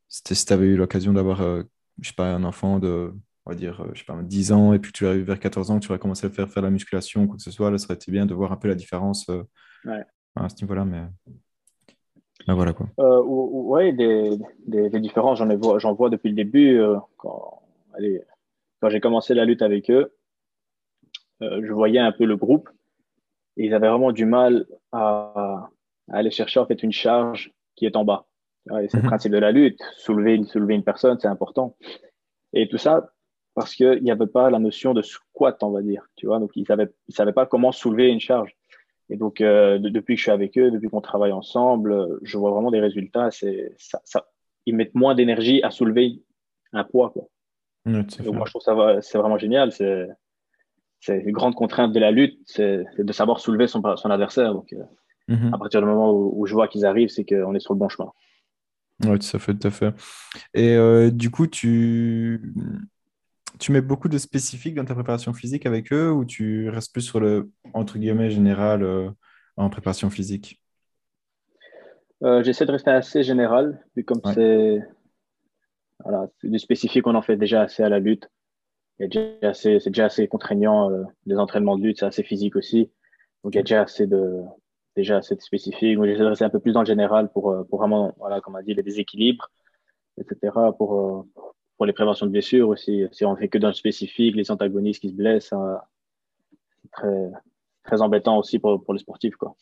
si 0.09 0.45
tu 0.45 0.53
avais 0.53 0.67
eu 0.67 0.77
l'occasion 0.77 1.13
d'avoir, 1.13 1.39
je 2.01 2.07
sais 2.07 2.13
pas, 2.15 2.33
un 2.33 2.43
enfant 2.43 2.79
de, 2.79 3.11
on 3.45 3.51
va 3.51 3.55
dire, 3.55 3.83
je 3.93 3.99
sais 3.99 4.05
pas, 4.05 4.21
10 4.21 4.51
ans 4.51 4.73
et 4.73 4.79
puis 4.79 4.91
tu 4.91 5.07
arrives 5.07 5.25
vers 5.25 5.39
14 5.39 5.71
ans, 5.71 5.79
que 5.79 5.85
tu 5.85 5.91
aurais 5.91 5.99
commencé 5.99 6.27
à 6.27 6.29
faire, 6.29 6.49
faire 6.49 6.63
la 6.63 6.69
musculation 6.69 7.23
ou 7.23 7.27
quoi 7.27 7.37
que 7.37 7.43
ce 7.43 7.51
soit, 7.51 7.71
là, 7.71 7.77
ça 7.79 7.85
aurait 7.85 7.95
été 7.95 8.11
bien 8.11 8.25
de 8.25 8.33
voir 8.35 8.51
un 8.51 8.57
peu 8.57 8.67
la 8.67 8.75
différence 8.75 9.29
à 10.35 10.49
ce 10.49 10.63
niveau-là. 10.63 10.85
Mais... 10.85 11.03
Ah, 12.47 12.53
voilà 12.53 12.73
quoi. 12.73 12.87
Euh, 12.99 13.21
oui, 13.25 13.93
des, 13.93 14.37
des, 14.67 14.99
différences, 14.99 15.39
j'en 15.39 15.55
vois, 15.57 15.77
vois 15.93 16.09
depuis 16.09 16.29
le 16.29 16.35
début. 16.35 16.79
Euh, 16.79 16.97
quand, 17.17 17.61
quand 18.79 18.89
j'ai 18.89 18.99
commencé 18.99 19.33
la 19.33 19.45
lutte 19.45 19.61
avec 19.61 19.89
eux, 19.89 20.13
euh, 21.41 21.61
je 21.63 21.73
voyais 21.73 21.99
un 21.99 22.11
peu 22.11 22.25
le 22.25 22.37
groupe 22.37 22.69
et 23.57 23.65
ils 23.65 23.73
avaient 23.73 23.89
vraiment 23.89 24.11
du 24.11 24.25
mal 24.25 24.65
à, 24.91 25.69
aller 26.09 26.31
chercher 26.31 26.59
en 26.59 26.65
fait 26.65 26.83
une 26.83 26.91
charge 26.91 27.51
qui 27.75 27.85
est 27.85 27.95
en 27.95 28.05
bas. 28.05 28.27
c'est 28.67 28.93
le 28.93 29.01
mhm. 29.01 29.07
principe 29.07 29.31
de 29.31 29.39
la 29.39 29.51
lutte. 29.51 29.81
Soulever, 29.97 30.43
soulever 30.45 30.75
une 30.75 30.83
personne, 30.83 31.17
c'est 31.19 31.27
important. 31.27 31.75
Et 32.53 32.67
tout 32.67 32.77
ça 32.77 33.11
parce 33.55 33.73
qu'il 33.73 34.03
n'y 34.03 34.11
avait 34.11 34.27
pas 34.27 34.51
la 34.51 34.59
notion 34.59 34.93
de 34.93 35.01
squat, 35.01 35.63
on 35.63 35.71
va 35.71 35.81
dire. 35.81 36.05
Tu 36.15 36.27
vois, 36.27 36.39
donc 36.39 36.51
ils 36.55 36.63
ne 36.69 36.85
ils 37.07 37.15
savaient 37.15 37.33
pas 37.33 37.47
comment 37.47 37.71
soulever 37.71 38.09
une 38.09 38.19
charge. 38.19 38.55
Et 39.09 39.15
donc, 39.15 39.41
euh, 39.41 39.79
depuis 39.79 40.15
que 40.15 40.19
je 40.19 40.23
suis 40.23 40.31
avec 40.31 40.57
eux, 40.57 40.69
depuis 40.69 40.89
qu'on 40.89 41.01
travaille 41.01 41.31
ensemble, 41.31 41.91
euh, 41.91 42.19
je 42.23 42.37
vois 42.37 42.51
vraiment 42.51 42.71
des 42.71 42.81
résultats. 42.81 43.31
C'est, 43.31 43.73
ça, 43.77 44.01
ça, 44.03 44.27
ils 44.65 44.75
mettent 44.75 44.95
moins 44.95 45.15
d'énergie 45.15 45.63
à 45.63 45.71
soulever 45.71 46.21
un 46.73 46.83
poids. 46.83 47.11
Quoi. 47.11 47.27
donc, 47.85 48.19
moi, 48.33 48.45
je 48.45 48.51
trouve 48.51 48.61
ça 48.61 49.01
c'est 49.01 49.17
vraiment 49.17 49.37
génial. 49.37 49.71
C'est, 49.71 50.07
c'est 50.99 51.19
une 51.19 51.31
grande 51.31 51.55
contrainte 51.55 51.93
de 51.93 51.99
la 51.99 52.11
lutte, 52.11 52.39
c'est, 52.45 52.83
de 52.97 53.13
savoir 53.13 53.39
soulever 53.39 53.67
son, 53.67 53.81
son 53.95 54.09
adversaire. 54.09 54.53
Donc, 54.53 54.73
euh, 54.73 54.83
mm-hmm. 55.29 55.55
à 55.55 55.57
partir 55.57 55.79
du 55.79 55.87
moment 55.87 56.11
où, 56.11 56.45
je 56.45 56.53
vois 56.53 56.67
qu'ils 56.67 56.85
arrivent, 56.85 57.09
c'est 57.09 57.25
qu'on 57.25 57.55
est 57.55 57.59
sur 57.59 57.73
le 57.73 57.79
bon 57.79 57.87
chemin. 57.87 58.11
Oui, 59.05 59.19
tout 59.19 59.37
à 59.37 59.39
fait, 59.39 59.53
tout 59.53 59.67
à 59.67 59.71
fait. 59.71 59.93
Et 60.53 61.11
du 61.11 61.29
coup, 61.29 61.47
tu 61.47 62.53
tu 63.59 63.71
mets 63.71 63.81
beaucoup 63.81 64.09
de 64.09 64.17
spécifiques 64.17 64.75
dans 64.75 64.85
ta 64.85 64.93
préparation 64.93 65.33
physique 65.33 65.65
avec 65.65 65.91
eux 65.91 66.11
ou 66.11 66.25
tu 66.25 66.69
restes 66.69 66.91
plus 66.91 67.01
sur 67.01 67.19
le, 67.19 67.49
entre 67.73 67.97
guillemets, 67.97 68.29
général 68.29 68.83
euh, 68.83 69.09
en 69.55 69.69
préparation 69.69 70.09
physique? 70.09 70.61
Euh, 72.23 72.43
J'essaie 72.43 72.65
de 72.65 72.71
rester 72.71 72.91
assez 72.91 73.23
général, 73.23 73.83
vu 73.95 74.03
comme 74.03 74.21
c'est 74.33 74.81
voilà, 76.03 76.27
du 76.43 76.59
spécifique, 76.59 77.05
on 77.07 77.15
en 77.15 77.21
fait 77.21 77.37
déjà 77.37 77.61
assez 77.61 77.83
à 77.83 77.89
la 77.89 77.99
lutte. 77.99 78.29
C'est 78.99 79.07
déjà 79.87 80.05
assez 80.05 80.27
contraignant, 80.27 80.91
euh, 80.91 81.03
les 81.25 81.37
entraînements 81.37 81.77
de 81.77 81.83
lutte, 81.83 81.99
c'est 81.99 82.05
assez 82.05 82.23
physique 82.23 82.55
aussi. 82.55 82.91
Donc 83.43 83.53
il 83.53 83.57
y 83.57 83.59
a 83.59 83.63
déjà 83.63 83.81
assez 83.81 84.07
de, 84.07 84.41
déjà 84.95 85.17
assez 85.17 85.35
de 85.35 85.41
spécifique. 85.41 85.97
J'essaie 86.03 86.19
de 86.19 86.25
rester 86.25 86.45
un 86.45 86.49
peu 86.49 86.59
plus 86.59 86.71
dans 86.71 86.81
le 86.81 86.87
général 86.87 87.31
pour, 87.31 87.55
pour 87.69 87.79
vraiment, 87.79 88.13
voilà, 88.17 88.41
comme 88.41 88.55
on 88.55 88.57
a 88.57 88.63
dit, 88.63 88.73
les 88.73 88.83
déséquilibres, 88.83 89.49
etc., 90.17 90.51
pour, 90.77 91.25
pour 91.77 91.85
les 91.85 91.93
préventions 91.93 92.25
de 92.25 92.31
blessures 92.31 92.69
aussi. 92.69 93.05
Si 93.11 93.23
on 93.23 93.35
fait 93.35 93.47
que 93.47 93.57
dans 93.57 93.67
le 93.67 93.73
spécifique, 93.73 94.35
les 94.35 94.51
antagonistes 94.51 95.01
qui 95.01 95.09
se 95.09 95.15
blessent, 95.15 95.53
c'est 96.81 96.91
très, 96.91 97.31
très 97.83 98.01
embêtant 98.01 98.37
aussi 98.37 98.59
pour, 98.59 98.83
pour 98.83 98.93
les 98.93 98.99
sportifs. 98.99 99.35
Quoi. 99.35 99.55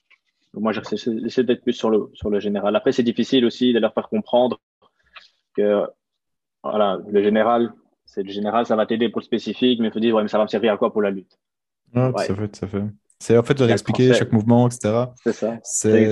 Donc 0.54 0.63
moi, 0.63 0.72
j'essaie 0.72 1.44
d'être 1.44 1.62
plus 1.62 1.74
sur 1.74 1.89
le, 1.89 2.10
sur 2.13 2.30
le 2.30 2.39
général. 2.39 2.76
Après, 2.76 2.94
c'est 2.94 3.04
difficile 3.04 3.46
aussi 3.46 3.74
de 3.74 3.80
leur 3.80 3.94
faire 3.94 4.08
comprendre 4.08 4.60
que 5.56 5.84
voilà, 6.63 7.00
le 7.08 7.22
général, 7.22 7.74
c'est 8.06 8.24
le 8.24 8.32
général, 8.32 8.66
ça 8.66 8.76
va 8.76 8.86
t'aider 8.86 9.10
pour 9.10 9.20
le 9.20 9.26
spécifique, 9.26 9.80
mais 9.80 9.88
il 9.88 9.92
faut 9.92 10.00
dire, 10.00 10.16
ouais, 10.16 10.24
mais 10.24 10.30
ça 10.30 10.38
va 10.38 10.46
me 10.46 10.50
servir 10.50 10.74
à 10.74 10.78
quoi 10.78 10.92
pour 10.92 11.02
la 11.02 11.12
lutte? 11.12 11.38
Ça 11.94 12.12
fait, 12.36 12.56
ça 12.56 12.68
fait. 12.68 12.84
C'est 13.20 13.38
en 13.38 13.44
fait 13.44 13.54
de 13.54 13.70
expliquer 13.70 14.13
chaque 14.13 14.32
mouvement, 14.32 14.68
etc. 14.68 15.06
C'est 15.24 15.34
ça. 15.34 15.58
C'est 15.63 16.12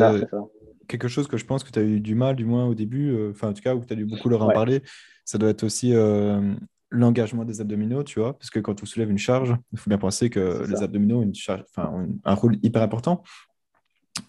quelque 0.88 1.08
chose 1.08 1.28
que 1.28 1.38
je 1.38 1.46
pense 1.46 1.64
que 1.64 1.72
tu 1.72 1.80
as 1.80 1.84
eu 1.84 2.00
du 2.00 2.16
mal, 2.16 2.36
du 2.36 2.46
moins 2.46 2.66
au 2.66 2.74
début, 2.74 3.12
euh, 3.12 3.32
enfin 3.32 3.50
en 3.50 3.54
tout 3.54 3.62
cas, 3.62 3.76
où 3.76 3.84
tu 3.86 3.94
as 3.94 3.96
dû 3.96 4.06
beaucoup 4.06 4.30
leur 4.30 4.44
en 4.44 4.52
parler 4.52 4.82
ça 5.26 5.38
doit 5.38 5.50
être 5.50 5.64
aussi 5.64 5.94
euh, 5.94 6.54
l'engagement 6.90 7.46
des 7.46 7.62
abdominaux, 7.62 8.04
tu 8.04 8.20
vois, 8.20 8.38
parce 8.38 8.50
que 8.50 8.60
quand 8.60 8.84
on 8.84 8.86
soulève 8.86 9.10
une 9.10 9.18
charge, 9.18 9.56
il 9.72 9.80
faut 9.80 9.90
bien 9.90 9.98
penser 9.98 10.30
que 10.30 10.66
les 10.70 10.84
abdominaux 10.84 11.20
ont, 11.20 11.24
une 11.24 11.36
charge, 11.36 11.64
ont 11.78 12.20
un 12.24 12.34
rôle 12.34 12.58
hyper 12.62 12.82
important. 12.82 13.24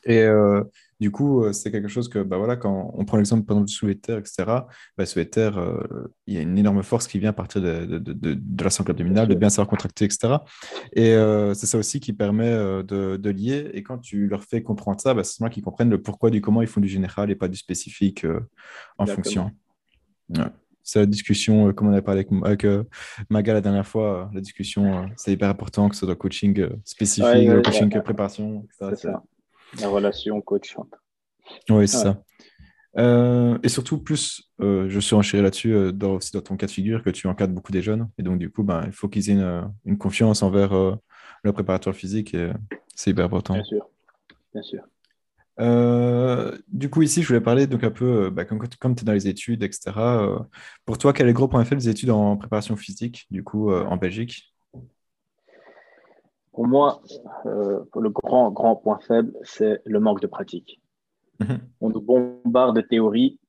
Et 0.04 0.22
euh, 0.22 0.62
du 1.04 1.10
coup, 1.10 1.44
euh, 1.44 1.52
c'est 1.52 1.70
quelque 1.70 1.88
chose 1.88 2.08
que, 2.08 2.18
bah 2.18 2.38
voilà, 2.38 2.56
quand 2.56 2.90
on 2.94 3.04
prend 3.04 3.18
l'exemple 3.18 3.44
par 3.44 3.58
exemple 3.58 3.68
du 3.68 3.74
soulevé 3.74 3.94
de 3.94 4.00
terre, 4.00 4.16
etc., 4.16 4.44
bah, 4.96 5.04
soulevé 5.04 5.26
de 5.26 5.30
terre, 5.30 5.62
il 6.26 6.32
y 6.32 6.38
a 6.38 6.40
une 6.40 6.56
énorme 6.56 6.82
force 6.82 7.06
qui 7.06 7.18
vient 7.18 7.28
à 7.28 7.34
partir 7.34 7.60
de, 7.60 7.84
de, 7.84 7.98
de, 7.98 8.34
de 8.34 8.64
la 8.64 8.70
sangle 8.70 8.92
abdominale, 8.92 9.28
de 9.28 9.34
bien 9.34 9.50
savoir 9.50 9.68
contracter, 9.68 10.06
etc. 10.06 10.36
Et 10.94 11.12
c'est 11.54 11.66
ça 11.66 11.76
aussi 11.76 12.00
qui 12.00 12.14
permet 12.14 12.52
de, 12.84 13.30
lier. 13.30 13.70
Et 13.74 13.82
quand 13.82 13.98
tu 13.98 14.28
leur 14.28 14.44
fais 14.44 14.62
comprendre 14.62 14.98
ça, 14.98 15.12
bah, 15.12 15.24
c'est 15.24 15.40
moi 15.40 15.50
qu'ils 15.50 15.62
comprennent 15.62 15.90
le 15.90 16.00
pourquoi 16.00 16.30
du 16.30 16.40
comment 16.40 16.62
ils 16.62 16.68
font 16.68 16.80
du 16.80 16.88
général 16.88 17.30
et 17.30 17.34
pas 17.34 17.48
du 17.48 17.56
spécifique 17.58 18.26
en 18.96 19.04
fonction. 19.04 19.50
Ouais 20.30 20.44
c'est 20.84 20.98
la 21.00 21.06
discussion, 21.06 21.68
euh, 21.68 21.72
comme 21.72 21.88
on 21.88 21.94
a 21.94 22.02
parlé 22.02 22.26
avec, 22.44 22.64
euh, 22.64 22.84
Maga 23.30 23.54
la 23.54 23.60
dernière 23.62 23.86
fois, 23.86 24.20
euh, 24.20 24.34
la 24.34 24.40
discussion, 24.40 25.08
c'est 25.16 25.32
hyper 25.32 25.48
important 25.48 25.88
que 25.88 25.96
ce 25.96 26.04
soit 26.04 26.14
coaching 26.14 26.68
spécifique, 26.84 27.62
coaching 27.64 27.90
préparation, 28.02 28.66
C'est 28.78 28.96
ça. 28.96 29.22
La 29.80 29.88
relation 29.88 30.40
coach. 30.40 30.76
Oui, 31.68 31.88
c'est 31.88 31.98
ça. 31.98 32.22
et 33.62 33.68
surtout, 33.68 33.98
plus 33.98 34.50
je 34.58 34.98
suis 35.00 35.14
enchéré 35.14 35.42
là-dessus, 35.42 35.92
dans, 35.92 36.14
aussi 36.14 36.32
dans 36.32 36.40
ton 36.40 36.56
cas 36.56 36.66
de 36.66 36.70
figure, 36.70 37.02
que 37.02 37.10
tu 37.10 37.26
encadres 37.26 37.54
beaucoup 37.54 37.72
des 37.72 37.82
jeunes. 37.82 38.08
Et 38.18 38.22
donc, 38.22 38.38
du 38.38 38.50
coup, 38.50 38.62
ben, 38.62 38.82
il 38.86 38.92
faut 38.92 39.08
qu'ils 39.08 39.30
aient 39.30 39.34
une, 39.34 39.70
une, 39.84 39.98
confiance 39.98 40.42
envers 40.42 40.72
le 41.42 41.52
préparateur 41.52 41.94
physique. 41.94 42.34
Et 42.34 42.50
c'est 42.94 43.10
hyper 43.10 43.24
important. 43.24 43.54
Bien 43.54 43.64
sûr. 43.64 43.88
Bien 44.52 44.62
sûr. 44.62 44.82
Euh, 45.60 46.56
du 46.68 46.90
coup, 46.90 47.02
ici, 47.02 47.22
je 47.22 47.28
voulais 47.28 47.40
parler 47.40 47.66
donc 47.66 47.84
un 47.84 47.90
peu, 47.90 48.26
euh, 48.26 48.30
bah, 48.30 48.44
comme, 48.44 48.58
comme 48.80 48.94
tu 48.94 49.02
es 49.02 49.04
dans 49.04 49.12
les 49.12 49.28
études, 49.28 49.62
etc. 49.62 49.92
Euh, 49.96 50.38
pour 50.84 50.98
toi, 50.98 51.12
quel 51.12 51.26
est 51.26 51.30
le 51.30 51.34
gros 51.34 51.48
point 51.48 51.64
faible 51.64 51.80
des 51.80 51.88
études 51.88 52.10
en 52.10 52.36
préparation 52.36 52.76
physique, 52.76 53.26
du 53.30 53.44
coup, 53.44 53.72
en 53.72 53.96
Belgique? 53.96 54.53
Pour 56.54 56.66
moi, 56.66 57.02
le 57.44 58.08
grand, 58.10 58.50
grand 58.50 58.76
point 58.76 58.98
faible, 59.00 59.32
c'est 59.42 59.80
le 59.84 60.00
manque 60.00 60.20
de 60.20 60.26
pratique. 60.26 60.80
Mhm. 61.40 61.58
On 61.80 61.90
nous 61.90 62.00
bombarde 62.00 62.76
de 62.76 62.80
théorie, 62.80 63.40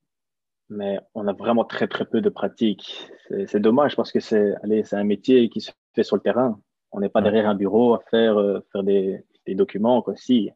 mais 0.69 0.99
on 1.13 1.27
a 1.27 1.33
vraiment 1.33 1.65
très, 1.65 1.87
très 1.87 2.05
peu 2.05 2.21
de 2.21 2.29
pratique. 2.29 3.09
C'est 3.47 3.59
dommage 3.59 3.95
parce 3.95 4.11
que 4.11 4.19
c'est 4.19 4.55
un 4.91 5.03
métier 5.03 5.49
qui 5.49 5.61
se 5.61 5.71
fait 5.93 6.03
sur 6.03 6.15
le 6.15 6.21
terrain. 6.21 6.59
On 6.91 6.99
n'est 6.99 7.09
pas 7.09 7.21
derrière 7.21 7.47
un 7.47 7.55
bureau 7.55 7.93
à 7.93 7.99
faire, 8.09 8.37
faire 8.71 8.83
des, 8.83 9.23
des 9.45 9.55
documents. 9.55 10.01
Quoi. 10.01 10.15
Si, 10.15 10.49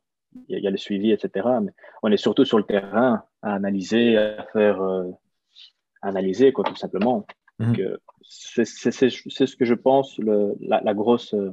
il 0.48 0.60
y, 0.60 0.68
a 0.68 0.72
le 0.72 0.78
suivi, 0.78 1.12
etc. 1.12 1.48
Mais 1.62 1.72
on 2.04 2.12
est 2.12 2.18
surtout 2.18 2.46
sur 2.46 2.58
le 2.58 2.64
terrain 2.64 3.24
à 3.42 3.54
analyser, 3.54 4.18
à 4.18 4.44
faire 4.54 4.82
euh, 4.82 5.10
analyser, 6.02 6.52
quoi, 6.52 6.64
tout 6.64 6.76
simplement. 6.76 7.26
Euh, 7.62 7.98
c'est 8.22 8.66
ce 8.66 9.56
que 9.56 9.66
je 9.66 9.74
pense, 9.74 10.18
le, 10.18 10.56
la, 10.62 10.94
grosse, 10.94 11.34
euh, 11.34 11.52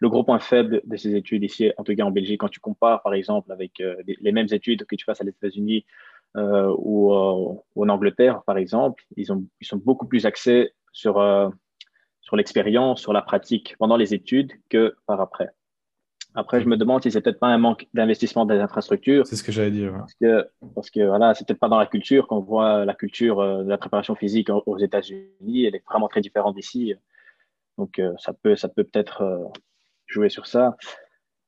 le 0.00 0.08
gros 0.08 0.24
point 0.24 0.38
faible 0.38 0.82
de 0.84 0.96
ces 0.96 1.14
études 1.14 1.44
ici, 1.44 1.72
en 1.76 1.84
tout 1.84 1.94
cas 1.94 2.04
en 2.04 2.10
Belgique, 2.10 2.40
quand 2.40 2.48
tu 2.48 2.60
compares, 2.60 3.02
par 3.02 3.14
exemple, 3.14 3.52
avec 3.52 3.82
les, 4.06 4.32
mêmes 4.32 4.48
études 4.50 4.84
que 4.84 4.96
tu 4.96 5.04
fasses 5.04 5.20
à 5.20 5.24
les 5.24 5.30
États-Unis 5.30 5.84
ou, 6.36 7.12
en 7.12 7.88
Angleterre, 7.88 8.42
par 8.46 8.58
exemple, 8.58 9.04
ils, 9.16 9.32
ont, 9.32 9.44
ils 9.60 9.66
sont 9.66 9.78
beaucoup 9.78 10.06
plus 10.06 10.26
axés 10.26 10.72
sur, 10.92 11.14
sur 12.20 12.36
l'expérience, 12.36 13.00
sur 13.00 13.12
la 13.12 13.22
pratique 13.22 13.76
pendant 13.78 13.96
les 13.96 14.12
études 14.12 14.52
que 14.68 14.96
par 15.06 15.20
après. 15.20 15.50
Après, 16.36 16.60
je 16.60 16.68
me 16.68 16.76
demande 16.76 17.02
si 17.02 17.10
c'est 17.10 17.22
peut-être 17.22 17.40
pas 17.40 17.46
un 17.46 17.56
manque 17.56 17.86
d'investissement 17.94 18.44
des 18.44 18.58
infrastructures. 18.58 19.26
C'est 19.26 19.36
ce 19.36 19.42
que 19.42 19.52
j'allais 19.52 19.70
dire. 19.70 19.94
Parce 19.96 20.14
que, 20.14 20.48
parce 20.74 20.90
que 20.90 21.00
voilà, 21.00 21.34
c'est 21.34 21.46
peut-être 21.46 21.58
pas 21.58 21.70
dans 21.70 21.78
la 21.78 21.86
culture 21.86 22.28
qu'on 22.28 22.40
voit 22.40 22.84
la 22.84 22.94
culture 22.94 23.40
euh, 23.40 23.64
de 23.64 23.68
la 23.70 23.78
préparation 23.78 24.14
physique 24.14 24.50
aux 24.50 24.78
États-Unis. 24.78 25.64
Elle 25.64 25.76
est 25.76 25.84
vraiment 25.86 26.08
très 26.08 26.20
différente 26.20 26.54
d'ici. 26.54 26.94
Donc, 27.78 27.98
euh, 27.98 28.12
ça 28.18 28.34
peut, 28.34 28.54
ça 28.54 28.68
peut 28.68 28.84
peut-être 28.84 29.22
euh, 29.22 29.44
jouer 30.16 30.28
sur 30.28 30.46
ça. 30.46 30.76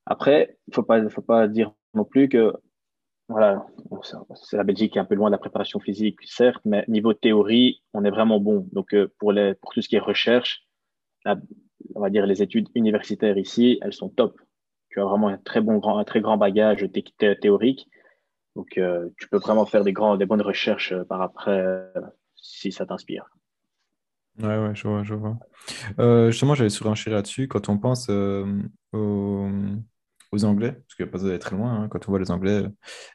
Après, 0.05 0.57
il 0.67 0.73
faut 0.73 0.83
pas, 0.83 1.07
faut 1.09 1.21
pas 1.21 1.47
dire 1.47 1.73
non 1.93 2.05
plus 2.05 2.29
que 2.29 2.53
voilà, 3.27 3.67
c'est 4.41 4.57
la 4.57 4.63
Belgique 4.63 4.93
qui 4.93 4.97
est 4.97 5.01
un 5.01 5.05
peu 5.05 5.13
loin 5.13 5.29
de 5.29 5.33
la 5.33 5.37
préparation 5.37 5.79
physique, 5.79 6.17
certes, 6.23 6.61
mais 6.65 6.83
niveau 6.87 7.13
théorie, 7.13 7.83
on 7.93 8.03
est 8.03 8.09
vraiment 8.09 8.39
bon. 8.39 8.67
Donc, 8.71 8.95
pour 9.19 9.31
les, 9.31 9.53
pour 9.53 9.71
tout 9.71 9.81
ce 9.83 9.89
qui 9.89 9.97
est 9.97 9.99
recherche, 9.99 10.63
on 11.25 11.99
va 11.99 12.09
dire 12.09 12.25
les 12.25 12.41
études 12.41 12.69
universitaires 12.73 13.37
ici, 13.37 13.77
elles 13.83 13.93
sont 13.93 14.09
top 14.09 14.39
tu 14.89 14.99
as 14.99 15.05
vraiment 15.05 15.29
un 15.29 15.37
très 15.37 15.61
bon 15.61 15.77
grand, 15.77 15.97
un 15.97 16.03
très 16.03 16.21
grand 16.21 16.37
bagage 16.37 16.85
théorique. 17.41 17.87
Donc, 18.55 18.77
euh, 18.77 19.09
tu 19.17 19.29
peux 19.29 19.37
vraiment 19.37 19.65
faire 19.65 19.83
des, 19.83 19.93
grands, 19.93 20.17
des 20.17 20.25
bonnes 20.25 20.41
recherches 20.41 20.91
euh, 20.91 21.03
par 21.03 21.21
après 21.21 21.93
si 22.35 22.71
ça 22.71 22.85
t'inspire. 22.85 23.29
Ouais, 24.39 24.57
ouais, 24.57 24.75
je 24.75 24.87
vois, 24.87 25.03
je 25.03 25.13
vois. 25.15 25.37
justement, 26.31 26.55
j'avais 26.55 26.69
surenchéri 26.69 27.15
là-dessus. 27.15 27.47
Quand 27.47 27.69
on 27.69 27.77
pense 27.77 28.09
aux, 28.93 29.49
aux 30.31 30.45
Anglais, 30.45 30.73
parce 30.73 30.95
qu'il 30.95 31.05
n'y 31.05 31.09
a 31.09 31.11
pas 31.11 31.17
besoin 31.17 31.29
d'aller 31.29 31.39
très 31.39 31.55
loin. 31.55 31.73
Hein. 31.73 31.87
Quand 31.89 32.07
on 32.07 32.11
voit 32.11 32.19
les 32.19 32.31
Anglais 32.31 32.63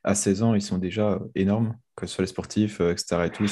à 0.03 0.15
16 0.15 0.43
ans, 0.43 0.55
ils 0.55 0.63
sont 0.63 0.79
déjà 0.79 1.21
énormes, 1.35 1.77
que 1.97 2.07
ce 2.07 2.15
soit 2.15 2.23
les 2.23 2.29
sportifs, 2.29 2.81
euh, 2.81 2.91
etc. 2.91 3.27
Et 3.27 3.31
tout, 3.31 3.45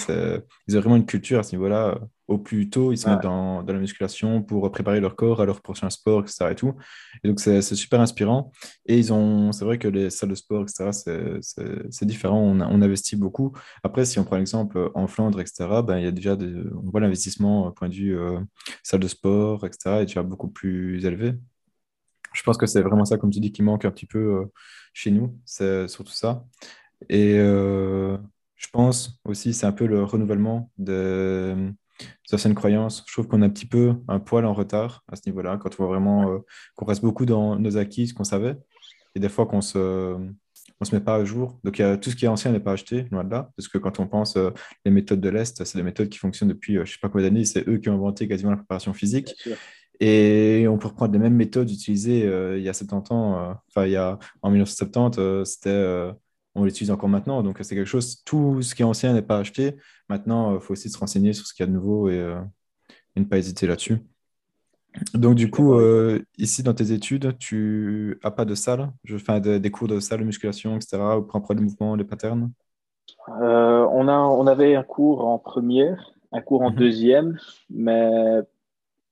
ils 0.69 0.77
ont 0.77 0.81
vraiment 0.81 0.97
une 0.97 1.07
culture 1.07 1.39
à 1.39 1.43
ce 1.43 1.55
niveau-là. 1.55 1.99
Au 2.29 2.39
plus 2.39 2.71
tôt, 2.71 2.93
ils 2.93 2.97
se 2.97 3.09
mettent 3.09 3.23
dans, 3.23 3.63
dans, 3.63 3.73
la 3.73 3.79
musculation 3.79 4.43
pour 4.43 4.71
préparer 4.73 5.01
leur 5.01 5.17
corps 5.17 5.43
à 5.43 5.45
leur 5.45 5.61
prochain 5.61 5.91
sport, 5.91 6.23
etc. 6.23 6.47
Et, 6.51 6.55
tout. 6.55 6.75
et 7.23 7.29
donc, 7.29 7.41
c'est 7.41 7.61
super 7.63 8.01
inspirant. 8.01 8.53
Et 8.87 8.99
ils 8.99 9.13
ont, 9.13 9.53
c'est 9.53 9.65
vrai 9.65 9.79
que 9.79 9.89
les 9.89 10.09
salles 10.09 10.31
de 10.31 10.35
sport, 10.35 10.63
etc., 10.63 10.91
c'est 11.91 12.07
différent. 12.07 12.41
On, 12.41 12.61
on, 12.61 12.83
investit 12.83 13.17
beaucoup. 13.17 13.53
Après, 13.83 14.05
si 14.07 14.19
on 14.19 14.25
prend 14.25 14.37
l'exemple 14.37 14.91
en 14.95 15.07
Flandre, 15.09 15.41
etc., 15.41 15.69
ben, 15.85 15.99
il 15.99 16.05
y 16.05 16.07
a 16.07 16.13
déjà 16.13 16.35
des, 16.35 16.53
on 16.75 16.91
voit 16.91 17.01
l'investissement 17.01 17.71
point 17.73 17.89
de 17.89 17.95
vue 17.95 18.19
euh, 18.19 18.41
salle 18.83 19.01
de 19.01 19.09
sport, 19.09 19.67
etc., 19.67 19.99
est 20.01 20.07
déjà 20.07 20.23
beaucoup 20.23 20.49
plus 20.49 21.05
élevé. 21.05 21.35
Je 22.33 22.43
pense 22.43 22.57
que 22.57 22.67
c'est 22.67 22.83
vraiment 22.83 23.05
ça, 23.05 23.19
comme 23.19 23.31
tu 23.31 23.41
dis, 23.41 23.53
qui 23.53 23.63
manque 23.63 23.85
un 23.85 23.91
petit 23.91 24.07
peu 24.07 24.19
euh, 24.19 24.45
chez 24.93 25.11
nous. 25.11 25.39
C'est 25.45 25.89
surtout 25.89 26.13
ça. 26.13 26.45
Et 27.09 27.35
euh, 27.39 28.17
je 28.57 28.69
pense 28.73 29.21
aussi, 29.25 29.53
c'est 29.53 29.67
un 29.67 29.73
peu 29.73 29.87
le 29.87 30.05
renouvellement 30.05 30.71
de 30.79 31.73
certaines 32.25 32.55
croyances. 32.55 33.05
Je 33.07 33.13
trouve 33.13 33.29
qu'on 33.29 33.43
a 33.43 33.47
un 33.47 33.51
petit 33.51 33.67
peu 33.67 33.95
un 34.09 34.21
poil 34.21 34.47
en 34.47 34.55
retard 34.55 35.03
à 35.11 35.17
ce 35.17 35.23
niveau-là, 35.27 35.59
quand 35.59 35.71
on 35.75 35.85
voit 35.85 35.95
vraiment 35.95 36.31
euh, 36.31 36.39
qu'on 36.77 36.87
reste 36.87 37.03
beaucoup 37.03 37.27
dans 37.27 37.59
nos 37.59 37.77
acquis, 37.77 38.09
ce 38.09 38.15
qu'on 38.15 38.25
savait, 38.25 38.57
et 39.15 39.21
des 39.21 39.29
fois 39.29 39.47
qu'on 39.47 39.61
se, 39.61 40.17
on 40.81 40.85
se 40.85 40.95
met 40.95 41.01
pas 41.01 41.17
à 41.17 41.25
jour. 41.25 41.61
Donc, 41.65 41.79
y 41.79 41.83
a, 41.83 41.97
tout 41.97 42.11
ce 42.11 42.17
qui 42.17 42.25
est 42.25 42.29
ancien 42.29 42.53
n'est 42.53 42.61
pas 42.61 42.73
acheté, 42.73 43.07
loin 43.11 43.25
de 43.25 43.31
là, 43.31 43.51
parce 43.57 43.69
que 43.69 43.79
quand 43.79 44.01
on 44.01 44.07
pense 44.07 44.39
les 44.85 44.91
méthodes 44.91 45.21
de 45.21 45.29
l'Est, 45.29 45.65
c'est 45.65 45.79
des 45.79 45.85
méthodes 45.85 46.09
qui 46.09 46.19
fonctionnent 46.19 46.49
depuis 46.49 46.75
je 46.75 46.81
ne 46.81 46.87
sais 46.87 46.99
pas 47.01 47.09
combien 47.09 47.29
d'années, 47.29 47.45
c'est 47.45 47.69
eux 47.69 47.79
qui 47.79 47.89
ont 47.89 47.95
inventé 47.95 48.27
quasiment 48.27 48.53
la 48.53 48.57
préparation 48.57 48.95
physique. 48.95 49.35
Et 50.05 50.67
on 50.67 50.79
peut 50.79 50.89
reprendre 50.89 51.13
les 51.13 51.21
mêmes 51.21 51.37
méthodes 51.37 51.71
utilisées 51.71 52.27
euh, 52.27 52.59
il 52.59 52.65
y 52.65 52.69
a 52.69 52.73
70 52.73 53.13
ans, 53.13 53.39
euh, 53.39 53.53
enfin, 53.69 53.87
il 53.87 53.93
y 53.93 53.97
a, 53.97 54.19
en 54.43 54.51
1970, 54.51 55.17
euh, 55.21 55.45
c'était, 55.45 56.13
on 56.57 56.65
l'utilise 56.65 56.91
encore 56.91 57.09
maintenant. 57.09 57.41
Donc, 57.45 57.59
c'est 57.63 57.77
quelque 57.77 57.87
chose, 57.87 58.21
tout 58.25 58.63
ce 58.63 58.75
qui 58.75 58.83
est 58.83 58.85
ancien 58.85 59.13
n'est 59.13 59.23
pas 59.23 59.39
acheté. 59.39 59.77
Maintenant, 60.09 60.57
il 60.57 60.61
faut 60.61 60.73
aussi 60.73 60.91
se 60.91 60.99
renseigner 60.99 61.33
sur 61.33 61.47
ce 61.47 61.55
qu'il 61.55 61.63
y 61.65 61.69
a 61.69 61.71
de 61.71 61.77
nouveau 61.77 62.09
et, 62.09 62.35
ne 63.15 63.25
pas 63.25 63.39
hésiter 63.39 63.69
là-dessus. 63.69 63.99
Donc, 65.15 65.37
du 65.37 65.53
coup, 65.53 65.81
ici, 66.37 66.65
dans 66.65 66.75
tes 66.75 66.91
études, 66.91 67.39
tu 67.39 68.19
n'as 68.25 68.33
pas 68.33 68.45
de 68.45 68.57
salle 68.57 68.91
Je 69.05 69.17
fais 69.19 69.41
des, 69.41 69.71
cours 69.71 69.87
de 69.87 70.01
salle 70.01 70.19
de 70.19 70.25
musculation, 70.25 70.75
etc., 70.75 71.01
ou 71.17 71.23
prends 71.23 71.45
les 71.51 71.63
mouvements, 71.63 71.95
les 71.95 72.05
patterns? 72.05 72.51
On, 73.29 74.09
a, 74.09 74.19
on 74.19 74.49
avait 74.49 74.75
un 74.75 74.83
cours 74.83 75.25
en 75.29 75.39
première, 75.39 76.13
un 76.33 76.41
cours 76.41 76.63
en 76.63 76.73
mhm. 76.73 76.77
deuxième, 76.77 77.39
mais 77.71 78.41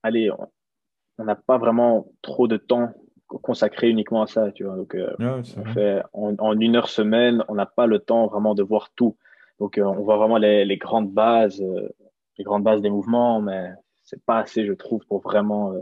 allez, 0.03 0.29
on 1.21 1.25
n'a 1.25 1.35
pas 1.35 1.59
vraiment 1.59 2.07
trop 2.23 2.47
de 2.47 2.57
temps 2.57 2.93
consacré 3.27 3.89
uniquement 3.89 4.23
à 4.23 4.27
ça, 4.27 4.51
tu 4.51 4.63
vois. 4.63 4.75
Donc, 4.75 4.95
euh, 4.95 5.15
on 5.19 5.65
fait 5.65 6.01
en, 6.13 6.59
une 6.59 6.75
heure 6.75 6.89
semaine, 6.89 7.43
on 7.47 7.55
n'a 7.55 7.67
pas 7.67 7.85
le 7.85 7.99
temps 7.99 8.27
vraiment 8.27 8.55
de 8.55 8.63
voir 8.63 8.91
tout. 8.95 9.15
Donc, 9.59 9.77
euh, 9.77 9.83
on 9.83 10.03
voit 10.03 10.17
vraiment 10.17 10.37
les, 10.37 10.77
grandes 10.77 11.11
bases, 11.13 11.61
euh, 11.61 11.89
les 12.37 12.43
grandes 12.43 12.63
bases 12.63 12.81
des 12.81 12.89
mouvements, 12.89 13.39
mais 13.39 13.71
c'est 14.03 14.21
pas 14.25 14.39
assez, 14.39 14.65
je 14.65 14.73
trouve, 14.73 15.05
pour 15.05 15.21
vraiment 15.21 15.73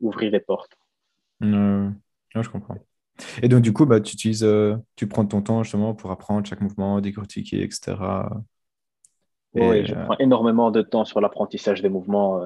ouvrir 0.00 0.32
les 0.32 0.40
portes. 0.40 0.76
je 2.34 2.48
comprends. 2.48 2.78
Et 3.42 3.48
donc, 3.48 3.60
du 3.60 3.74
coup, 3.74 3.84
bah, 3.84 4.00
tu 4.00 4.14
utilises, 4.14 4.48
tu 4.96 5.06
prends 5.06 5.26
ton 5.26 5.42
temps 5.42 5.62
justement 5.62 5.94
pour 5.94 6.10
apprendre 6.10 6.46
chaque 6.46 6.62
mouvement, 6.62 7.00
décortiquer, 7.00 7.62
etc. 7.62 7.96
oui, 9.54 9.84
je 9.84 9.94
prends 9.94 10.16
énormément 10.18 10.70
de 10.70 10.80
temps 10.80 11.04
sur 11.04 11.20
l'apprentissage 11.20 11.82
des 11.82 11.90
mouvements 11.90 12.40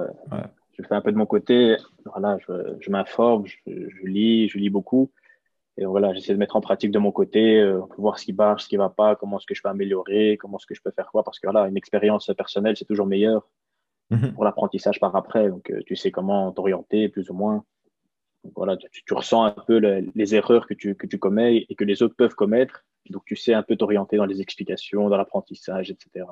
je 0.76 0.82
fais 0.82 0.94
un 0.94 1.00
peu 1.00 1.12
de 1.12 1.16
mon 1.16 1.26
côté. 1.26 1.76
Voilà, 2.04 2.38
je, 2.46 2.52
je 2.80 2.90
m'informe, 2.90 3.46
je, 3.46 3.56
je, 3.66 4.06
lis, 4.06 4.48
je 4.48 4.58
lis 4.58 4.70
beaucoup. 4.70 5.10
Et 5.76 5.84
voilà, 5.86 6.14
j'essaie 6.14 6.32
de 6.32 6.38
mettre 6.38 6.56
en 6.56 6.60
pratique 6.60 6.92
de 6.92 6.98
mon 6.98 7.10
côté, 7.10 7.60
euh, 7.60 7.80
voir 7.98 8.18
ce 8.18 8.24
qui 8.24 8.32
marche, 8.32 8.64
ce 8.64 8.68
qui 8.68 8.76
va 8.76 8.90
pas, 8.90 9.16
comment 9.16 9.38
est-ce 9.38 9.46
que 9.46 9.54
je 9.54 9.62
peux 9.62 9.68
améliorer, 9.68 10.36
comment 10.36 10.58
est-ce 10.58 10.66
que 10.66 10.74
je 10.74 10.82
peux 10.82 10.92
faire 10.92 11.10
quoi. 11.10 11.24
Parce 11.24 11.40
que 11.40 11.48
voilà, 11.48 11.66
une 11.68 11.76
expérience 11.76 12.30
personnelle, 12.36 12.76
c'est 12.76 12.84
toujours 12.84 13.06
meilleur 13.06 13.48
mhm. 14.10 14.34
pour 14.34 14.44
l'apprentissage 14.44 15.00
par 15.00 15.16
après. 15.16 15.48
Donc, 15.48 15.70
euh, 15.70 15.82
tu 15.86 15.96
sais 15.96 16.10
comment 16.10 16.52
t'orienter, 16.52 17.08
plus 17.08 17.28
ou 17.30 17.34
moins. 17.34 17.64
Donc, 18.44 18.52
voilà, 18.56 18.76
tu, 18.76 18.88
tu, 19.04 19.14
ressens 19.14 19.44
un 19.44 19.50
peu 19.50 19.78
les 19.78 20.34
erreurs 20.34 20.66
que 20.66 20.74
tu, 20.74 20.94
que 20.94 21.06
tu 21.06 21.18
commets 21.18 21.66
et 21.68 21.74
que 21.74 21.84
les 21.84 22.02
autres 22.02 22.14
peuvent 22.14 22.34
commettre. 22.34 22.84
Donc, 23.10 23.24
tu 23.24 23.34
sais 23.36 23.54
un 23.54 23.62
peu 23.62 23.74
t'orienter 23.74 24.16
dans 24.16 24.26
les 24.26 24.40
explications, 24.40 25.08
dans 25.08 25.16
l'apprentissage, 25.16 25.90
etc 25.90 26.24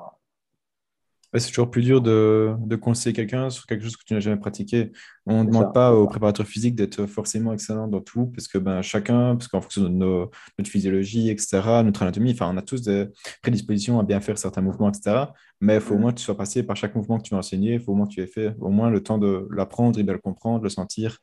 c'est 1.39 1.49
toujours 1.49 1.71
plus 1.71 1.81
dur 1.81 2.01
de, 2.01 2.55
conseiller 2.81 3.13
quelqu'un 3.13 3.49
sur 3.49 3.65
quelque 3.65 3.83
chose 3.83 3.97
que 3.97 4.03
tu 4.05 4.13
n'as 4.13 4.19
jamais 4.19 4.37
pratiqué. 4.37 4.91
On 5.25 5.43
ne 5.43 5.47
demande 5.47 5.73
pas 5.73 5.93
aux 5.93 6.07
préparateurs 6.07 6.45
physiques 6.45 6.75
d'être 6.75 7.05
forcément 7.05 7.53
excellents 7.53 7.87
dans 7.87 8.01
tout, 8.01 8.27
parce 8.27 8.47
que 8.47 8.57
ben, 8.57 8.81
chacun, 8.81 9.35
parce 9.35 9.47
qu'en 9.47 9.61
fonction 9.61 9.83
de 9.83 9.89
notre 9.89 10.69
physiologie, 10.69 11.29
etc., 11.29 11.61
notre 11.83 12.03
anatomie, 12.03 12.31
enfin, 12.33 12.51
on 12.53 12.57
a 12.57 12.61
tous 12.61 12.81
des 12.81 13.07
prédispositions 13.41 13.99
à 13.99 14.03
bien 14.03 14.19
faire 14.21 14.37
certains 14.37 14.61
mouvements, 14.61 14.89
etc. 14.89 15.25
Mais 15.61 15.75
il 15.75 15.81
faut 15.81 15.95
au 15.95 15.97
moins 15.97 16.11
que 16.11 16.19
tu 16.19 16.23
sois 16.23 16.37
passé 16.37 16.61
par 16.63 16.75
chaque 16.75 16.93
mouvement 16.95 17.17
que 17.17 17.23
tu 17.23 17.31
vas 17.31 17.39
enseigner, 17.39 17.75
il 17.75 17.79
faut 17.79 17.93
au 17.93 17.95
moins 17.95 18.05
que 18.05 18.13
tu 18.13 18.21
aies 18.21 18.27
fait 18.27 18.55
au 18.59 18.69
moins 18.69 18.89
le 18.89 19.01
temps 19.01 19.17
de 19.17 19.47
l'apprendre 19.51 19.97
et 19.99 20.03
de 20.03 20.11
le 20.11 20.19
comprendre, 20.19 20.59
de 20.59 20.65
le 20.65 20.69
sentir. 20.69 21.17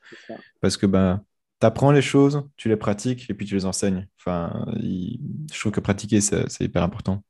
Parce 0.60 0.76
que 0.76 0.86
ben, 0.86 1.22
tu 1.60 1.66
apprends 1.66 1.92
les 1.92 2.02
choses, 2.02 2.42
tu 2.56 2.68
les 2.68 2.76
pratiques 2.76 3.28
et 3.28 3.34
puis 3.34 3.46
tu 3.46 3.54
les 3.54 3.66
enseignes. 3.66 4.08
Enfin, 4.18 4.66
je 4.80 5.58
trouve 5.58 5.72
que 5.72 5.80
pratiquer, 5.80 6.20
c'est 6.20 6.60
hyper 6.60 6.82
important. 6.82 7.22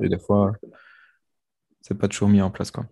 Et 0.00 0.08
des 0.08 0.18
fois, 0.18 0.52
c'est 1.84 1.98
pas 1.98 2.08
toujours 2.08 2.28
mis 2.28 2.40
en 2.40 2.50
place. 2.50 2.70
Quoi. 2.70 2.86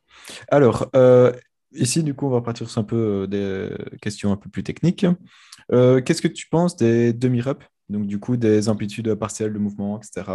Alors, 0.48 0.90
euh, 0.94 1.33
ici, 1.72 2.02
du 2.02 2.14
coup, 2.14 2.26
on 2.26 2.31
va 2.31 2.42
partir 2.42 2.68
sur 2.68 2.78
un 2.81 2.85
peu 2.85 3.22
euh, 3.22 3.26
des 3.26 3.98
questions 4.00 4.31
un 4.33 4.37
peu 4.37 4.50
plus 4.50 4.62
techniques. 4.62 5.07
Euh, 5.72 6.02
qu'est-ce 6.02 6.20
que 6.20 6.28
tu 6.28 6.46
penses 6.48 6.76
des 6.76 7.14
demi-reps, 7.14 7.64
donc 7.88 8.07
du 8.07 8.20
coup 8.20 8.37
des 8.37 8.68
amplitudes 8.68 9.14
partielles 9.14 9.52
de 9.55 9.59
mouvement, 9.59 9.98
etc., 9.98 10.26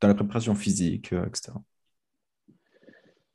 dans 0.00 0.06
la 0.06 0.14
préparation 0.14 0.54
physique, 0.54 1.12
etc. 1.12 1.52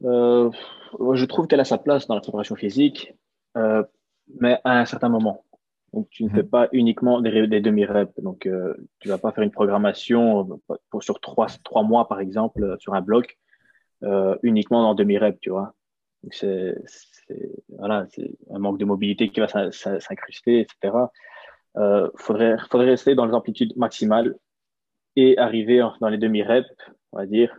je 0.01 1.25
trouve 1.25 1.47
qu'elle 1.47 1.59
a 1.59 1.65
sa 1.65 1.77
place 1.77 2.07
dans 2.07 2.15
la 2.15 2.21
préparation 2.21 2.55
physique, 2.55 3.13
mais 3.55 4.57
à 4.63 4.79
un 4.79 4.85
certain 4.85 5.09
moment. 5.09 5.43
Donc, 5.91 6.07
tu 6.09 6.23
ne 6.23 6.29
mhm. 6.29 6.35
fais 6.35 6.43
pas 6.43 6.69
uniquement 6.71 7.19
des, 7.19 7.47
des 7.47 7.59
demi-reps. 7.59 8.13
Donc, 8.21 8.47
tu 8.99 9.09
vas 9.09 9.17
pas 9.17 9.33
faire 9.33 9.43
une 9.43 9.51
programmation 9.51 10.61
pour, 10.89 11.03
sur 11.03 11.19
trois, 11.19 11.47
trois 11.65 11.83
mois, 11.83 12.07
par 12.07 12.21
exemple, 12.21 12.77
sur 12.79 12.93
un 12.93 13.01
bloc 13.01 13.37
euh, 14.03 14.35
uniquement 14.43 14.81
dans 14.81 14.95
demi-rep, 14.95 15.39
tu 15.39 15.49
vois. 15.49 15.73
C'est 16.31 16.75
voilà, 17.69 18.05
un 18.49 18.59
manque 18.59 18.77
de 18.77 18.85
mobilité 18.85 19.29
qui 19.29 19.39
va 19.39 19.47
s'incruster, 19.47 20.59
etc. 20.59 20.95
Euh, 21.77 22.09
faudrait, 22.15 22.57
faudrait 22.69 22.87
rester 22.87 23.15
dans 23.15 23.25
les 23.25 23.33
amplitudes 23.33 23.75
maximales 23.77 24.35
et 25.15 25.37
arriver 25.37 25.85
dans 26.01 26.09
les 26.09 26.17
demi-reps, 26.17 26.69
on 27.11 27.17
va 27.17 27.25
dire, 27.25 27.55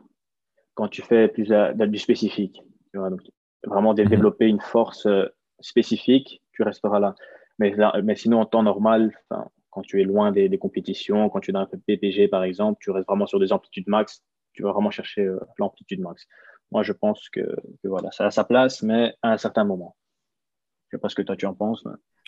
quand 0.75 0.89
tu 0.89 1.03
fais 1.03 1.29
plus 1.29 1.49
du 1.49 1.99
spécifique. 1.99 2.63
Tu 2.91 2.99
vois, 2.99 3.11
donc, 3.11 3.21
vraiment 3.67 3.95
développer 3.95 4.47
une 4.47 4.61
force 4.61 5.07
euh, 5.07 5.27
spécifique, 5.61 6.43
tu 6.53 6.63
resteras 6.63 7.01
là. 7.01 7.15
Mais, 7.59 7.75
mais 8.03 8.17
sinon, 8.17 8.41
en 8.41 8.47
temps 8.47 8.63
normal, 8.63 9.17
quand 9.71 9.83
tu 9.83 10.01
es 10.01 10.05
loin 10.05 10.33
des, 10.33 10.49
des, 10.49 10.59
compétitions, 10.59 11.29
quand 11.29 11.41
tu 11.41 11.51
es 11.51 11.53
dans 11.53 11.61
un 11.61 11.67
PPG 11.67 12.29
par 12.29 12.43
exemple, 12.45 12.79
tu 12.83 12.91
restes 12.91 13.07
vraiment 13.09 13.27
sur 13.27 13.39
des 13.39 13.53
amplitudes 13.53 13.87
max, 13.87 14.25
tu 14.55 14.63
vas 14.63 14.73
vraiment 14.73 14.91
chercher 14.91 15.23
euh, 15.23 15.39
l'amplitude 15.59 16.01
max. 16.01 16.27
Moi, 16.73 16.83
je 16.83 16.93
pense 16.93 17.29
que, 17.29 17.41
voilà, 17.85 18.11
ça 18.11 18.27
a 18.27 18.31
sa 18.31 18.45
place, 18.45 18.83
mais 18.83 19.15
à 19.23 19.33
un 19.33 19.39
certain 19.39 19.65
moment. 19.65 19.97
Je 20.89 20.97
ne 20.97 20.99
sais 20.99 21.03
pas 21.03 21.09
ce 21.09 21.15
que 21.15 21.23
toi 21.23 21.37
tu 21.37 21.47
en 21.47 21.55
penses. 21.55 21.85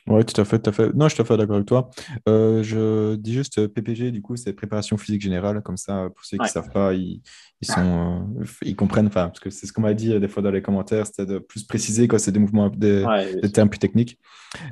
Oui, 0.08 0.24
tout 0.24 0.40
à 0.40 0.44
fait, 0.44 0.60
tout 0.60 0.70
à 0.70 0.72
fait. 0.72 0.94
Non, 0.94 1.08
je 1.08 1.14
suis 1.14 1.16
tout 1.16 1.22
à 1.22 1.24
fait 1.24 1.36
d'accord 1.36 1.56
avec 1.56 1.66
toi. 1.66 1.90
Euh, 2.28 2.62
je 2.62 3.16
dis 3.16 3.32
juste 3.32 3.66
PPG, 3.66 4.12
du 4.12 4.22
coup, 4.22 4.36
c'est 4.36 4.52
préparation 4.52 4.96
physique 4.96 5.22
générale. 5.22 5.62
Comme 5.62 5.76
ça, 5.76 6.10
pour 6.14 6.24
ceux 6.24 6.36
qui 6.36 6.44
ne 6.44 6.48
savent 6.48 6.70
pas, 6.70 6.94
ils, 6.94 7.22
sont, 7.62 8.26
euh, 8.40 8.44
ils 8.62 8.76
comprennent. 8.76 9.08
Enfin, 9.08 9.28
parce 9.28 9.40
que 9.40 9.50
c'est 9.50 9.66
ce 9.66 9.72
qu'on 9.72 9.82
m'a 9.82 9.94
dit 9.94 10.18
des 10.20 10.28
fois 10.28 10.44
dans 10.44 10.52
les 10.52 10.62
commentaires, 10.62 11.06
c'était 11.06 11.26
de 11.26 11.38
plus 11.38 11.64
préciser 11.64 12.06
quand 12.06 12.18
c'est 12.18 12.32
des 12.32 12.38
mouvements, 12.38 12.68
des, 12.70 13.04
des 13.42 13.50
termes 13.50 13.68
plus 13.68 13.80
techniques. 13.80 14.20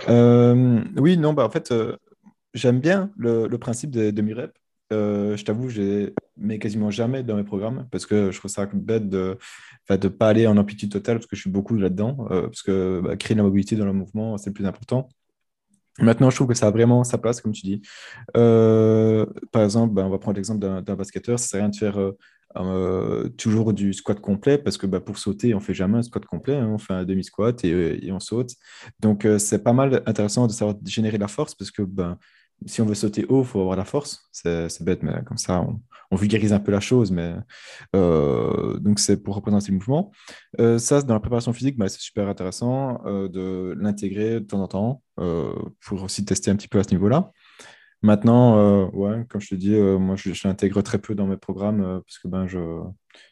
oui, 0.09 1.17
non, 1.17 1.33
bah, 1.33 1.45
en 1.45 1.51
fait, 1.51 1.75
j'aime 2.53 2.79
bien 2.79 3.11
le, 3.17 3.49
le, 3.49 3.59
principe 3.59 3.91
des 3.91 4.13
demi-reps 4.13 4.55
euh, 4.95 5.37
je 5.37 5.45
t'avoue, 5.45 5.69
je 5.69 6.13
mets 6.37 6.59
quasiment 6.59 6.91
jamais 6.91 7.23
dans 7.23 7.37
mes 7.37 7.45
programmes 7.45 7.87
parce 7.91 8.07
que 8.07 8.31
je 8.31 8.39
trouve 8.39 8.51
ça 8.51 8.67
bête 8.73 9.09
de 9.09 9.39
ne 9.91 10.09
pas 10.09 10.29
aller 10.29 10.47
en 10.47 10.57
amplitude 10.57 10.91
totale 10.91 11.17
parce 11.17 11.27
que 11.27 11.37
je 11.37 11.43
suis 11.43 11.51
beaucoup 11.51 11.77
là-dedans. 11.77 12.27
Euh, 12.31 12.43
parce 12.43 12.63
que 12.63 13.01
bah, 13.03 13.17
créer 13.17 13.35
de 13.35 13.41
la 13.41 13.45
mobilité 13.45 13.77
dans 13.77 13.85
le 13.85 13.93
mouvement, 13.93 14.37
c'est 14.39 14.51
le 14.51 14.55
plus 14.55 14.67
important. 14.67 15.09
Maintenant, 16.01 16.29
je 16.29 16.35
trouve 16.35 16.49
que 16.49 16.55
ça 16.55 16.67
a 16.67 16.71
vraiment 16.71 17.05
sa 17.05 17.19
place, 17.19 17.41
comme 17.41 17.53
tu 17.53 17.63
dis. 17.63 17.83
Euh, 18.37 19.27
par 19.53 19.63
exemple, 19.63 19.95
bah, 19.95 20.05
on 20.05 20.11
va 20.11 20.19
prendre 20.19 20.37
l'exemple 20.37 20.59
d'un 20.61 20.97
basketteur. 20.97 21.39
Ça 21.39 21.45
ne 21.45 21.49
sert 21.49 21.59
à 21.59 21.63
rien 21.63 21.69
de 21.69 21.77
faire 21.77 22.13
euh, 22.57 23.29
toujours 23.31 23.73
du 23.73 23.93
squat 23.93 24.21
complet 24.21 24.59
parce 24.59 24.77
que 24.77 24.87
bah, 24.87 25.01
pour 25.01 25.19
sauter, 25.19 25.55
on 25.55 25.61
fait 25.61 25.75
jamais 25.75 25.99
un 25.99 26.03
squat 26.03 26.25
complet, 26.25 26.57
hein. 26.57 26.69
on 26.73 26.79
fait 26.79 26.95
un 26.95 27.05
demi-squat 27.05 27.65
et, 27.65 28.11
on 28.11 28.19
saute. 28.19 28.51
Donc, 28.99 29.27
c'est 29.39 29.63
pas 29.63 29.73
mal 29.73 30.03
intéressant 30.07 30.49
de 30.49 30.53
savoir 30.53 30.77
générer 30.85 31.19
la 31.19 31.29
force 31.29 31.55
parce 31.55 31.71
que 31.71 31.83
ben, 31.83 32.19
si 32.67 32.81
on 32.81 32.87
veut 32.87 32.95
sauter 32.95 33.27
haut, 33.29 33.43
il 33.43 33.47
faut 33.47 33.61
avoir 33.61 33.77
la 33.77 33.85
force. 33.85 34.29
C'est 34.33 34.83
bête, 34.83 35.03
mais 35.03 35.23
comme 35.27 35.37
ça, 35.37 35.61
on, 35.61 35.81
on, 36.11 36.17
vulgarise 36.17 36.53
un 36.53 36.61
peu 36.61 36.73
la 36.73 36.81
chose. 36.81 37.11
Mais, 37.11 37.35
donc, 37.93 38.99
c'est 38.99 39.23
pour 39.23 39.35
représenter 39.35 39.73
le 39.73 39.79
mouvement. 39.79 40.13
ça, 40.79 41.03
dans 41.03 41.15
la 41.15 41.21
préparation 41.21 41.53
physique, 41.53 41.77
bah, 41.77 41.89
c'est 41.89 42.01
super 42.01 42.29
intéressant 42.29 43.03
de 43.05 43.75
l'intégrer 43.79 44.41
de 44.41 44.47
temps 44.47 44.61
en 44.61 44.69
temps 44.69 45.03
pour 45.17 46.03
aussi 46.03 46.25
tester 46.25 46.51
un 46.51 46.57
petit 46.57 46.69
peu 46.69 46.79
à 46.79 46.85
ce 46.85 46.91
niveau-là. 46.91 47.33
Maintenant, 48.05 48.59
euh, 48.59 48.87
ouais, 48.93 49.25
comme 49.31 49.41
je 49.41 49.49
te 49.49 49.55
dis, 49.55 49.75
euh, 49.75 49.99
moi, 49.99 50.15
je, 50.15 50.31
l'intègre 50.47 50.83
très 50.83 50.99
peu 50.99 51.15
dans 51.15 51.27
mes 51.27 51.39
programmes 51.39 51.81
euh, 51.81 52.01
parce 52.01 52.19
que 52.19 52.29
ben, 52.29 52.47
je, 52.47 52.59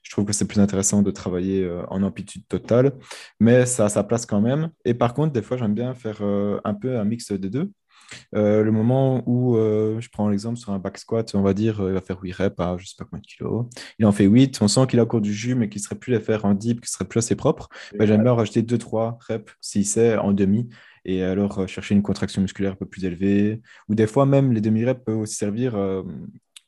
je 0.03 0.11
trouve 0.11 0.25
que 0.25 0.33
c'est 0.33 0.47
plus 0.47 0.61
intéressant 0.61 1.03
de 1.03 1.11
travailler 1.11 1.71
en 1.91 2.03
amplitude 2.03 2.49
totale, 2.49 2.93
mais 3.39 3.67
ça 3.67 3.85
a 3.85 3.89
sa 3.91 4.03
place 4.03 4.25
quand 4.25 4.41
même. 4.41 4.71
Et 4.87 4.95
par 4.95 5.13
contre, 5.13 5.35
des 5.35 5.43
fois, 5.43 5.59
j'aime 5.59 5.75
bien 5.75 5.93
faire 5.93 6.23
un 6.23 6.75
peu 6.75 6.99
un 6.99 7.05
mix 7.05 7.33
des 7.33 7.51
deux. 7.51 7.71
Le 8.33 8.71
moment 8.71 9.23
où 9.27 9.57
je 9.57 10.09
prends 10.11 10.29
l'exemple 10.29 10.59
sur 10.59 10.73
un 10.73 10.79
back 10.79 10.99
squat, 10.99 11.35
on 11.35 11.43
va 11.43 11.55
dire, 11.55 11.83
il 11.87 11.93
va 11.93 12.01
faire 12.01 12.21
8 12.23 12.33
reps 12.33 12.61
à 12.61 12.77
je 12.79 12.87
sais 12.87 12.95
pas 12.99 13.05
combien 13.05 13.21
de 13.21 13.27
kilos. 13.27 13.67
Il 13.99 14.07
en 14.07 14.13
fait 14.13 14.25
8, 14.25 14.61
on 14.63 14.69
sent 14.69 14.87
qu'il 14.89 14.99
a 14.99 15.03
encore 15.03 15.21
du 15.21 15.33
jus, 15.33 15.55
mais 15.55 15.69
qu'il 15.69 15.81
serait 15.81 15.97
plus 15.97 16.13
les 16.13 16.21
faire 16.21 16.45
en 16.45 16.55
deep, 16.55 16.81
qu'il 16.81 16.89
serait 16.89 17.05
plus 17.05 17.19
assez 17.19 17.37
propre. 17.37 17.69
Ben, 17.99 18.07
j'aime 18.07 18.23
bien 18.23 18.35
rajouter 18.35 18.63
2-3 18.63 19.19
reps, 19.29 19.53
si 19.61 19.85
c'est 19.85 20.17
en 20.17 20.33
demi, 20.33 20.69
et 21.05 21.23
alors 21.23 21.59
euh, 21.59 21.67
chercher 21.67 21.95
une 21.95 22.03
contraction 22.03 22.43
musculaire 22.43 22.73
un 22.73 22.77
peu 22.77 22.87
plus 22.87 23.05
élevée. 23.05 23.61
Ou 23.89 23.95
des 23.95 24.07
fois, 24.07 24.27
même 24.27 24.53
les 24.53 24.61
demi-reps 24.61 25.05
peuvent 25.05 25.19
aussi 25.19 25.35
servir 25.35 25.75
euh, 25.75 26.03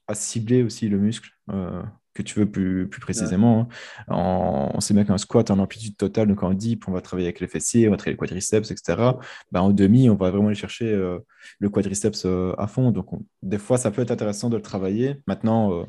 à 0.07 0.15
cibler 0.15 0.63
aussi 0.63 0.89
le 0.89 0.99
muscle 0.99 1.31
euh, 1.51 1.83
que 2.15 2.23
tu 2.23 2.39
veux 2.39 2.51
plus, 2.51 2.89
plus 2.89 3.01
précisément. 3.01 3.69
Hein. 4.09 4.69
on 4.75 4.81
sait 4.81 4.95
bien 4.95 5.05
qu'un 5.05 5.19
squat 5.19 5.51
en 5.51 5.59
amplitude 5.59 5.97
totale, 5.97 6.29
donc 6.29 6.43
en 6.43 6.55
deep, 6.55 6.89
on 6.89 6.93
va 6.93 7.01
travailler 7.01 7.27
avec 7.29 7.41
les 7.41 7.49
fessiers, 7.49 7.89
on 7.89 7.91
va 7.91 7.97
travailler 7.97 8.15
les 8.15 8.19
quadriceps, 8.19 8.71
etc. 8.71 9.13
Ben, 9.53 9.61
en 9.61 9.71
demi, 9.71 10.09
on 10.09 10.15
va 10.15 10.31
vraiment 10.31 10.49
aller 10.49 10.57
chercher 10.57 10.95
le 11.59 11.69
quadriceps 11.69 12.27
à 12.57 12.67
fond. 12.67 12.93
Donc, 12.93 13.09
des 13.43 13.59
fois, 13.59 13.79
ça 13.79 13.91
peut 13.91 14.03
être 14.03 14.11
intéressant 14.13 14.49
de 14.49 14.57
le 14.57 14.63
travailler. 14.63 15.23
Maintenant, 15.27 15.85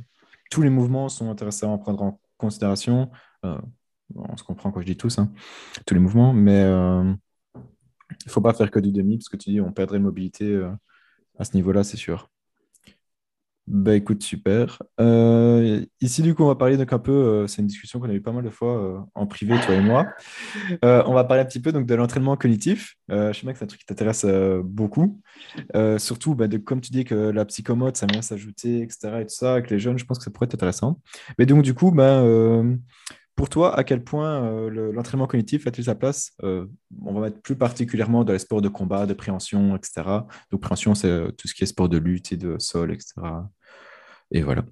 tous 0.50 0.62
les 0.62 0.70
mouvements 0.70 1.10
sont 1.10 1.30
intéressants 1.30 1.74
à 1.76 1.78
prendre 1.78 2.02
en 2.02 2.20
considération. 2.38 3.12
on 3.44 4.38
se 4.38 4.44
comprend 4.44 4.72
quand 4.72 4.82
je 4.82 4.86
dis 4.88 4.98
tous, 4.98 5.20
hein, 5.20 5.32
tous 5.86 5.94
les 5.94 6.00
mouvements, 6.00 6.34
mais 6.34 6.64
il 8.12 8.28
ne 8.28 8.32
faut 8.32 8.42
pas 8.42 8.54
faire 8.54 8.72
que 8.72 8.80
du 8.80 8.92
demi, 8.92 9.18
parce 9.18 9.30
que 9.30 9.38
tu 9.38 9.50
dis 9.50 9.62
on 9.62 9.72
perdrait 9.72 10.00
mobilité 10.00 10.46
euh, 10.46 10.72
à 11.38 11.46
ce 11.46 11.56
niveau-là, 11.56 11.84
c'est 11.84 11.98
sûr. 11.98 12.30
Bah 13.68 13.96
écoute, 13.96 14.22
super. 14.22 14.82
Euh, 15.00 15.84
ici, 16.00 16.22
du 16.22 16.36
coup, 16.36 16.44
on 16.44 16.48
va 16.48 16.56
parler 16.56 16.78
donc 16.78 16.94
un 16.94 17.00
peu, 17.00 17.12
euh, 17.12 17.48
c'est 17.48 17.62
une 17.62 17.68
discussion 17.68 18.00
qu'on 18.00 18.10
a 18.10 18.14
eu 18.14 18.22
pas 18.22 18.32
mal 18.32 18.44
de 18.44 18.52
fois 18.52 19.08
en 19.16 19.26
privé, 19.26 19.56
toi 19.66 19.74
et 19.74 19.82
moi. 19.82 20.08
on 20.84 21.14
va 21.14 21.24
parler 21.24 21.42
un 21.42 21.46
petit 21.46 21.60
peu 21.60 21.72
donc, 21.72 21.88
de 21.88 21.96
l'entraînement 21.96 22.38
cognitif. 22.38 22.96
je 23.10 23.32
sais 23.34 23.42
bien 23.42 23.54
que 23.54 23.58
c'est 23.58 23.66
un 23.66 23.68
truc 23.68 23.80
qui 23.80 23.86
t'intéresse 23.88 24.26
beaucoup. 24.64 25.20
surtout, 25.98 26.36
bah, 26.36 26.48
de, 26.48 26.58
comme 26.58 26.80
tu 26.80 26.92
dis 26.92 27.06
que 27.06 27.16
la 27.16 27.46
psychomote, 27.46 27.98
ça 27.98 28.06
vient 28.06 28.22
s'ajouter, 28.22 28.82
etc. 28.82 29.22
et 29.22 29.26
tout 29.26 29.36
ça, 29.36 29.54
avec 29.54 29.72
les 29.72 29.80
jeunes, 29.80 29.98
je 29.98 30.06
pense 30.06 30.20
que 30.20 30.24
ça 30.24 30.32
pourrait 30.32 30.46
être 30.46 30.56
intéressant. 30.56 31.02
Mais 31.40 31.48
donc, 31.48 31.64
du 31.64 31.74
coup, 31.74 31.92
bah, 31.92 32.24
pour 33.36 33.50
toi, 33.50 33.78
à 33.78 33.84
quel 33.84 34.04
point 34.04 34.44
euh, 34.46 34.92
l'entraînement 34.94 35.28
cognitif 35.28 35.68
a-t-il 35.68 35.84
sa 35.84 35.96
place 35.96 36.32
euh, 36.44 36.68
On 37.04 37.14
va 37.14 37.22
mettre 37.22 37.42
plus 37.42 37.58
particulièrement 37.58 38.24
dans 38.24 38.32
les 38.32 38.40
sports 38.40 38.62
de 38.62 38.70
combat, 38.70 39.06
de 39.06 39.14
préhension, 39.14 39.76
etc. 39.76 40.04
Donc, 40.52 40.62
préhension, 40.62 40.96
c'est 40.96 41.10
euh, 41.10 41.32
tout 41.32 41.48
ce 41.48 41.54
qui 41.54 41.64
est 41.64 41.68
sport 41.68 41.90
de 41.90 41.98
lutte 41.98 42.32
et 42.32 42.38
de 42.38 42.58
sol, 42.60 42.94
etc. 42.94 43.14
Et 44.32 44.42
voilà. 44.42 44.64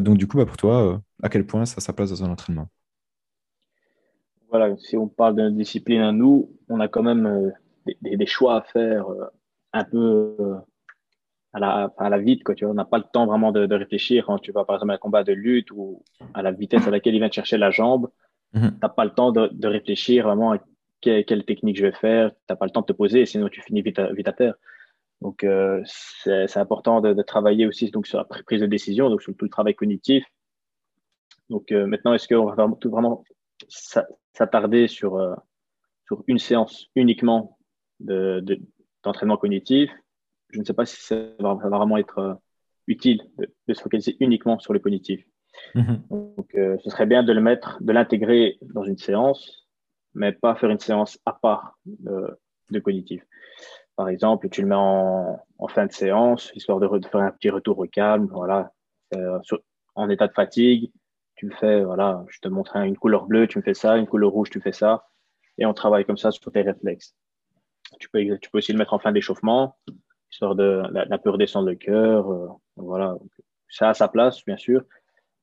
donc, 0.00 0.16
du 0.16 0.26
coup, 0.26 0.36
bah, 0.36 0.46
pour 0.46 0.56
toi, 0.56 1.00
à 1.22 1.28
quel 1.28 1.46
point 1.46 1.64
ça 1.66 1.76
a 1.78 1.80
sa 1.80 1.92
place 1.92 2.10
dans 2.10 2.24
un 2.24 2.30
entraînement? 2.30 2.68
Voilà, 4.48 4.76
si 4.78 4.96
on 4.96 5.06
parle 5.06 5.36
d'une 5.36 5.56
discipline 5.56 6.00
à 6.00 6.12
nous, 6.12 6.50
on 6.68 6.80
a 6.80 6.88
quand 6.88 7.02
même 7.02 7.52
des, 8.02 8.26
choix 8.26 8.56
à 8.56 8.62
faire 8.62 9.06
un 9.72 9.84
peu 9.84 10.36
à 11.52 11.58
la, 11.58 11.92
à 11.98 12.08
la 12.08 12.18
vite, 12.18 12.44
quoi, 12.44 12.54
tu 12.54 12.64
vois. 12.64 12.72
On 12.72 12.76
n'a 12.76 12.84
pas 12.84 12.98
le 12.98 13.04
temps 13.12 13.26
vraiment 13.26 13.52
de, 13.52 13.66
de, 13.66 13.74
réfléchir 13.74 14.26
quand 14.26 14.38
tu 14.38 14.52
vas, 14.52 14.64
par 14.64 14.76
exemple, 14.76 14.92
à 14.92 14.94
un 14.94 14.98
combat 14.98 15.24
de 15.24 15.32
lutte 15.32 15.70
ou 15.72 16.02
à 16.34 16.42
la 16.42 16.52
vitesse 16.52 16.86
à 16.86 16.90
laquelle 16.90 17.14
il 17.14 17.18
vient 17.18 17.30
chercher 17.30 17.58
la 17.58 17.70
jambe. 17.70 18.08
Mhm. 18.52 18.70
Tu 18.70 18.76
n'as 18.82 18.88
pas 18.88 19.04
le 19.04 19.10
temps 19.10 19.32
de, 19.32 19.48
de 19.52 19.68
réfléchir 19.68 20.26
vraiment 20.26 20.52
à 20.52 20.58
quelle, 21.00 21.44
technique 21.44 21.76
je 21.76 21.86
vais 21.86 21.92
faire. 21.92 22.30
Tu 22.30 22.36
n'as 22.48 22.56
pas 22.56 22.66
le 22.66 22.70
temps 22.70 22.82
de 22.82 22.86
te 22.86 22.92
poser, 22.92 23.26
sinon 23.26 23.48
tu 23.48 23.60
finis 23.62 23.82
vite 23.82 23.98
à, 23.98 24.12
vite 24.12 24.28
à 24.28 24.32
terre. 24.32 24.54
Donc, 25.20 25.44
euh, 25.44 25.82
c'est 25.84 26.56
important 26.56 27.00
de, 27.00 27.12
de, 27.12 27.22
travailler 27.22 27.66
aussi 27.66 27.90
donc, 27.90 28.06
sur 28.06 28.18
la 28.18 28.24
prise 28.24 28.60
de 28.60 28.66
décision, 28.66 29.10
donc 29.10 29.22
sur 29.22 29.36
tout 29.36 29.44
le 29.44 29.50
travail 29.50 29.74
cognitif. 29.74 30.24
Donc, 31.50 31.72
euh, 31.72 31.86
maintenant, 31.86 32.14
est-ce 32.14 32.28
qu'on 32.28 32.46
va 32.46 32.54
vraiment 32.84 33.24
s'attarder 33.68 34.88
sur, 34.88 35.16
euh, 35.16 35.34
sur 36.06 36.22
une 36.26 36.38
séance 36.38 36.86
uniquement 36.94 37.58
d'entraînement 37.98 39.34
de, 39.34 39.40
cognitif? 39.40 39.90
Je 40.50 40.60
ne 40.60 40.64
sais 40.64 40.72
pas 40.74 40.86
si 40.86 41.02
ça 41.02 41.16
va, 41.38 41.54
vraiment 41.54 41.96
être 41.96 42.18
euh, 42.18 42.34
utile 42.86 43.22
de, 43.38 43.74
se 43.74 43.82
focaliser 43.82 44.16
uniquement 44.20 44.58
sur 44.58 44.72
le 44.72 44.78
cognitif. 44.78 45.24
Mhm. 45.74 46.02
Donc, 46.10 46.54
euh, 46.54 46.76
ce 46.82 46.90
serait 46.90 47.06
bien 47.06 47.22
de 47.22 47.32
le 47.32 47.40
mettre, 47.40 47.78
de 47.82 47.92
l'intégrer 47.92 48.58
dans 48.62 48.84
une 48.84 48.96
séance, 48.96 49.68
mais 50.14 50.32
pas 50.32 50.54
faire 50.54 50.70
une 50.70 50.78
séance 50.78 51.18
à 51.26 51.32
part 51.32 51.78
de, 51.84 52.78
cognitif. 52.80 53.22
Par 54.00 54.08
exemple, 54.08 54.48
tu 54.48 54.62
le 54.62 54.66
mets 54.66 54.74
en, 54.74 55.68
fin 55.68 55.84
de 55.84 55.92
séance, 55.92 56.52
histoire 56.54 56.80
de, 56.80 56.88
faire 57.06 57.20
un 57.20 57.32
petit 57.32 57.50
retour 57.50 57.78
au 57.78 57.86
calme, 57.86 58.28
voilà, 58.30 58.72
euh, 59.14 59.38
en 59.94 60.08
état 60.08 60.26
de 60.26 60.32
fatigue. 60.32 60.90
Tu 61.34 61.44
me 61.44 61.50
fais, 61.50 61.84
voilà, 61.84 62.24
je 62.30 62.40
te 62.40 62.48
montre 62.48 62.76
une 62.76 62.96
couleur 62.96 63.26
bleue, 63.26 63.46
tu 63.46 63.58
me 63.58 63.62
fais 63.62 63.74
ça, 63.74 63.98
une 63.98 64.06
couleur 64.06 64.30
rouge, 64.30 64.48
tu 64.48 64.58
fais 64.62 64.72
ça, 64.72 65.06
et 65.58 65.66
on 65.66 65.74
travaille 65.74 66.06
comme 66.06 66.16
ça 66.16 66.30
sur 66.30 66.50
tes 66.50 66.62
réflexes. 66.62 67.14
Tu 67.98 68.08
peux, 68.08 68.20
tu 68.38 68.50
peux 68.50 68.56
aussi 68.56 68.72
le 68.72 68.78
mettre 68.78 68.94
en 68.94 68.98
fin 68.98 69.12
d'échauffement, 69.12 69.76
histoire 70.32 70.54
de 70.54 70.80
la, 70.92 71.18
peu 71.18 71.28
redescendre 71.28 71.68
le 71.68 71.74
cœur. 71.74 72.32
Euh, 72.32 72.48
voilà, 72.76 73.18
ça 73.68 73.90
a 73.90 73.92
sa 73.92 74.08
place, 74.08 74.42
bien 74.46 74.56
sûr, 74.56 74.82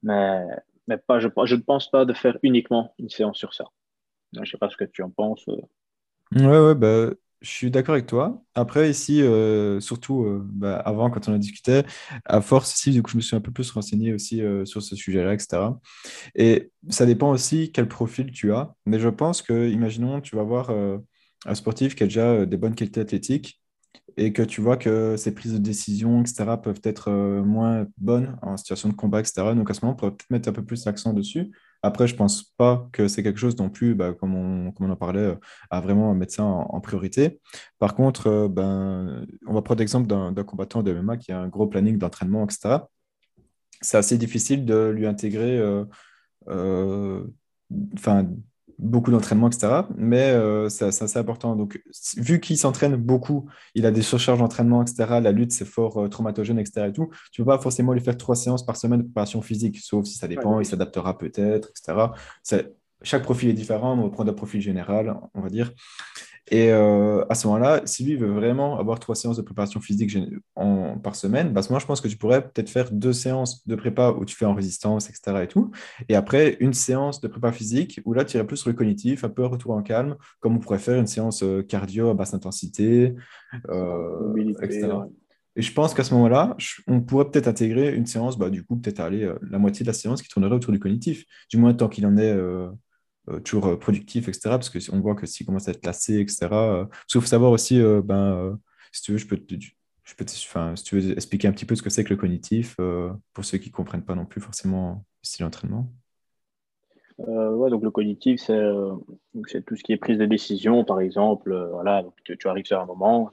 mais, 0.02 0.44
mais 0.88 0.98
pas, 0.98 1.20
je, 1.20 1.28
je 1.46 1.56
ne 1.56 1.62
pense 1.62 1.92
pas 1.92 2.06
de 2.06 2.14
faire 2.14 2.40
uniquement 2.42 2.96
une 2.98 3.10
séance 3.10 3.38
sur 3.38 3.54
ça. 3.54 3.66
Je 4.34 4.40
ne 4.40 4.46
sais 4.46 4.58
pas 4.58 4.72
ce 4.72 4.78
que 4.78 4.86
tu 4.86 5.04
en 5.04 5.12
penses. 5.12 5.48
Euh. 5.48 5.62
Ouais, 6.36 6.60
ouais, 6.60 6.74
bah, 6.74 7.12
je 7.42 7.50
suis 7.50 7.72
d'accord 7.72 7.94
avec 7.94 8.08
toi. 8.08 8.42
Après, 8.56 8.90
ici, 8.90 9.22
euh, 9.22 9.80
surtout 9.80 10.26
bah, 10.44 10.78
avant, 10.78 11.10
quand 11.10 11.30
on 11.30 11.34
a 11.34 11.38
discuté, 11.38 11.84
à 12.26 12.42
force, 12.42 12.74
ici, 12.76 12.92
du 12.92 13.04
coup, 13.04 13.12
je 13.12 13.18
me 13.18 13.22
suis 13.22 13.36
un 13.36 13.42
peu 13.42 13.52
plus 13.52 13.70
renseigné 13.72 14.14
aussi 14.14 14.42
sur 14.66 14.82
ce 14.82 14.96
sujet-là, 14.96 15.34
etc. 15.34 15.64
Et 16.36 16.72
ça 16.90 17.06
dépend 17.06 17.32
aussi 17.32 17.72
quel 17.72 17.88
profil 17.88 18.32
tu 18.32 18.54
as. 18.54 18.74
Mais 18.86 19.00
je 19.00 19.10
pense 19.10 19.42
que, 19.42 19.70
imaginons, 19.70 20.22
tu 20.22 20.36
vas 20.36 20.44
voir 20.44 20.72
un 20.72 21.56
sportif 21.56 21.96
qui 21.96 22.04
a 22.04 22.08
déjà 22.08 22.46
des 22.46 22.58
bonnes 22.58 22.76
qualités 22.76 23.02
athlétiques 23.02 23.62
et 24.18 24.34
que 24.34 24.42
tu 24.42 24.62
vois 24.62 24.78
que 24.78 25.16
ces 25.16 25.34
prises 25.34 25.54
de 25.54 25.60
décision, 25.60 26.22
etc., 26.22 26.58
peuvent 26.62 26.82
être 26.84 27.10
euh, 27.10 27.44
moins 27.44 27.86
bonnes 27.98 28.38
en 28.42 28.58
situation 28.58 28.90
de 28.90 28.96
combat, 28.96 29.20
etc. 29.20 29.54
Donc 29.56 29.70
à 29.70 29.74
ce 29.74 29.86
moment, 29.86 29.94
on 29.94 29.96
pourrait 29.96 30.12
peut-être 30.12 30.30
mettre 30.32 30.50
un 30.50 30.54
peu 30.54 30.66
plus 30.66 30.86
l'accent 30.86 31.14
dessus. 31.14 31.52
Après, 31.84 32.08
je 32.08 32.14
ne 32.14 32.18
pense 32.18 32.44
pas 32.58 32.88
que 32.92 33.08
c'est 33.08 33.24
quelque 33.24 33.40
chose 33.40 33.58
non 33.58 33.70
plus, 33.70 33.96
bah, 33.96 34.14
comme, 34.14 34.36
on, 34.36 34.90
en 34.90 34.96
parlait, 34.96 35.20
euh, 35.20 35.36
à 35.70 35.82
vraiment 35.82 36.14
mettre 36.16 36.34
ça 36.34 36.44
en, 36.44 36.82
priorité. 36.82 37.40
Par 37.80 37.96
contre, 37.96 38.28
euh, 38.28 38.48
ben, 38.48 39.26
on 39.46 39.54
va 39.54 39.62
prendre 39.62 39.80
l'exemple 39.80 40.08
d'un 40.08 40.44
combattant 40.44 40.84
de 40.84 40.94
MMA 40.94 41.18
qui 41.18 41.32
a 41.32 41.40
un 41.40 41.48
gros 41.48 41.68
planning 41.68 41.98
d'entraînement, 41.98 42.46
etc. 42.46 42.80
C'est 43.82 43.98
assez 43.98 44.18
difficile 44.18 44.66
de 44.66 44.90
lui 44.90 45.06
intégrer 45.06 45.62
enfin, 47.94 48.28
beaucoup 48.80 49.12
d'entraînement, 49.12 49.48
etc. 49.48 49.82
Mais 49.96 50.32
euh, 50.32 50.70
c'est 50.70 50.86
assez 50.86 51.18
important. 51.18 51.56
Donc, 51.56 51.82
vu 52.18 52.40
qu'il 52.40 52.58
s'entraîne 52.58 52.96
beaucoup, 52.96 53.50
il 53.76 53.86
a 53.86 53.92
des 53.92 54.02
surcharges 54.02 54.40
d'entraînement, 54.40 54.82
etc. 54.82 55.20
La 55.22 55.32
lutte, 55.32 55.52
c'est 55.52 55.66
fort 55.66 55.98
euh, 55.98 56.08
traumatogène, 56.10 56.60
etc. 56.60 56.88
Et 56.90 56.94
tout. 56.94 57.10
Tu 57.32 57.42
ne 57.42 57.46
peux 57.46 57.52
pas 57.52 57.60
forcément 57.60 57.94
lui 57.94 58.02
faire 58.02 58.18
trois 58.18 58.36
séances 58.36 58.66
par 58.66 58.78
semaine 58.78 59.00
de 59.00 59.06
préparation 59.06 59.42
physique, 59.42 59.80
sauf 59.80 60.06
si 60.06 60.16
ça 60.16 60.28
dépend, 60.28 60.60
il 60.60 60.66
s'adaptera 60.66 61.18
peut-être, 61.18 61.70
etc. 61.70 62.08
Chaque 63.04 63.24
profil 63.24 63.50
est 63.50 63.54
différent, 63.54 63.98
on 63.98 64.04
va 64.04 64.10
prendre 64.10 64.32
un 64.32 64.36
profil 64.36 64.60
général, 64.60 65.16
on 65.36 65.42
va 65.42 65.50
dire. 65.50 65.72
Et 66.50 66.72
euh, 66.72 67.26
à 67.30 67.36
ce 67.36 67.46
moment-là, 67.48 67.82
si 67.86 68.06
lui 68.06 68.16
veut 68.16 68.32
vraiment 68.32 68.80
avoir 68.80 69.00
trois 69.00 69.16
séances 69.16 69.36
de 69.36 69.42
préparation 69.42 69.82
physique 69.82 70.18
en, 70.56 70.98
par 70.98 71.16
semaine, 71.16 71.52
bah, 71.52 71.62
moi, 71.70 71.80
je 71.80 71.86
pense 71.86 72.00
que 72.00 72.08
tu 72.08 72.16
pourrais 72.16 72.42
peut-être 72.42 72.70
faire 72.70 72.90
deux 72.92 73.12
séances 73.12 73.68
de 73.68 73.76
prépa 73.76 74.12
où 74.12 74.24
tu 74.24 74.36
fais 74.36 74.46
en 74.46 74.54
résistance, 74.54 75.10
etc. 75.10 75.44
Et, 75.44 75.48
tout. 75.48 75.72
et 76.08 76.16
après, 76.16 76.56
une 76.62 76.74
séance 76.74 77.20
de 77.20 77.28
prépa 77.28 77.52
physique 77.52 78.00
où 78.06 78.14
là, 78.14 78.24
tu 78.24 78.38
irais 78.38 78.48
plus 78.48 78.58
sur 78.58 78.70
le 78.70 78.76
cognitif, 78.76 79.26
un 79.26 79.30
peu 79.30 79.46
retour 79.46 79.72
en 79.72 79.82
calme, 79.82 80.16
comme 80.40 80.56
on 80.56 80.60
pourrait 80.60 80.80
faire 80.80 80.98
une 80.98 81.08
séance 81.08 81.44
euh, 81.44 81.64
cardio 81.64 82.10
à 82.10 82.14
basse 82.14 82.34
intensité, 82.34 83.14
euh, 83.70 84.54
etc. 84.62 84.90
Et 85.58 85.62
je 85.64 85.74
pense 85.74 85.96
qu'à 85.96 86.04
ce 86.04 86.14
moment-là, 86.14 86.56
on 86.86 87.02
pourrait 87.02 87.30
peut-être 87.30 87.48
intégrer 87.48 87.94
une 87.94 88.06
séance, 88.06 88.38
bah, 88.38 88.50
du 88.50 88.64
coup, 88.64 88.78
peut-être 88.78 89.00
aller 89.00 89.30
la 89.50 89.58
moitié 89.58 89.84
de 89.84 89.88
la 89.88 89.94
séance 89.94 90.22
qui 90.22 90.30
tournerait 90.30 90.56
autour 90.56 90.72
du 90.72 90.80
cognitif, 90.80 91.26
du 91.50 91.58
moins 91.58 91.74
tant 91.74 91.90
qu'il 91.90 92.06
en 92.06 92.16
est 92.16 92.32
toujours 93.44 93.68
euh, 93.68 93.78
productif, 93.78 94.28
etc. 94.28 94.50
Parce 94.52 94.70
qu'on 94.70 95.00
voit 95.00 95.16
que 95.16 95.26
s'il 95.26 95.46
commence 95.46 95.68
à 95.68 95.72
être 95.72 95.86
lassé, 95.86 96.20
etc. 96.20 96.48
Euh, 96.52 96.86
parce 96.86 97.12
qu'il 97.12 97.22
faut 97.22 97.28
savoir 97.28 97.52
aussi, 97.52 97.82
ben, 98.04 98.58
si 98.92 99.02
tu 99.02 99.12
veux, 99.12 99.18
je 99.18 99.28
peux 99.28 99.38
te, 99.38 99.56
je 99.56 100.16
peux 100.16 100.26
enfin, 100.26 100.76
si 100.76 100.84
tu 100.84 101.00
veux 101.00 101.12
expliquer 101.12 101.48
un 101.48 101.52
petit 101.52 101.66
peu 101.66 101.76
ce 101.76 101.82
que 101.82 101.90
c'est 101.90 102.04
que 102.04 102.10
le 102.10 102.18
cognitif, 102.18 102.78
pour 103.34 103.46
ceux 103.46 103.58
qui 103.58 103.70
ne 103.70 103.74
comprennent 103.74 104.06
pas 104.06 104.16
non 104.16 104.26
plus 104.26 104.42
forcément 104.42 105.06
le 105.22 105.28
style 105.28 105.46
d'entraînement. 105.46 105.92
ouais, 107.18 107.70
donc 107.70 107.84
le 107.84 107.92
cognitif, 107.92 108.42
c'est 108.42 109.66
tout 109.66 109.76
ce 109.76 109.84
qui 109.84 109.92
est 109.94 109.98
prise 109.98 110.18
de 110.18 110.26
décision, 110.26 110.84
par 110.84 111.02
exemple. 111.02 111.56
voilà, 111.72 112.04
donc 112.04 112.14
tu, 112.24 112.38
tu, 112.38 112.48
arrives 112.48 112.66
sur 112.66 112.80
un 112.80 112.86
moment, 112.86 113.32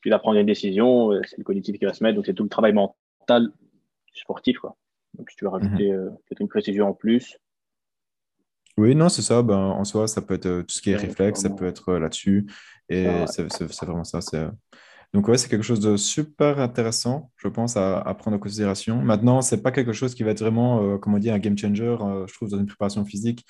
tu 0.00 0.08
dois 0.08 0.18
prendre 0.18 0.38
une 0.38 0.46
décision, 0.46 1.10
c'est 1.24 1.38
le 1.38 1.44
cognitif 1.44 1.78
qui 1.78 1.84
va 1.84 1.92
se 1.92 2.02
mettre, 2.04 2.16
donc 2.16 2.26
c'est 2.26 2.34
tout 2.34 2.44
le 2.44 2.48
travail 2.48 2.72
mental 2.72 3.52
sportif. 4.14 4.58
Quoi. 4.58 4.76
Donc 5.14 5.30
si 5.30 5.36
tu 5.36 5.44
veux 5.44 5.50
rajouter 5.50 5.92
mhm. 5.92 6.10
peut-être 6.10 6.40
une 6.40 6.48
précision 6.48 6.88
en 6.88 6.94
plus, 6.94 7.38
oui, 8.78 8.94
non, 8.94 9.08
c'est 9.08 9.22
ça. 9.22 9.42
Ben, 9.42 9.56
en 9.56 9.84
soi, 9.84 10.08
ça 10.08 10.22
peut 10.22 10.34
être 10.34 10.46
euh, 10.46 10.62
tout 10.62 10.74
ce 10.74 10.80
qui 10.80 10.90
est 10.90 10.96
réflexe, 10.96 11.40
ça 11.40 11.50
peut 11.50 11.66
être 11.66 11.90
euh, 11.90 11.98
là-dessus. 11.98 12.46
Et 12.88 13.06
c'est 13.28 13.84
vraiment 13.84 14.04
ça. 14.04 14.20
Euh, 14.34 14.50
donc, 15.12 15.28
ouais, 15.28 15.36
c'est 15.36 15.48
quelque 15.48 15.64
chose 15.64 15.80
de 15.80 15.96
super 15.96 16.58
intéressant, 16.58 17.30
je 17.36 17.48
pense, 17.48 17.76
à, 17.76 18.02
prendre 18.18 18.36
en 18.36 18.40
considération. 18.40 19.02
Maintenant, 19.02 19.42
c'est 19.42 19.62
pas 19.62 19.72
quelque 19.72 19.92
chose 19.92 20.14
qui 20.14 20.22
va 20.22 20.30
être 20.30 20.40
vraiment, 20.40 20.98
comme 20.98 21.14
on 21.14 21.18
dit, 21.18 21.30
un 21.30 21.38
game 21.38 21.56
changer, 21.56 21.96
je 22.26 22.32
trouve, 22.32 22.48
dans 22.48 22.58
une 22.58 22.66
préparation 22.66 23.04
physique. 23.04 23.44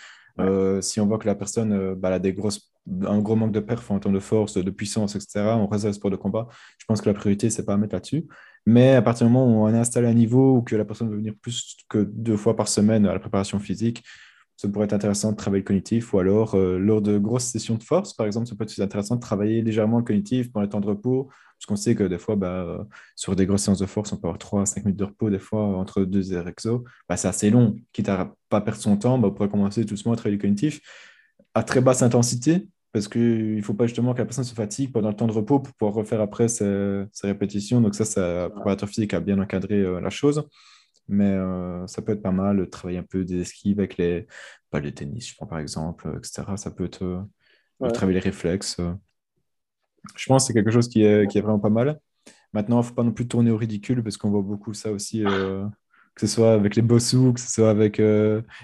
si 0.81 1.01
on 1.01 1.07
voit 1.07 1.19
que 1.19 1.27
la 1.27 1.37
personne 1.37 1.95
bah, 1.95 2.09
a 2.09 2.19
des 2.19 2.33
grosses, 2.33 2.73
un 3.07 3.21
gros 3.21 3.37
manque 3.37 3.53
de 3.53 3.61
perf 3.61 3.89
en 3.93 4.01
termes 4.01 4.15
de 4.15 4.21
force, 4.21 4.57
de 4.57 4.71
puissance, 4.73 5.15
etc., 5.15 5.55
on 5.57 5.69
reste 5.69 5.85
le 5.85 5.93
sport 5.93 6.11
de 6.11 6.17
combat, 6.17 6.49
je 6.79 6.85
pense 6.85 7.01
que 7.01 7.09
la 7.09 7.15
priorité, 7.15 7.49
c'est 7.49 7.65
pas 7.65 7.75
à 7.75 7.77
mettre 7.77 7.95
là-dessus. 7.95 8.27
Mais 8.67 8.95
à 8.95 9.03
partir 9.03 9.29
du 9.29 9.33
moment 9.33 9.47
où 9.47 9.65
on 9.65 9.73
a 9.73 9.79
installé 9.79 10.09
un 10.09 10.15
niveau 10.15 10.57
ou 10.57 10.63
que 10.63 10.75
la 10.75 10.85
personne 10.85 11.11
veut 11.11 11.17
venir 11.17 11.35
plus 11.41 11.77
que 11.89 11.99
deux 11.99 12.37
fois 12.37 12.57
par 12.57 12.67
semaine 12.67 13.07
à 13.07 13.13
la 13.13 13.21
préparation 13.21 13.61
physique, 13.61 14.03
ça 14.62 14.68
pourrait 14.68 14.85
être 14.85 14.92
intéressant 14.92 15.33
de 15.33 15.37
travailler 15.37 15.62
le 15.62 15.66
cognitif 15.66 16.14
ou 16.14 16.20
alors 16.20 16.55
euh, 16.55 16.79
lors 16.79 17.03
de 17.03 17.18
grosses 17.18 17.46
sessions 17.46 17.75
de 17.75 17.83
force, 17.83 18.14
par 18.14 18.27
exemple, 18.27 18.46
ça 18.46 18.55
peut 18.55 18.62
être 18.62 18.81
intéressant 18.81 19.16
de 19.16 19.20
travailler 19.20 19.61
légèrement 19.61 19.98
le 19.98 20.05
cognitif 20.05 20.53
pendant 20.53 20.62
les 20.62 20.68
temps 20.68 20.81
de 20.81 20.87
repos, 20.87 21.29
parce 21.59 21.66
qu'on 21.66 21.75
sait 21.75 21.96
que 21.96 22.05
des 22.05 22.18
fois, 22.18 22.37
bah, 22.37 22.62
euh, 22.62 22.85
sur 23.16 23.35
des 23.35 23.44
grosses 23.44 23.62
séances 23.62 23.81
de 23.81 23.87
force, 23.87 24.12
on 24.12 24.18
peut 24.18 24.29
avoir 24.29 24.38
3 24.38 24.62
à 24.62 24.66
5 24.66 24.85
minutes 24.85 25.01
de 25.01 25.05
repos, 25.05 25.31
des 25.31 25.40
fois, 25.40 25.64
entre 25.64 26.05
deux 26.05 26.33
exos. 26.33 26.81
Bah, 27.09 27.16
c'est 27.16 27.27
assez 27.27 27.51
long. 27.51 27.75
Quitte 27.92 28.09
à 28.09 28.37
pas 28.48 28.61
perdre 28.61 28.81
son 28.81 28.96
temps, 28.96 29.18
bah, 29.18 29.29
on 29.29 29.31
pourrait 29.33 29.48
commencer 29.48 29.85
doucement 29.85 30.12
à 30.12 30.16
travailler 30.16 30.37
le 30.37 30.42
cognitif 30.42 30.81
à 31.55 31.64
très 31.64 31.81
basse 31.81 32.03
intensité, 32.03 32.68
parce 32.92 33.09
qu'il 33.09 33.57
ne 33.57 33.62
faut 33.62 33.75
pas 33.75 33.87
justement 33.87 34.14
que 34.14 34.18
la 34.18 34.27
personne 34.27 34.44
se 34.44 34.55
fatigue 34.55 34.92
pendant 34.92 35.09
le 35.09 35.16
temps 35.16 35.27
de 35.27 35.33
repos 35.33 35.59
pour 35.59 35.75
pouvoir 35.75 35.94
refaire 35.94 36.20
après 36.20 36.46
ses, 36.46 37.05
répétitions. 37.25 37.81
Donc 37.81 37.96
ça, 37.96 38.05
ça, 38.05 38.44
le 38.44 38.51
préparateur 38.51 38.88
physique 38.88 39.12
a 39.12 39.20
bien 39.20 39.40
encadré 39.40 39.75
euh, 39.75 40.01
la 40.01 40.11
chose 40.11 40.48
mais 41.09 41.31
euh, 41.31 41.87
ça 41.87 42.03
peut 42.03 42.12
être 42.12 42.23
pas 42.23 42.33
mal 42.33 42.57
de 42.59 42.65
travailler 42.65 42.99
un 42.99 43.03
peu 43.05 43.25
des 43.25 43.41
esquives 43.41 43.79
avec 43.79 43.97
les, 43.97 44.27
pas 44.71 44.81
les 44.81 44.93
tennis, 44.93 45.29
je 45.29 45.37
prends 45.37 45.47
par 45.47 45.59
exemple, 45.59 46.12
etc. 46.17 46.43
Ça 46.57 46.71
peut 46.71 46.85
être 46.85 47.03
euh, 47.03 47.91
travailler 47.91 48.21
les 48.21 48.25
réflexes. 48.25 48.79
Euh. 48.81 48.93
Je 50.17 50.27
pense 50.27 50.45
que 50.45 50.47
c'est 50.49 50.55
quelque 50.55 50.71
chose 50.71 50.88
qui 50.88 51.05
est, 51.05 51.31
qui 51.31 51.38
est 51.38 51.43
vraiment 51.43 51.61
pas 51.61 51.71
mal. 51.71 52.01
Maintenant, 52.53 52.77
il 52.77 52.81
ne 52.81 52.87
faut 52.87 52.95
pas 52.95 53.05
non 53.05 53.12
plus 53.12 53.29
tourner 53.29 53.51
au 53.51 53.57
ridicule 53.57 54.03
parce 54.03 54.17
qu'on 54.17 54.31
voit 54.31 54.43
beaucoup 54.43 54.75
ça 54.75 54.91
aussi, 54.91 55.23
que 55.23 55.71
ce 56.21 56.27
soit 56.27 56.53
avec 56.53 56.77
les 56.77 56.83
bossous, 56.83 57.33
que 57.33 57.41
ce 57.41 57.51
soit 57.51 57.71
avec 57.71 58.03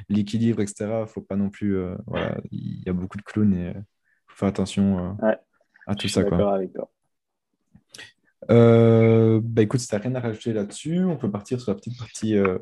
l'équilibre, 0.08 0.60
etc. 0.60 0.74
Il 0.80 1.00
ne 1.00 1.06
faut 1.06 1.22
pas 1.22 1.36
non 1.36 1.48
plus. 1.48 1.80
voilà, 2.06 2.38
il 2.50 2.82
y 2.84 2.88
a 2.88 2.92
beaucoup 2.92 3.16
de 3.16 3.22
clowns 3.22 3.54
et 3.54 3.70
il 3.70 3.84
faut 4.26 4.36
faire 4.36 4.48
attention 4.48 5.16
à 5.86 5.94
tout 5.94 6.08
ça. 6.08 6.22
Quoi. 6.24 6.54
Avec 6.54 6.72
toi. 6.74 6.90
Euh, 8.50 9.40
bah 9.42 9.62
écoute, 9.62 9.80
si 9.80 9.88
tu 9.88 9.94
n'as 9.94 10.00
rien 10.00 10.14
à 10.14 10.20
rajouter 10.20 10.52
là-dessus, 10.52 11.04
on 11.04 11.16
peut 11.16 11.30
partir 11.30 11.60
sur 11.60 11.70
la 11.70 11.76
petite 11.76 11.98
partie 11.98 12.36
euh, 12.36 12.58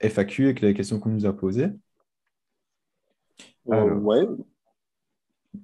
FAQ 0.00 0.44
avec 0.44 0.60
les 0.60 0.74
questions 0.74 1.00
qu'on 1.00 1.10
nous 1.10 1.26
a 1.26 1.32
posées. 1.32 1.70
Euh, 3.70 3.94
ouais. 3.94 4.26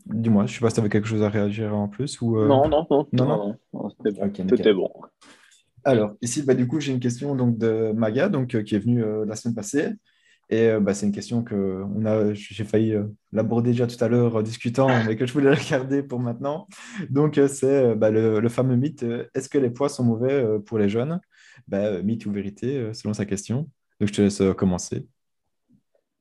Dis-moi, 0.06 0.46
je 0.46 0.52
ne 0.52 0.54
sais 0.54 0.60
pas 0.60 0.70
si 0.70 0.74
tu 0.74 0.80
avais 0.80 0.88
quelque 0.88 1.08
chose 1.08 1.22
à 1.22 1.28
réagir 1.28 1.74
en 1.74 1.88
plus 1.88 2.20
ou 2.20 2.38
non, 2.38 2.68
non, 2.68 2.86
non, 2.90 3.06
non, 3.12 3.56
non, 3.72 3.90
c'était 3.90 4.72
bon. 4.72 4.90
bon. 4.94 5.08
Alors, 5.84 6.14
ici, 6.22 6.42
bah, 6.42 6.54
du 6.54 6.66
coup, 6.66 6.80
j'ai 6.80 6.92
une 6.92 7.00
question 7.00 7.34
donc, 7.34 7.58
de 7.58 7.92
Maga, 7.92 8.30
donc, 8.30 8.62
qui 8.64 8.74
est 8.74 8.78
venue 8.78 9.04
la 9.26 9.36
semaine 9.36 9.54
passée. 9.54 9.90
Et 10.50 10.68
euh, 10.68 10.80
bah, 10.80 10.94
c'est 10.94 11.06
une 11.06 11.12
question 11.12 11.42
que 11.42 11.82
on 11.96 12.04
a, 12.04 12.34
j'ai 12.34 12.64
failli 12.64 12.92
euh, 12.92 13.04
l'aborder 13.32 13.70
déjà 13.70 13.86
tout 13.86 14.02
à 14.02 14.08
l'heure 14.08 14.36
en 14.36 14.42
discutant, 14.42 14.88
mais 15.06 15.16
que 15.16 15.26
je 15.26 15.32
voulais 15.32 15.54
regarder 15.54 16.02
pour 16.02 16.20
maintenant. 16.20 16.66
Donc, 17.10 17.38
euh, 17.38 17.48
c'est 17.48 17.94
bah, 17.94 18.10
le, 18.10 18.48
fameux 18.48 18.76
mythe 18.76 19.04
est-ce 19.34 19.48
que 19.48 19.58
les 19.58 19.70
poids 19.70 19.88
sont 19.88 20.04
mauvais 20.04 20.58
pour 20.66 20.78
les 20.78 20.88
jeunes? 20.88 21.20
Bah, 21.66 22.02
Mythe 22.02 22.26
ou 22.26 22.32
vérité, 22.32 22.92
selon 22.92 23.14
sa 23.14 23.24
question. 23.24 23.68
Donc, 24.00 24.08
je 24.08 24.12
te 24.12 24.22
laisse 24.22 24.42
commencer. 24.56 25.06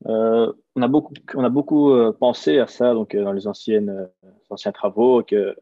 on 0.05 0.81
a 0.81 0.87
beaucoup, 0.87 1.13
on 1.35 1.43
a 1.43 1.49
beaucoup 1.49 1.93
pensé 2.19 2.59
à 2.59 2.67
ça 2.67 2.93
donc, 2.93 3.15
dans 3.15 3.33
les 3.33 3.47
anciennes, 3.47 4.09
anciens 4.49 4.71
travaux, 4.71 5.23
que 5.23 5.55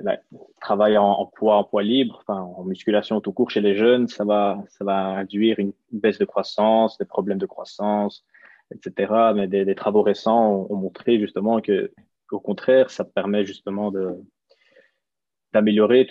bah, 0.00 0.16
travail 0.60 0.96
en, 0.96 1.26
poids, 1.26 1.56
en 1.56 1.64
poids 1.64 1.82
libre, 1.82 2.18
enfin, 2.26 2.40
en 2.40 2.64
musculation 2.64 3.20
tout 3.20 3.32
court 3.32 3.50
chez 3.50 3.60
les 3.60 3.76
jeunes, 3.76 4.08
ça 4.08 4.24
va, 4.24 4.62
ça 4.68 4.84
va 4.84 5.08
induire 5.18 5.58
une 5.58 5.74
baisse 5.90 6.18
de 6.18 6.24
croissance, 6.24 6.96
des 6.96 7.04
problèmes 7.04 7.38
de 7.38 7.46
croissance, 7.46 8.24
etc. 8.74 9.32
Mais 9.34 9.48
des, 9.48 9.74
travaux 9.74 10.02
récents 10.02 10.66
ont, 10.70 10.76
montré 10.76 11.18
justement 11.18 11.60
que, 11.60 11.92
au 12.30 12.40
contraire, 12.40 12.90
ça 12.90 13.04
permet 13.04 13.44
justement 13.44 13.90
de 13.90 14.16
d'améliorer 15.52 16.08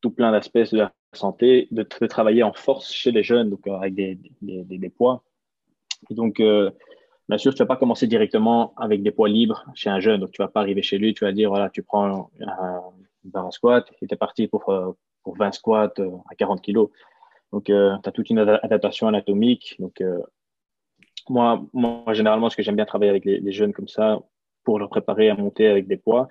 tout, 0.00 0.10
plein 0.10 0.32
d'aspects 0.32 0.72
de 0.72 0.78
la 0.78 0.92
santé, 1.12 1.68
de, 1.70 1.84
travailler 1.84 2.42
en 2.42 2.52
force 2.52 2.92
chez 2.92 3.12
les 3.12 3.22
jeunes, 3.22 3.50
donc 3.50 3.64
avec 3.68 3.94
des, 3.94 4.18
des, 4.42 4.64
des, 4.64 4.88
poids. 4.90 5.22
Donc, 6.10 6.40
euh, 6.40 6.72
bien 7.28 7.38
sûr, 7.38 7.54
tu 7.54 7.60
vas 7.60 7.66
pas 7.66 7.76
commencer 7.76 8.08
directement 8.08 8.74
avec 8.76 9.04
des 9.04 9.12
poids 9.12 9.28
libres 9.28 9.64
chez 9.74 9.90
un 9.90 10.00
jeune. 10.00 10.20
Donc, 10.20 10.32
tu 10.32 10.42
vas 10.42 10.48
pas 10.48 10.60
arriver 10.60 10.82
chez 10.82 10.98
lui, 10.98 11.14
tu 11.14 11.24
vas 11.24 11.30
dire, 11.30 11.50
voilà, 11.50 11.70
tu 11.70 11.84
prends 11.84 12.30
un, 12.40 12.80
un 13.34 13.50
squat, 13.50 13.90
et 14.00 14.06
tu 14.06 14.14
es 14.14 14.16
parti 14.16 14.46
pour, 14.48 14.68
euh, 14.68 14.92
pour 15.22 15.36
20 15.36 15.52
squats 15.52 15.92
euh, 15.98 16.10
à 16.30 16.34
40 16.34 16.62
kg. 16.62 16.86
Donc, 17.52 17.68
euh, 17.70 17.96
tu 18.02 18.08
as 18.08 18.12
toute 18.12 18.30
une 18.30 18.38
adaptation 18.38 19.08
anatomique. 19.08 19.76
Donc, 19.78 20.02
moi, 21.28 21.64
moi, 21.72 22.12
généralement, 22.12 22.48
ce 22.48 22.56
que 22.56 22.62
j'aime 22.62 22.76
bien 22.76 22.84
travailler 22.84 23.10
avec 23.10 23.24
les, 23.24 23.52
jeunes 23.52 23.72
comme 23.72 23.88
ça, 23.88 24.20
pour 24.62 24.78
leur 24.78 24.88
préparer 24.88 25.30
à 25.30 25.34
monter 25.34 25.68
avec 25.68 25.88
des 25.88 25.96
poids, 25.96 26.28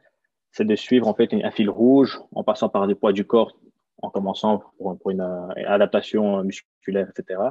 c'est 0.51 0.65
de 0.65 0.75
suivre 0.75 1.07
en 1.07 1.13
fait 1.13 1.33
un 1.33 1.51
fil 1.51 1.69
rouge 1.69 2.19
en 2.33 2.43
passant 2.43 2.69
par 2.69 2.87
des 2.87 2.95
poids 2.95 3.11
du 3.11 3.25
corps, 3.25 3.51
en 4.01 4.09
commençant 4.09 4.63
pour 4.77 5.11
une, 5.11 5.21
adaptation 5.67 6.43
musculaire, 6.43 7.09
etc. 7.09 7.41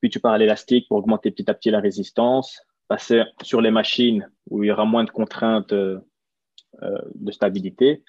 Puis 0.00 0.10
tu 0.10 0.20
pars 0.20 0.32
à 0.32 0.38
l'élastique 0.38 0.86
pour 0.88 0.98
augmenter 0.98 1.30
petit 1.30 1.50
à 1.50 1.54
petit 1.54 1.70
la 1.70 1.80
résistance, 1.80 2.62
passer 2.88 3.22
sur 3.42 3.60
les 3.62 3.70
machines 3.70 4.30
où 4.50 4.62
il 4.62 4.68
y 4.68 4.70
aura 4.70 4.84
moins 4.84 5.04
de 5.04 5.10
contraintes 5.10 5.72
de 5.72 7.30
stabilité, 7.30 8.02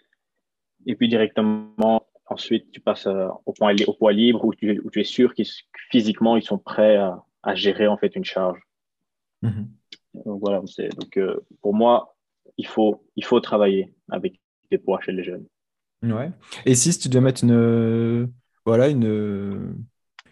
et 0.85 0.95
puis 0.95 1.07
directement, 1.07 2.05
ensuite, 2.27 2.71
tu 2.71 2.79
passes 2.79 3.07
euh, 3.07 3.27
au, 3.45 3.53
point, 3.53 3.75
au 3.87 3.93
poids 3.93 4.13
libre 4.13 4.45
où 4.45 4.53
tu, 4.53 4.79
où 4.83 4.89
tu 4.89 5.01
es 5.01 5.03
sûr 5.03 5.33
que 5.33 5.43
physiquement, 5.91 6.37
ils 6.37 6.43
sont 6.43 6.57
prêts 6.57 6.97
à, 6.97 7.23
à, 7.43 7.55
gérer 7.55 7.87
en 7.87 7.97
fait 7.97 8.15
une 8.15 8.25
charge. 8.25 8.59
Mm-hmm. 9.43 9.67
Donc 10.25 10.39
voilà, 10.39 10.59
donc, 10.59 11.17
euh, 11.17 11.39
pour 11.61 11.73
moi, 11.73 12.15
il 12.57 12.67
faut, 12.67 13.05
il 13.15 13.23
faut 13.23 13.39
travailler 13.39 13.93
avec 14.09 14.39
des 14.71 14.77
poids 14.77 14.99
chez 15.01 15.11
les 15.11 15.23
jeunes. 15.23 15.45
Ouais. 16.03 16.31
Et 16.65 16.75
si 16.75 16.97
tu 16.97 17.09
dois 17.09 17.21
mettre 17.21 17.43
une, 17.43 18.31
voilà, 18.65 18.87
une, 18.87 19.75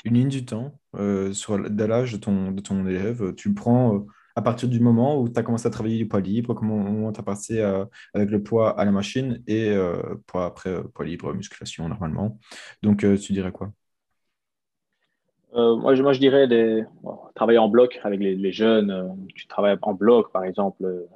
une 0.06 0.14
ligne 0.14 0.30
du 0.30 0.46
temps 0.46 0.80
euh, 0.96 1.34
sur 1.34 1.58
l'âge 1.58 2.14
de 2.14 2.18
ton, 2.18 2.52
de 2.52 2.62
ton 2.62 2.86
élève, 2.88 3.34
tu 3.36 3.54
prends 3.54 4.06
à 4.38 4.42
partir 4.44 4.70
du 4.70 4.80
moment 4.80 5.20
où 5.20 5.28
tu 5.28 5.40
as 5.40 5.42
commencé 5.42 5.66
à 5.68 5.72
travailler 5.72 5.98
du 5.98 6.08
poids 6.08 6.22
libre, 6.22 6.54
comment 6.54 7.12
tu 7.12 7.20
as 7.20 7.24
passé 7.24 7.60
euh, 7.60 7.86
avec 8.14 8.30
le 8.30 8.44
poids 8.44 8.80
à 8.80 8.86
la 8.86 8.92
machine 8.92 9.42
et 9.48 9.72
euh, 9.72 10.00
poids 10.28 10.46
après 10.46 10.70
euh, 10.70 10.84
poids 10.84 11.06
libre, 11.06 11.34
musculation 11.34 11.90
normalement. 11.90 12.38
Donc, 12.84 13.00
tu 13.00 13.34
dirais 13.34 13.52
quoi? 13.52 13.72
Moi, 15.56 15.96
je, 15.96 16.20
dirais 16.20 16.48
des, 16.48 16.86
travailler 17.34 17.58
en 17.58 17.68
bloc 17.68 18.00
avec 18.04 18.20
les, 18.20 18.52
jeunes. 18.52 19.18
tu 19.34 19.48
travailles 19.48 19.80
en 19.82 19.96
bloc, 19.96 20.32
par 20.32 20.44
exemple, 20.44 21.08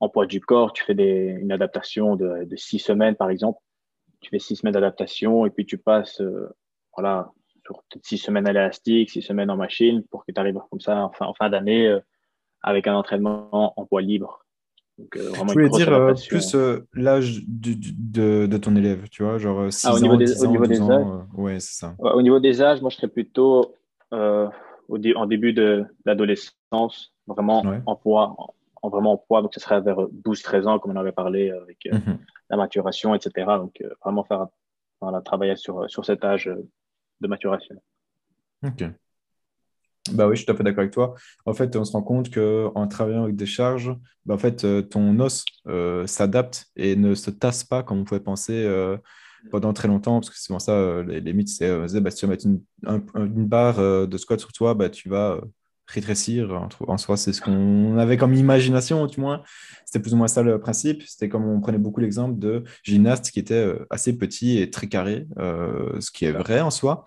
en 0.00 0.08
poids 0.08 0.24
du 0.24 0.40
corps. 0.40 0.72
Tu 0.72 0.82
fais 0.82 0.94
une 0.94 1.52
adaptation 1.52 2.16
de, 2.16 2.48
six 2.56 2.78
semaines, 2.78 3.16
par 3.16 3.28
exemple. 3.28 3.60
Tu 4.20 4.30
fais 4.30 4.38
six 4.38 4.56
semaines 4.56 4.72
d'adaptation 4.72 5.44
et 5.44 5.50
puis 5.50 5.66
tu 5.66 5.76
passes 5.76 6.22
voilà, 6.96 7.30
six 8.02 8.16
semaines 8.16 8.46
à 8.46 8.54
l'élastique, 8.54 9.10
six 9.10 9.20
semaines 9.20 9.50
en 9.50 9.58
machine 9.58 10.02
pour 10.04 10.24
que 10.24 10.32
tu 10.32 10.40
arrives 10.40 10.58
comme 10.70 10.80
ça 10.80 11.10
en 11.20 11.34
fin 11.34 11.50
d'année 11.50 12.00
avec 12.62 12.86
un 12.86 12.94
entraînement 12.94 13.78
en 13.78 13.86
poids 13.86 14.02
libre. 14.02 14.46
Donc, 14.98 15.14
euh, 15.16 15.30
je 15.34 15.52
voulais 15.52 15.68
dire 15.68 15.92
euh, 15.92 16.14
plus 16.28 16.54
euh, 16.54 16.86
l'âge 16.94 17.42
de, 17.46 18.46
de, 18.46 18.56
ton 18.56 18.74
élève, 18.76 19.08
tu 19.10 19.22
vois, 19.22 19.36
genre 19.36 19.70
6 19.70 19.86
ah, 19.86 19.94
au 19.94 20.00
niveau 20.00 20.16
des, 20.16 20.42
ans, 20.42 20.48
au 20.48 20.50
niveau 20.50 20.66
des 20.66 20.80
âges, 20.80 21.06
ouais, 21.34 21.60
c'est 21.60 21.80
ça. 21.80 21.94
au 21.98 22.22
niveau 22.22 22.40
des 22.40 22.62
âges, 22.62 22.80
moi, 22.80 22.88
je 22.88 22.96
serais 22.96 23.08
plutôt 23.08 23.74
au 24.10 24.98
en 25.16 25.26
début 25.26 25.52
de 25.52 25.84
l'adolescence, 26.06 27.12
vraiment 27.26 27.62
en 27.84 27.96
poids, 27.96 28.36
en, 28.80 28.88
vraiment 28.88 29.12
en 29.12 29.16
poids. 29.18 29.42
Donc, 29.42 29.52
ce 29.52 29.60
serait 29.60 29.82
vers 29.82 29.98
12-13 29.98 30.66
ans, 30.66 30.78
comme 30.78 30.92
on 30.92 31.00
avait 31.00 31.12
parlé 31.12 31.50
avec 31.50 31.86
mhm. 31.92 32.18
la 32.48 32.56
maturation, 32.56 33.14
etc. 33.14 33.46
Donc, 33.58 33.84
vraiment 34.02 34.24
faire, 34.24 34.46
voilà, 35.02 35.20
travailler 35.20 35.56
sur, 35.56 35.90
sur 35.90 36.06
cet 36.06 36.24
âge 36.24 36.50
de 37.20 37.28
maturation. 37.28 37.76
Ok. 38.64 38.84
Bah 40.12 40.26
oui, 40.28 40.36
je 40.36 40.38
suis 40.38 40.46
tout 40.46 40.52
à 40.52 40.56
fait 40.56 40.62
d'accord 40.62 40.80
avec 40.80 40.92
toi. 40.92 41.14
En 41.44 41.54
fait, 41.54 41.76
on 41.76 41.84
se 41.84 41.92
rend 41.92 42.02
compte 42.02 42.32
qu'en 42.32 42.86
travaillant 42.88 43.24
avec 43.24 43.36
des 43.36 43.46
charges, 43.46 43.94
bah 44.24 44.34
en 44.34 44.38
fait, 44.38 44.64
euh, 44.64 44.82
ton 44.82 45.18
os 45.20 45.44
euh, 45.68 46.06
s'adapte 46.06 46.66
et 46.76 46.96
ne 46.96 47.14
se 47.14 47.30
tasse 47.30 47.64
pas 47.64 47.82
comme 47.82 48.00
on 48.00 48.04
pouvait 48.04 48.20
penser 48.20 48.64
euh, 48.64 48.96
pendant 49.50 49.72
très 49.72 49.88
longtemps, 49.88 50.20
parce 50.20 50.30
que 50.30 50.36
c'est 50.36 50.46
souvent 50.46 50.58
ça, 50.58 51.02
les, 51.02 51.32
mythes, 51.32 51.48
c'est 51.48 51.70
bah, 52.00 52.10
si 52.10 52.18
tu 52.18 52.26
vas 52.26 52.32
mettre 52.32 52.46
une, 52.46 52.60
une 53.14 53.46
barre 53.46 54.08
de 54.08 54.18
squat 54.18 54.40
sur 54.40 54.52
toi, 54.52 54.74
bah, 54.74 54.88
tu 54.88 55.08
vas 55.08 55.40
rétrécir. 55.86 56.68
En, 56.88 56.98
soi, 56.98 57.16
c'est 57.16 57.32
ce 57.32 57.40
qu'on 57.40 57.96
avait 57.96 58.16
comme 58.16 58.34
imagination, 58.34 59.06
du 59.06 59.20
moins. 59.20 59.42
C'était 59.84 60.00
plus 60.00 60.14
ou 60.14 60.16
moins 60.16 60.26
ça 60.26 60.42
le 60.42 60.58
principe. 60.58 61.04
C'était 61.04 61.28
comme 61.28 61.44
on 61.48 61.60
prenait 61.60 61.78
beaucoup 61.78 62.00
l'exemple 62.00 62.36
de 62.40 62.64
gymnastes 62.82 63.30
qui 63.30 63.38
étaient 63.38 63.72
assez 63.88 64.18
petits 64.18 64.58
et 64.58 64.68
très 64.68 64.88
carrés, 64.88 65.28
ce 65.38 66.10
qui 66.10 66.24
est 66.24 66.32
vrai 66.32 66.60
en 66.60 66.72
soi 66.72 67.04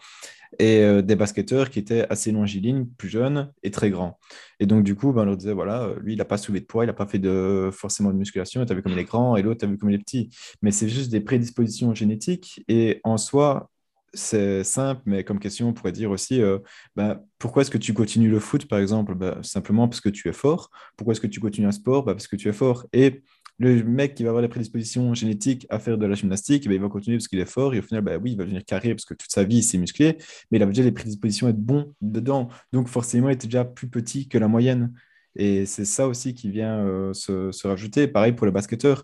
et 0.58 0.82
euh, 0.82 1.02
des 1.02 1.16
basketteurs 1.16 1.70
qui 1.70 1.80
étaient 1.80 2.08
assez 2.10 2.32
longilines, 2.32 2.89
plus 2.97 3.10
jeunes 3.10 3.52
et 3.64 3.72
très 3.72 3.89
grands. 3.89 4.18
Et 4.60 4.66
donc, 4.66 4.84
du 4.84 4.95
coup, 4.95 5.14
ben, 5.14 5.22
on 5.22 5.26
leur 5.26 5.38
disait, 5.38 5.54
voilà, 5.54 5.84
euh, 5.84 6.00
lui, 6.02 6.14
il 6.14 6.18
n'a 6.18 6.26
pas 6.26 6.38
soulevé 6.38 6.62
de 6.62 6.66
poids, 6.66 6.84
il 6.84 6.88
n'a 6.88 6.93
pas 6.93 7.06
fait 7.06 7.20
de, 7.20 7.70
forcément 7.72 8.12
de 8.12 8.18
musculation, 8.18 8.66
tu 8.66 8.72
as 8.72 8.76
vu 8.76 8.82
comme 8.82 8.93
il 8.93 9.00
est 9.00 9.06
grand, 9.06 9.36
et 9.36 9.41
l'autre, 9.41 9.60
tu 9.60 9.66
as 9.66 9.68
vu 9.68 9.78
comme 9.78 9.89
il 9.89 9.95
est 9.95 10.04
petit. 10.04 10.30
Mais 10.62 10.72
c'est 10.72 10.89
juste 10.89 11.12
des 11.12 11.22
prédispositions 11.22 11.93
génétiques, 11.93 12.64
et 12.68 13.00
en 13.04 13.18
soi, 13.18 13.70
c'est 14.14 14.64
simple, 14.64 15.02
mais 15.06 15.24
comme 15.24 15.39
question, 15.39 15.70
on 15.70 15.74
pourrait 15.74 15.91
dire 15.91 16.12
aussi, 16.12 16.41
euh, 16.41 16.60
ben, 16.95 17.22
pourquoi 17.38 17.62
est-ce 17.62 17.72
que 17.72 17.78
tu 17.78 17.93
continues 17.93 18.30
le 18.30 18.39
foot, 18.39 18.68
par 18.68 18.80
exemple? 18.80 19.16
Ben, 19.16 19.41
Simplement 19.43 19.88
parce 19.88 20.02
que 20.02 20.10
tu 20.10 20.28
es 20.30 20.34
fort. 20.34 20.70
Pourquoi 20.97 21.12
est-ce 21.14 21.22
que 21.22 21.28
tu 21.28 21.39
continues 21.39 21.68
un 21.68 21.72
sport? 21.72 22.04
Ben, 22.06 22.14
Parce 22.14 22.28
que 22.28 22.36
tu 22.36 22.50
es 22.50 22.54
fort. 22.54 22.88
Et 22.93 23.24
le 23.60 23.84
mec 23.84 24.16
qui 24.16 24.24
va 24.24 24.30
avoir 24.30 24.41
des 24.41 24.47
prédispositions 24.47 25.14
génétiques 25.14 25.68
à 25.70 25.80
faire 25.80 25.97
de 25.97 26.05
la 26.05 26.16
gymnastique, 26.16 26.66
ben, 26.68 26.74
il 26.74 26.82
va 26.82 26.88
continuer 26.88 27.18
parce 27.18 27.28
qu'il 27.28 27.39
est 27.39 27.45
fort 27.45 27.74
et 27.74 27.80
au 27.80 27.82
final, 27.82 28.01
ben, 28.01 28.20
oui, 28.22 28.32
il 28.32 28.38
va 28.38 28.45
devenir 28.45 28.64
carré 28.64 28.95
parce 28.95 29.05
que 29.05 29.14
toute 29.14 29.32
sa 29.32 29.43
vie, 29.43 29.57
il 29.57 29.64
s'est 29.64 29.78
musclé, 29.78 30.18
mais 30.49 30.57
il 30.57 30.64
a 30.64 30.66
déjà 30.66 30.84
les 30.84 30.93
prédispositions 30.93 31.47
à 31.47 31.49
être 31.49 31.60
bon 31.60 31.93
dedans. 32.01 32.47
Donc 32.72 32.88
forcément, 32.88 33.30
il 33.30 33.34
était 33.34 33.47
déjà 33.47 33.66
plus 33.66 33.89
petit 33.89 34.30
que 34.30 34.38
la 34.38 34.47
moyenne. 34.47 34.93
Et 35.36 35.66
c'est 35.66 35.86
ça 35.86 36.07
aussi 36.07 36.34
qui 36.34 36.49
vient 36.49 36.80
euh, 36.86 37.14
se, 37.14 37.68
rajouter. 37.68 38.07
Pareil 38.07 38.32
pour 38.32 38.45
le 38.45 38.51
basketteur. 38.51 39.03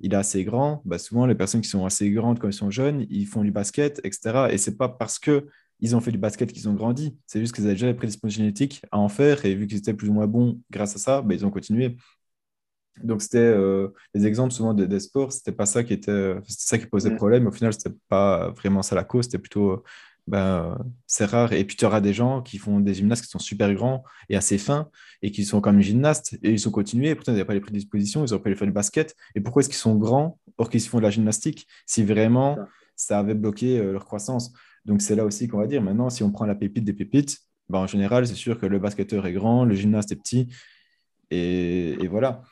Il 0.00 0.12
est 0.12 0.16
assez 0.16 0.44
grand. 0.44 0.82
Ben, 0.84 0.98
souvent, 0.98 1.26
les 1.26 1.34
personnes 1.34 1.60
qui 1.60 1.68
sont 1.68 1.84
assez 1.84 2.10
grandes 2.10 2.38
quand 2.38 2.48
ils 2.48 2.52
sont 2.52 2.70
jeunes, 2.70 3.06
ils 3.10 3.26
font 3.26 3.42
du 3.42 3.50
basket, 3.50 4.00
etc. 4.04 4.48
Et 4.50 4.58
c'est 4.58 4.76
pas 4.76 4.88
parce 4.88 5.18
que 5.18 5.46
ils 5.80 5.94
ont 5.94 6.00
fait 6.00 6.12
du 6.12 6.18
basket 6.18 6.52
qu'ils 6.52 6.68
ont 6.68 6.74
grandi. 6.74 7.16
C'est 7.26 7.40
juste 7.40 7.54
qu'ils 7.54 7.64
avaient 7.64 7.74
déjà 7.74 7.86
les 7.86 7.94
prédispositions 7.94 8.42
génétiques 8.42 8.82
à 8.90 8.98
en 8.98 9.08
faire. 9.08 9.44
Et 9.44 9.54
vu 9.54 9.66
qu'ils 9.66 9.78
étaient 9.78 9.94
plus 9.94 10.08
ou 10.08 10.12
moins 10.12 10.26
bons 10.26 10.60
grâce 10.70 10.96
à 10.96 10.98
ça, 10.98 11.24
ils 11.30 11.44
ont 11.44 11.50
continué. 11.50 11.96
Donc, 13.02 13.22
c'était 13.22 13.38
euh, 13.38 13.88
les 14.14 14.26
exemples 14.26 14.52
souvent 14.52 14.74
des 14.74 15.00
sports, 15.00 15.32
c'était 15.32 15.52
pas 15.52 15.66
ça 15.66 15.84
qui 15.84 15.92
était, 15.92 16.34
ça 16.48 16.78
qui 16.78 16.86
posait 16.86 17.14
problème. 17.14 17.46
Au 17.46 17.52
final, 17.52 17.72
c'était 17.72 17.94
pas 18.08 18.50
vraiment 18.50 18.82
ça 18.82 18.94
la 18.94 19.04
cause, 19.04 19.26
c'était 19.26 19.38
plutôt, 19.38 19.84
ben, 20.26 20.78
c'est 21.06 21.26
rare. 21.26 21.52
Et 21.52 21.64
puis, 21.64 21.76
tu 21.76 21.84
auras 21.84 22.00
des 22.00 22.14
gens 22.14 22.42
qui 22.42 22.58
font 22.58 22.80
des 22.80 22.94
gymnastes 22.94 23.24
qui 23.24 23.30
sont 23.30 23.38
super 23.38 23.72
grands 23.74 24.04
et 24.28 24.36
assez 24.36 24.58
fins 24.58 24.88
et 25.22 25.30
qui 25.30 25.44
sont 25.44 25.60
comme 25.60 25.80
gymnastes 25.80 26.38
et 26.42 26.52
ils 26.52 26.68
ont 26.68 26.70
continué. 26.70 27.10
Et 27.10 27.14
pourtant, 27.14 27.32
ils 27.32 27.34
n'avaient 27.34 27.46
pas 27.46 27.54
les 27.54 27.60
prédispositions, 27.60 28.24
ils 28.24 28.32
auraient 28.32 28.42
pu 28.42 28.56
faire 28.56 28.66
du 28.66 28.72
basket. 28.72 29.14
Et 29.34 29.40
pourquoi 29.40 29.60
est-ce 29.60 29.68
qu'ils 29.68 29.76
sont 29.78 29.96
grands 29.96 30.38
or 30.58 30.70
qu'ils 30.70 30.80
font 30.80 30.98
de 30.98 31.02
la 31.02 31.10
gymnastique 31.10 31.66
si 31.86 32.02
vraiment 32.04 32.58
ça 32.96 33.18
avait 33.18 33.34
bloqué 33.34 33.78
euh, 33.78 33.92
leur 33.92 34.04
croissance? 34.06 34.52
Donc, 34.86 35.02
c'est 35.02 35.16
là 35.16 35.24
aussi 35.24 35.48
qu'on 35.48 35.58
va 35.58 35.66
dire. 35.66 35.82
Maintenant, 35.82 36.10
si 36.10 36.22
on 36.22 36.30
prend 36.30 36.46
la 36.46 36.54
pépite 36.54 36.84
des 36.84 36.92
pépites, 36.94 37.38
ben, 37.68 37.80
en 37.80 37.86
général, 37.86 38.26
c'est 38.26 38.34
sûr 38.34 38.58
que 38.58 38.66
le 38.66 38.78
basketteur 38.78 39.26
est 39.26 39.32
grand, 39.32 39.64
le 39.64 39.74
gymnaste 39.74 40.12
est 40.12 40.16
petit. 40.16 40.48
et 41.30 42.06
voilà 42.08 42.42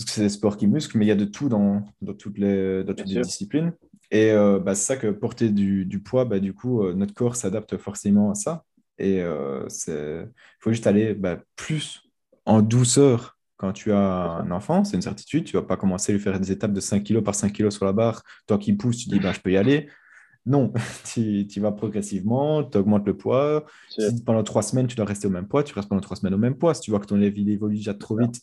parce 0.00 0.10
que 0.10 0.14
c'est 0.16 0.22
des 0.22 0.28
sports 0.28 0.56
qui 0.56 0.66
musclent, 0.66 0.98
mais 0.98 1.04
il 1.04 1.08
y 1.08 1.12
a 1.12 1.16
de 1.16 1.24
tout 1.24 1.48
dans, 1.48 1.84
dans 2.00 2.14
toutes 2.14 2.38
les, 2.38 2.84
dans 2.84 2.94
toutes 2.94 3.08
les 3.08 3.20
disciplines. 3.20 3.72
Et 4.10 4.32
euh, 4.32 4.58
bah, 4.58 4.74
c'est 4.74 4.86
ça 4.86 4.96
que 4.96 5.08
porter 5.08 5.50
du, 5.50 5.84
du 5.84 6.00
poids, 6.00 6.24
bah, 6.24 6.40
du 6.40 6.52
coup, 6.52 6.82
euh, 6.82 6.94
notre 6.94 7.14
corps 7.14 7.36
s'adapte 7.36 7.76
forcément 7.76 8.30
à 8.30 8.34
ça. 8.34 8.64
Et 8.98 9.20
euh, 9.22 9.66
il 9.88 10.28
faut 10.58 10.70
juste 10.70 10.86
aller 10.86 11.14
bah, 11.14 11.38
plus 11.56 12.02
en 12.44 12.60
douceur 12.62 13.38
quand 13.56 13.72
tu 13.72 13.92
as 13.92 13.98
un 13.98 14.50
enfant, 14.50 14.84
c'est 14.84 14.96
une 14.96 15.02
certitude. 15.02 15.44
Tu 15.44 15.54
ne 15.54 15.60
vas 15.60 15.66
pas 15.66 15.76
commencer 15.76 16.12
à 16.12 16.14
lui 16.14 16.20
faire 16.20 16.40
des 16.40 16.50
étapes 16.50 16.72
de 16.72 16.80
5 16.80 17.04
kg 17.04 17.20
par 17.20 17.34
5 17.34 17.52
kg 17.52 17.70
sur 17.70 17.84
la 17.84 17.92
barre. 17.92 18.22
Toi 18.46 18.56
qui 18.56 18.72
pousse, 18.72 18.96
tu 18.96 19.10
dis 19.10 19.20
bah, 19.20 19.32
je 19.32 19.40
peux 19.40 19.52
y 19.52 19.58
aller. 19.58 19.88
Non, 20.46 20.72
tu, 21.04 21.46
tu, 21.46 21.60
vas 21.60 21.70
progressivement, 21.70 22.64
tu 22.64 22.78
augmentes 22.78 23.06
le 23.06 23.16
poids. 23.16 23.66
Si 23.90 24.24
pendant 24.24 24.42
trois 24.42 24.62
semaines, 24.62 24.86
tu 24.86 24.96
dois 24.96 25.04
rester 25.04 25.26
au 25.26 25.30
même 25.30 25.46
poids, 25.46 25.62
tu 25.62 25.74
restes 25.74 25.90
pendant 25.90 26.00
trois 26.00 26.16
semaines 26.16 26.34
au 26.34 26.38
même 26.38 26.56
poids. 26.56 26.72
Si 26.72 26.80
tu 26.80 26.90
vois 26.90 27.00
que 27.00 27.06
ton 27.06 27.16
lèvre 27.16 27.36
évolue 27.38 27.76
déjà 27.76 27.92
trop 27.92 28.16
vite, 28.16 28.40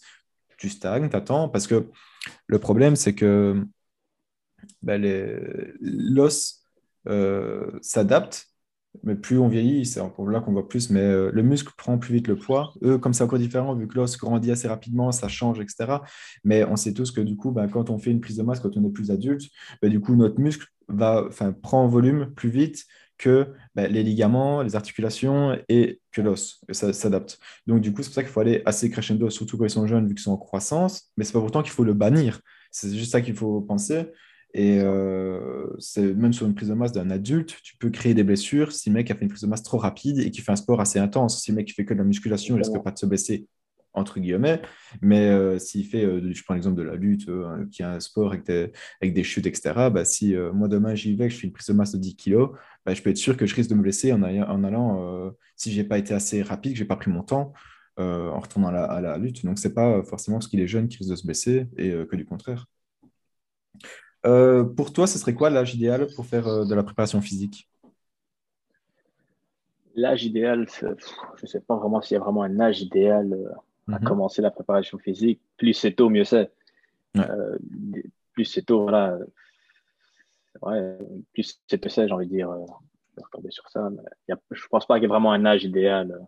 tu 0.58 0.70
stagnes, 0.70 1.10
tu 1.10 1.16
attends, 1.16 1.50
parce 1.50 1.68
que 1.68 1.88
le 2.48 2.60
problème, 2.60 2.96
c'est 2.96 3.14
que 3.14 3.66
ben, 4.82 5.02
l'os 5.82 6.64
euh, 7.08 7.72
s'adapte, 7.82 8.48
mais 9.04 9.16
plus 9.16 9.38
on 9.38 9.48
vieillit, 9.48 9.86
c'est 9.86 10.00
là 10.00 10.10
qu'on 10.42 10.52
voit 10.52 10.68
plus, 10.68 10.90
mais 10.90 11.02
euh, 11.02 11.30
le 11.32 11.44
muscle 11.44 11.72
prend 11.78 11.98
plus 11.98 12.14
vite 12.14 12.28
le 12.28 12.36
poids. 12.36 12.74
Eux, 12.84 12.98
comme 12.98 13.14
c'est 13.14 13.24
encore 13.24 13.40
différent, 13.40 13.76
vu 13.76 13.88
que 13.88 13.96
l'os 13.96 14.18
grandit 14.18 14.52
assez 14.52 14.68
rapidement, 14.68 15.12
ça 15.12 15.28
change, 15.28 15.60
etc. 15.60 16.00
Mais 16.44 16.64
on 16.66 16.76
sait 16.76 16.94
tous 16.94 17.12
que 17.12 17.22
du 17.22 17.36
coup, 17.36 17.52
ben, 17.52 17.68
quand 17.68 17.90
on 17.90 17.98
fait 17.98 18.12
une 18.12 18.22
prise 18.22 18.38
de 18.38 18.44
masse, 18.44 18.60
quand 18.60 18.76
on 18.76 18.86
est 18.86 18.92
plus 18.92 19.12
adulte, 19.12 19.44
ben, 19.82 19.90
du 19.90 20.00
coup, 20.00 20.16
notre 20.16 20.40
muscle 20.40 20.66
va, 20.88 21.30
prend 21.62 21.84
en 21.84 21.88
volume 21.88 22.34
plus 22.34 22.50
vite 22.50 22.86
que 23.18 23.48
ben, 23.76 23.92
les 23.92 24.04
ligaments, 24.04 24.62
les 24.62 24.76
articulations 24.76 25.58
et 25.70 26.02
que 26.12 26.22
l'os 26.22 26.62
s'adapte. 26.72 27.40
Donc, 27.66 27.82
du 27.82 27.94
coup, 27.94 28.04
c'est 28.04 28.10
pour 28.10 28.16
ça 28.16 28.24
qu'il 28.24 28.32
faut 28.32 28.40
aller 28.40 28.62
assez 28.66 28.90
crescendo, 28.90 29.30
surtout 29.30 29.58
quand 29.58 29.66
ils 29.66 29.70
sont 29.70 29.88
jeunes, 29.88 30.08
vu 30.08 30.16
qu'ils 30.16 30.24
sont 30.24 30.32
en 30.32 30.38
croissance. 30.38 31.12
Mais 31.18 31.24
c'est 31.24 31.34
pas 31.34 31.40
pourtant 31.40 31.64
qu'il 31.64 31.72
faut 31.72 31.84
le 31.84 31.94
bannir. 31.94 32.42
C'est 32.72 32.94
juste 32.94 33.12
ça 33.12 33.22
qu'il 33.22 33.36
faut 33.36 33.62
penser. 33.62 34.06
Et 34.54 34.80
euh, 34.80 35.68
c'est 35.78 36.14
même 36.14 36.34
sur 36.34 36.48
une 36.48 36.56
prise 36.56 36.70
de 36.70 36.74
masse 36.74 36.92
d'un 36.92 37.10
adulte, 37.10 37.58
tu 37.64 37.78
peux 37.78 37.90
créer 37.90 38.14
des 38.14 38.24
blessures 38.24 38.72
si 38.72 38.90
le 38.90 38.96
mec 38.96 39.12
a 39.12 39.16
fait 39.16 39.24
une 39.24 39.28
prise 39.28 39.42
de 39.42 39.48
masse 39.48 39.62
trop 39.62 39.78
rapide 39.78 40.20
et 40.20 40.32
qui 40.32 40.42
fait 40.42 40.52
un 40.52 40.56
sport 40.56 40.80
assez 40.80 41.00
intense. 41.00 41.42
Si 41.44 41.52
le 41.52 41.58
mec 41.58 41.72
fait 41.74 41.86
que 41.86 41.94
de 41.94 42.00
la 42.00 42.06
musculation, 42.06 42.56
il 42.56 42.60
risque 42.60 42.82
pas 42.82 42.92
de 42.92 42.98
se 42.98 43.06
blesser 43.06 43.48
entre 43.98 44.20
guillemets. 44.20 44.62
Mais 45.02 45.30
euh, 45.30 45.60
s'il 45.60 45.86
fait, 45.86 46.04
euh, 46.06 46.32
je 46.32 46.44
prends 46.44 46.54
l'exemple 46.54 46.78
de 46.78 46.84
la 46.84 46.96
lutte, 46.96 47.28
euh, 47.30 47.66
qui 47.72 47.82
est 47.82 47.86
un 47.86 48.00
sport 48.00 48.30
avec 48.30 48.46
des, 48.46 48.72
avec 49.02 49.14
des 49.14 49.24
chutes, 49.24 49.48
etc., 49.48 49.90
bah, 49.92 50.06
si 50.06 50.36
moi 50.54 50.68
demain 50.68 50.96
j'y 50.96 51.16
vais, 51.16 51.28
que 51.28 51.34
je 51.34 51.40
fais 51.40 51.48
une 51.48 51.54
prise 51.54 51.68
de 51.68 51.74
masse 51.74 51.92
de 51.92 51.98
10 51.98 52.16
kg, 52.16 52.50
bah, 52.88 52.94
je 52.94 53.04
peux 53.04 53.10
être 53.10 53.18
sûr 53.18 53.36
que 53.36 53.46
je 53.46 53.54
risque 53.54 53.70
de 53.70 53.76
me 53.76 53.82
blesser 53.82 54.14
en, 54.14 54.24
en 54.24 54.64
allant, 54.64 55.36
si 55.58 55.72
je 55.72 55.82
n'ai 55.82 55.88
pas 55.88 55.98
été 55.98 56.14
assez 56.14 56.42
rapide, 56.42 56.72
que 56.72 56.78
je 56.78 56.84
n'ai 56.84 56.88
pas 56.88 56.96
pris 56.96 57.12
mon 57.12 57.22
temps 57.22 57.54
en 57.98 58.40
retournant 58.40 58.70
à 58.70 58.72
la, 58.72 58.86
à 58.86 59.02
la 59.02 59.18
lutte. 59.18 59.46
Donc, 59.46 59.60
ce 59.60 59.68
n'est 59.68 59.74
pas 59.74 60.02
forcément 60.04 60.38
parce 60.38 60.48
qu'il 60.48 60.62
est 60.62 60.68
jeune 60.68 60.88
qui 60.88 60.98
risque 60.98 61.12
de 61.12 61.16
se 61.16 61.26
blesser, 61.26 61.68
et 61.78 61.92
que 61.92 62.16
du 62.16 62.26
contraire. 62.26 62.66
pour 64.24 64.94
toi, 64.94 65.06
ce 65.06 65.20
serait 65.20 65.34
quoi 65.34 65.50
l'âge 65.50 65.76
idéal 65.76 66.08
pour 66.16 66.26
faire 66.26 66.66
de 66.66 66.74
la 66.74 66.84
préparation 66.84 67.20
physique? 67.22 67.70
L'âge 69.96 70.24
idéal, 70.24 70.68
je 70.80 70.88
ne 70.88 71.48
sais 71.48 71.60
pas 71.60 71.76
vraiment 71.76 72.02
s'il 72.02 72.16
y 72.16 72.18
a 72.18 72.24
vraiment 72.24 72.44
un 72.44 72.60
âge 72.60 72.82
idéal 72.82 73.36
à 73.92 74.00
mhm. 74.00 74.06
commencer 74.06 74.42
la 74.42 74.52
préparation 74.52 74.98
physique. 74.98 75.42
Plus 75.58 75.74
c'est 75.74 75.92
tôt, 75.92 76.10
mieux 76.10 76.24
c'est. 76.24 76.52
Euh, 77.18 77.58
plus 78.34 78.46
c'est 78.46 78.62
tôt, 78.62 78.84
voilà. 78.84 79.18
Plus 81.34 81.60
c'est 81.68 81.78
tôt, 81.78 81.90
c'est, 81.90 82.08
j'ai 82.08 82.14
envie 82.14 82.28
de 82.28 82.32
dire. 82.32 82.50
Euh, 82.50 82.66
je 83.18 83.50
sur 83.50 83.70
ça. 83.70 83.90
je 84.28 84.34
ne 84.34 84.68
pense 84.70 84.86
pas 84.86 84.96
qu'il 84.96 85.04
y 85.04 85.06
ait 85.06 85.10
vraiment 85.10 85.32
un 85.32 85.46
âge 85.46 85.64
idéal 85.64 86.12
euh, 86.12 86.24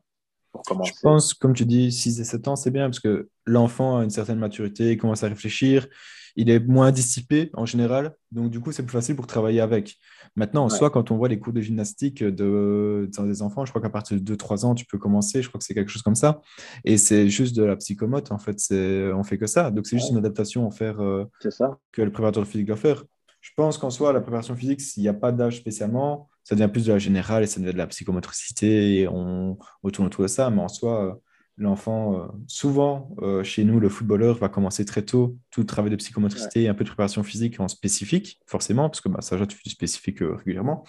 pour 0.51 0.63
commencer. 0.63 0.93
Je 0.95 1.01
pense, 1.01 1.33
comme 1.33 1.53
tu 1.53 1.65
dis, 1.65 1.91
6 1.91 2.19
et 2.19 2.23
7 2.23 2.47
ans, 2.47 2.55
c'est 2.55 2.71
bien 2.71 2.85
parce 2.85 2.99
que 2.99 3.29
l'enfant 3.45 3.97
a 3.99 4.03
une 4.03 4.09
certaine 4.09 4.39
maturité, 4.39 4.93
il 4.93 4.97
commence 4.97 5.23
à 5.23 5.27
réfléchir, 5.27 5.87
il 6.35 6.49
est 6.49 6.59
moins 6.59 6.91
dissipé 6.91 7.49
en 7.53 7.65
général, 7.65 8.15
donc 8.31 8.49
du 8.49 8.59
coup, 8.59 8.71
c'est 8.71 8.83
plus 8.83 8.93
facile 8.93 9.15
pour 9.15 9.27
travailler 9.27 9.61
avec. 9.61 9.97
Maintenant, 10.35 10.65
en 10.65 10.69
soi, 10.69 10.89
quand 10.89 11.11
on 11.11 11.17
voit 11.17 11.27
les 11.27 11.39
cours 11.39 11.53
de 11.53 11.61
gymnastique 11.61 12.23
de, 12.23 13.09
des 13.11 13.41
enfants, 13.41 13.65
je 13.65 13.71
crois 13.71 13.81
qu'à 13.81 13.89
partir 13.89 14.19
de 14.19 14.35
2-3 14.35 14.65
ans, 14.65 14.75
tu 14.75 14.85
peux 14.85 14.97
commencer, 14.97 15.41
je 15.41 15.49
crois 15.49 15.59
que 15.59 15.65
c'est 15.65 15.73
quelque 15.73 15.89
chose 15.89 16.03
comme 16.03 16.15
ça. 16.15 16.41
Et 16.85 16.97
c'est 16.97 17.29
juste 17.29 17.55
de 17.55 17.63
la 17.63 17.75
psychomote, 17.75 18.31
en 18.31 18.37
fait, 18.37 18.57
on 18.71 19.23
fait 19.23 19.37
que 19.37 19.47
ça. 19.47 19.71
Donc, 19.71 19.87
c'est 19.87 19.97
juste 19.97 20.11
une 20.11 20.17
adaptation 20.17 20.67
à 20.67 20.71
faire 20.71 21.01
euh, 21.01 21.25
ça. 21.49 21.77
que 21.91 22.03
le 22.03 22.11
préparateur 22.11 22.45
physique 22.45 22.67
doit 22.67 22.77
faire. 22.77 23.03
Je 23.41 23.51
pense 23.55 23.77
qu'en 23.77 23.89
soi, 23.89 24.11
la 24.11 24.21
préparation 24.21 24.55
physique, 24.55 24.81
s'il 24.81 25.03
n'y 25.03 25.09
a 25.09 25.13
pas 25.13 25.31
d'âge 25.31 25.57
spécialement, 25.57 26.29
ça 26.43 26.55
devient 26.55 26.69
plus 26.69 26.85
de 26.85 26.91
la 26.91 26.99
générale 26.99 27.43
et 27.43 27.47
ça 27.47 27.59
devient 27.59 27.73
de 27.73 27.77
la 27.77 27.87
psychomotricité 27.87 28.99
et 28.99 29.07
on, 29.07 29.57
tourne 29.93 30.07
autour 30.07 30.23
de 30.23 30.27
ça. 30.27 30.49
Mais 30.49 30.61
en 30.61 30.67
soi, 30.67 31.19
l'enfant, 31.57 32.15
euh, 32.15 32.27
souvent 32.47 33.15
euh, 33.21 33.43
chez 33.43 33.63
nous, 33.63 33.79
le 33.79 33.87
footballeur 33.87 34.37
va 34.37 34.49
commencer 34.49 34.83
très 34.83 35.03
tôt 35.03 35.37
tout 35.51 35.61
le 35.61 35.65
travail 35.65 35.91
de 35.91 35.95
psychomotricité 35.95 36.63
et 36.63 36.67
un 36.67 36.73
peu 36.73 36.83
de 36.83 36.89
préparation 36.89 37.23
physique 37.23 37.59
en 37.59 37.67
spécifique, 37.67 38.39
forcément, 38.45 38.89
parce 38.89 39.01
que 39.01 39.09
bah, 39.09 39.21
ça, 39.21 39.37
fais 39.37 39.45
du 39.45 39.69
spécifique 39.69 40.21
euh, 40.21 40.35
régulièrement. 40.35 40.83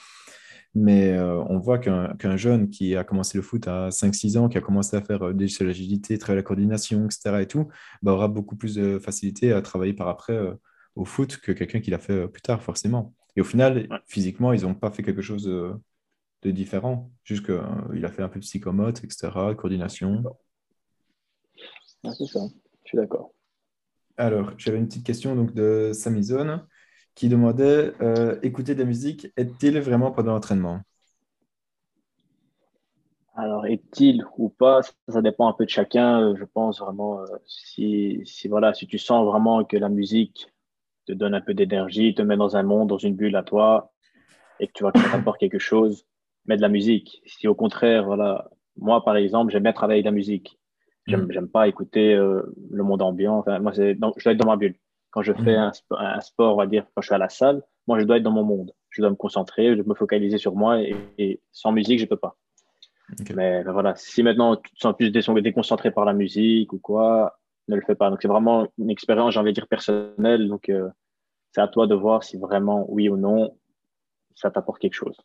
Mais 0.74 1.18
on 1.18 1.58
voit 1.58 1.80
qu'un 1.80 2.36
jeune 2.36 2.70
qui 2.70 2.94
a 2.94 3.02
commencé 3.02 3.36
le 3.36 3.42
foot 3.42 3.66
à 3.66 3.88
5-6 3.88 4.38
ans, 4.38 4.48
qui 4.48 4.56
a 4.56 4.60
commencé 4.60 4.96
à 4.96 5.02
faire 5.02 5.34
de 5.34 5.64
l'agilité, 5.64 6.16
travailler 6.16 6.42
la 6.42 6.44
coordination, 6.44 7.06
etc., 7.06 7.38
et 7.40 7.46
tout, 7.46 7.66
bah, 8.02 8.12
aura 8.12 8.28
beaucoup 8.28 8.54
plus 8.54 8.76
de 8.76 9.00
facilité 9.00 9.52
à 9.52 9.62
travailler 9.62 9.94
par 9.94 10.06
après 10.06 10.38
au 10.96 11.04
foot 11.04 11.38
que 11.38 11.52
quelqu'un 11.52 11.80
qui 11.80 11.90
l'a 11.90 11.98
fait 11.98 12.28
plus 12.28 12.42
tard, 12.42 12.62
forcément. 12.62 13.14
Et 13.36 13.40
au 13.40 13.44
final, 13.44 13.88
physiquement, 14.06 14.52
ils 14.52 14.62
n'ont 14.62 14.74
pas 14.74 14.90
fait 14.90 15.02
quelque 15.02 15.22
chose 15.22 15.44
de, 15.44 15.72
de 16.42 16.50
différent, 16.50 17.10
juste 17.24 17.44
qu'il 17.44 18.04
a 18.04 18.10
fait 18.10 18.22
un 18.22 18.28
peu 18.28 18.40
de 18.40 18.44
psychomote, 18.44 19.04
etc., 19.04 19.30
coordination. 19.56 20.22
Ah, 22.04 22.12
c'est 22.12 22.26
ça, 22.26 22.40
je 22.84 22.88
suis 22.88 22.96
d'accord. 22.96 23.32
Alors, 24.16 24.52
j'avais 24.58 24.78
une 24.78 24.86
petite 24.86 25.06
question 25.06 25.34
donc, 25.34 25.54
de 25.54 25.92
Samizone 25.94 26.66
qui 27.14 27.28
demandait 27.28 27.92
euh, 28.00 28.38
écouter 28.42 28.74
de 28.74 28.80
la 28.80 28.86
musique 28.86 29.28
est-il 29.36 29.78
vraiment 29.80 30.10
pendant 30.10 30.32
l'entraînement? 30.32 30.80
Alors, 33.34 33.66
est-il 33.66 34.24
ou 34.36 34.50
pas? 34.50 34.80
Ça, 35.08 35.22
dépend 35.22 35.48
un 35.48 35.52
peu 35.52 35.64
de 35.64 35.70
chacun. 35.70 36.20
Euh, 36.20 36.36
je 36.36 36.44
pense 36.44 36.80
vraiment, 36.80 37.20
euh, 37.20 37.26
si, 37.46 38.20
si, 38.24 38.48
voilà, 38.48 38.74
si 38.74 38.86
tu 38.86 38.98
sens 38.98 39.26
vraiment 39.26 39.64
que 39.64 39.76
la 39.76 39.88
musique 39.88 40.52
te 41.10 41.16
donne 41.16 41.34
un 41.34 41.40
peu 41.40 41.54
d'énergie, 41.54 42.14
te 42.14 42.22
met 42.22 42.36
dans 42.36 42.56
un 42.56 42.62
monde, 42.62 42.88
dans 42.88 42.98
une 42.98 43.14
bulle 43.14 43.36
à 43.36 43.42
toi, 43.42 43.92
et 44.58 44.66
que 44.66 44.72
tu 44.74 44.82
vois 44.82 44.92
que 44.92 45.00
ça 45.00 45.10
t'apporte 45.10 45.40
quelque 45.40 45.58
chose, 45.58 46.06
mets 46.46 46.56
de 46.56 46.62
la 46.62 46.68
musique. 46.68 47.22
Si 47.26 47.48
au 47.48 47.54
contraire, 47.54 48.04
voilà, 48.04 48.48
moi 48.76 49.04
par 49.04 49.16
exemple, 49.16 49.52
j'aime 49.52 49.62
bien 49.62 49.72
travailler 49.72 49.98
avec 49.98 50.06
la 50.06 50.12
musique. 50.12 50.58
J'aime, 51.06 51.24
mm. 51.24 51.32
j'aime 51.32 51.48
pas 51.48 51.68
écouter 51.68 52.14
euh, 52.14 52.42
le 52.70 52.82
monde 52.82 53.02
ambiant. 53.02 53.38
Enfin, 53.38 53.58
moi, 53.58 53.72
c'est, 53.74 53.94
je 53.94 53.98
dois 53.98 54.32
être 54.32 54.36
dans 54.38 54.48
ma 54.48 54.56
bulle. 54.56 54.76
Quand 55.10 55.22
je 55.22 55.32
fais 55.32 55.56
mm. 55.56 55.58
un, 55.58 55.72
un, 55.98 56.20
sport, 56.20 56.54
on 56.54 56.58
va 56.58 56.66
dire, 56.66 56.86
quand 56.94 57.00
je 57.00 57.06
suis 57.06 57.14
à 57.14 57.18
la 57.18 57.28
salle, 57.28 57.62
moi, 57.86 57.98
je 57.98 58.04
dois 58.04 58.18
être 58.18 58.22
dans 58.22 58.30
mon 58.30 58.44
monde. 58.44 58.72
Je 58.90 59.02
dois 59.02 59.10
me 59.10 59.16
concentrer, 59.16 59.70
je 59.70 59.74
dois 59.74 59.84
me 59.86 59.94
focaliser 59.94 60.38
sur 60.38 60.54
moi 60.54 60.80
et, 60.82 61.40
sans 61.52 61.72
musique, 61.72 62.00
je 62.00 62.06
peux 62.06 62.16
pas. 62.16 62.36
Mais 63.34 63.64
ben 63.64 63.72
voilà, 63.72 63.96
si 63.96 64.22
maintenant 64.22 64.54
tu 64.54 64.72
te 64.72 64.78
sens 64.78 64.94
plus 64.96 65.10
déconcentré 65.10 65.90
par 65.90 66.04
la 66.04 66.12
musique 66.12 66.72
ou 66.72 66.78
quoi, 66.78 67.40
ne 67.70 67.76
le 67.76 67.82
fais 67.82 67.94
pas. 67.94 68.10
Donc 68.10 68.20
c'est 68.22 68.28
vraiment 68.28 68.68
une 68.78 68.90
expérience, 68.90 69.34
j'ai 69.34 69.40
envie 69.40 69.50
de 69.50 69.54
dire 69.54 69.66
personnelle. 69.66 70.48
Donc 70.48 70.68
euh, 70.68 70.88
c'est 71.52 71.60
à 71.60 71.68
toi 71.68 71.86
de 71.86 71.94
voir 71.94 72.22
si 72.22 72.36
vraiment 72.36 72.86
oui 72.88 73.08
ou 73.08 73.16
non 73.16 73.56
ça 74.34 74.50
t'apporte 74.50 74.80
quelque 74.80 74.94
chose. 74.94 75.16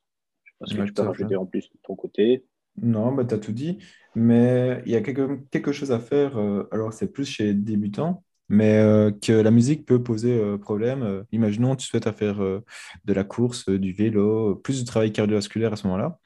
Je 0.43 0.51
pense 0.59 0.73
que 0.73 0.85
je 0.85 0.93
peux 0.93 1.01
rajouter 1.01 1.35
en 1.35 1.45
plus 1.45 1.69
de 1.69 1.77
ton 1.83 1.95
côté. 1.95 2.45
Non, 2.81 3.13
bah, 3.13 3.23
tu 3.25 3.33
as 3.33 3.37
tout 3.37 3.51
dit. 3.51 3.77
Mais 4.15 4.81
il 4.85 4.91
y 4.91 4.95
a 4.95 5.01
quelque, 5.01 5.39
quelque 5.49 5.71
chose 5.71 5.91
à 5.91 5.99
faire. 5.99 6.37
Euh, 6.37 6.67
alors, 6.71 6.93
c'est 6.93 7.11
plus 7.11 7.25
chez 7.25 7.45
les 7.45 7.53
débutants, 7.53 8.23
mais 8.49 8.77
euh, 8.79 9.11
que 9.11 9.31
la 9.31 9.51
musique 9.51 9.85
peut 9.85 10.03
poser 10.03 10.37
euh, 10.37 10.57
problème. 10.57 11.23
imaginons, 11.31 11.75
tu 11.75 11.87
souhaites 11.87 12.09
faire 12.11 12.39
de 12.39 13.13
la 13.13 13.23
course, 13.23 13.69
du 13.69 13.93
vélo, 13.93 14.55
plus 14.55 14.81
de 14.81 14.85
travail 14.85 15.11
cardiovasculaire 15.11 15.73
à 15.73 15.75
ce 15.75 15.87
moment-là. 15.87 16.19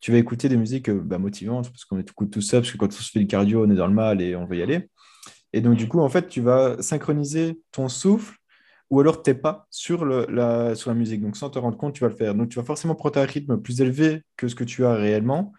Tu 0.00 0.12
vas 0.12 0.18
écouter 0.18 0.48
des 0.48 0.56
musiques 0.56 0.90
bah, 0.90 1.18
motivantes, 1.18 1.70
parce 1.70 1.84
qu'on 1.84 1.98
est 1.98 2.04
tout, 2.04 2.26
tout 2.26 2.40
ça, 2.40 2.58
parce 2.60 2.70
que 2.70 2.76
quand 2.76 2.88
on 2.88 2.90
se 2.90 3.10
fait 3.10 3.20
le 3.20 3.26
cardio, 3.26 3.64
on 3.64 3.70
est 3.70 3.76
dans 3.76 3.86
le 3.86 3.94
mal 3.94 4.20
et 4.20 4.36
on 4.36 4.46
veut 4.46 4.56
y 4.56 4.62
aller. 4.62 4.88
Et 5.52 5.60
donc, 5.62 5.76
du 5.76 5.88
coup, 5.88 6.00
en 6.00 6.08
fait, 6.08 6.28
tu 6.28 6.42
vas 6.42 6.80
synchroniser 6.82 7.60
ton 7.72 7.88
souffle 7.88 8.36
ou 8.90 9.00
alors 9.00 9.22
tu 9.22 9.30
n'es 9.30 9.34
pas 9.34 9.66
sur, 9.70 10.04
la, 10.04 10.74
sur 10.74 10.90
la 10.90 10.96
musique. 10.96 11.22
Donc, 11.22 11.36
sans 11.36 11.50
te 11.50 11.58
rendre 11.58 11.76
compte, 11.76 11.94
tu 11.94 12.02
vas 12.02 12.08
le 12.08 12.14
faire. 12.14 12.34
Donc, 12.34 12.48
tu 12.48 12.58
vas 12.58 12.64
forcément 12.64 12.94
prendre 12.94 13.18
un 13.18 13.24
rythme 13.24 13.58
plus 13.58 13.80
élevé 13.80 14.22
que 14.36 14.48
ce 14.48 14.54
que 14.54 14.64
tu 14.64 14.84
as 14.84 14.94
réellement 14.94 15.52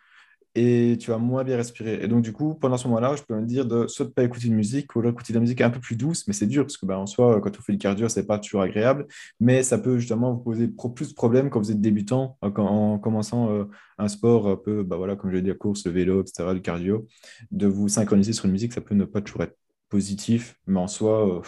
et 0.58 0.98
tu 1.00 1.12
vas 1.12 1.20
moins 1.20 1.44
bien 1.44 1.56
respirer. 1.56 2.00
Et 2.02 2.08
donc, 2.08 2.24
du 2.24 2.34
coup, 2.34 2.56
pendant 2.56 2.78
ce 2.78 2.88
moment-là, 2.88 3.16
je 3.16 3.22
peux 3.22 3.36
me 3.36 3.46
dire 3.46 3.66
de 3.66 3.86
soit 3.88 4.06
de 4.06 4.10
pas 4.10 4.24
écouter 4.24 4.50
de 4.50 4.56
musique 4.56 4.96
ou 4.96 5.00
alors 5.00 5.12
écouter 5.12 5.32
de 5.32 5.38
la 5.38 5.42
musique 5.42 5.62
un 5.62 5.70
peu 5.70 5.80
plus 5.80 5.96
douce, 5.96 6.28
mais 6.28 6.34
c'est 6.34 6.48
dur 6.48 6.64
parce 6.64 6.78
que, 6.78 6.88
ben, 6.88 6.98
en 6.98 7.06
soi, 7.06 7.40
quand 7.42 7.52
on 7.60 7.62
fait 7.62 7.74
le 7.74 7.78
cardio, 7.78 8.10
c'est 8.10 8.26
pas 8.26 8.40
toujours 8.40 8.62
agréable, 8.62 9.06
mais 9.40 9.62
ça 9.62 9.78
peut 9.78 10.00
justement 10.00 10.34
vous 10.34 10.40
poser 10.40 10.68
plus 10.68 11.10
de 11.10 11.14
problèmes 11.14 11.52
quand 11.52 11.60
vous 11.60 11.72
êtes 11.72 11.80
débutant, 11.80 12.38
en, 12.42 12.50
en 12.58 12.98
commençant 12.98 13.52
euh, 13.52 13.66
un 14.00 14.08
sport 14.08 14.48
un 14.50 14.56
peu, 14.56 14.82
ben, 14.84 14.98
voilà, 14.98 15.16
comme 15.16 15.30
je 15.30 15.36
l'ai 15.36 15.42
dit, 15.44 15.50
la 15.50 15.56
course, 15.56 15.86
le 15.86 15.92
vélo, 15.92 16.24
etc., 16.24 16.50
le 16.54 16.60
cardio, 16.60 17.06
de 17.52 17.68
vous 17.68 17.88
synchroniser 17.88 18.34
sur 18.34 18.46
une 18.46 18.52
musique, 18.52 18.74
ça 18.74 18.82
peut 18.82 18.96
ne 18.96 19.06
pas 19.06 19.22
toujours 19.22 19.44
être 19.44 19.58
positif, 19.90 20.56
mais 20.66 20.80
en 20.80 20.88
soi, 20.88 21.38
euh, 21.38 21.42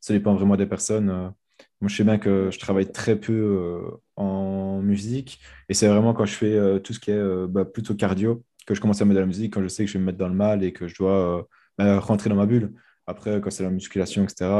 ça 0.00 0.12
dépend 0.14 0.34
vraiment 0.34 0.56
des 0.56 0.66
personnes. 0.66 1.10
Euh. 1.10 1.28
Moi, 1.80 1.88
je 1.88 1.96
sais 1.96 2.04
bien 2.04 2.18
que 2.18 2.50
je 2.50 2.58
travaille 2.58 2.90
très 2.90 3.16
peu 3.16 3.32
euh, 3.32 3.90
en 4.16 4.80
musique 4.80 5.40
et 5.68 5.74
c'est 5.74 5.88
vraiment 5.88 6.14
quand 6.14 6.24
je 6.24 6.34
fais 6.34 6.54
euh, 6.54 6.78
tout 6.78 6.92
ce 6.92 7.00
qui 7.00 7.10
est 7.10 7.46
bah, 7.48 7.64
plutôt 7.64 7.94
cardio 7.94 8.44
que 8.66 8.74
je 8.74 8.80
commence 8.80 9.00
à 9.00 9.04
mettre 9.04 9.16
de 9.16 9.20
la 9.20 9.26
musique, 9.26 9.54
quand 9.54 9.62
je 9.62 9.68
sais 9.68 9.84
que 9.84 9.90
je 9.90 9.94
vais 9.94 10.00
me 10.00 10.06
mettre 10.06 10.18
dans 10.18 10.28
le 10.28 10.34
mal 10.34 10.64
et 10.64 10.72
que 10.72 10.88
je 10.88 10.96
dois 10.96 11.48
bah, 11.78 12.00
rentrer 12.00 12.30
dans 12.30 12.36
ma 12.36 12.46
bulle. 12.46 12.74
Après, 13.06 13.40
quand 13.40 13.50
c'est 13.50 13.62
la 13.62 13.70
musculation, 13.70 14.24
etc., 14.24 14.50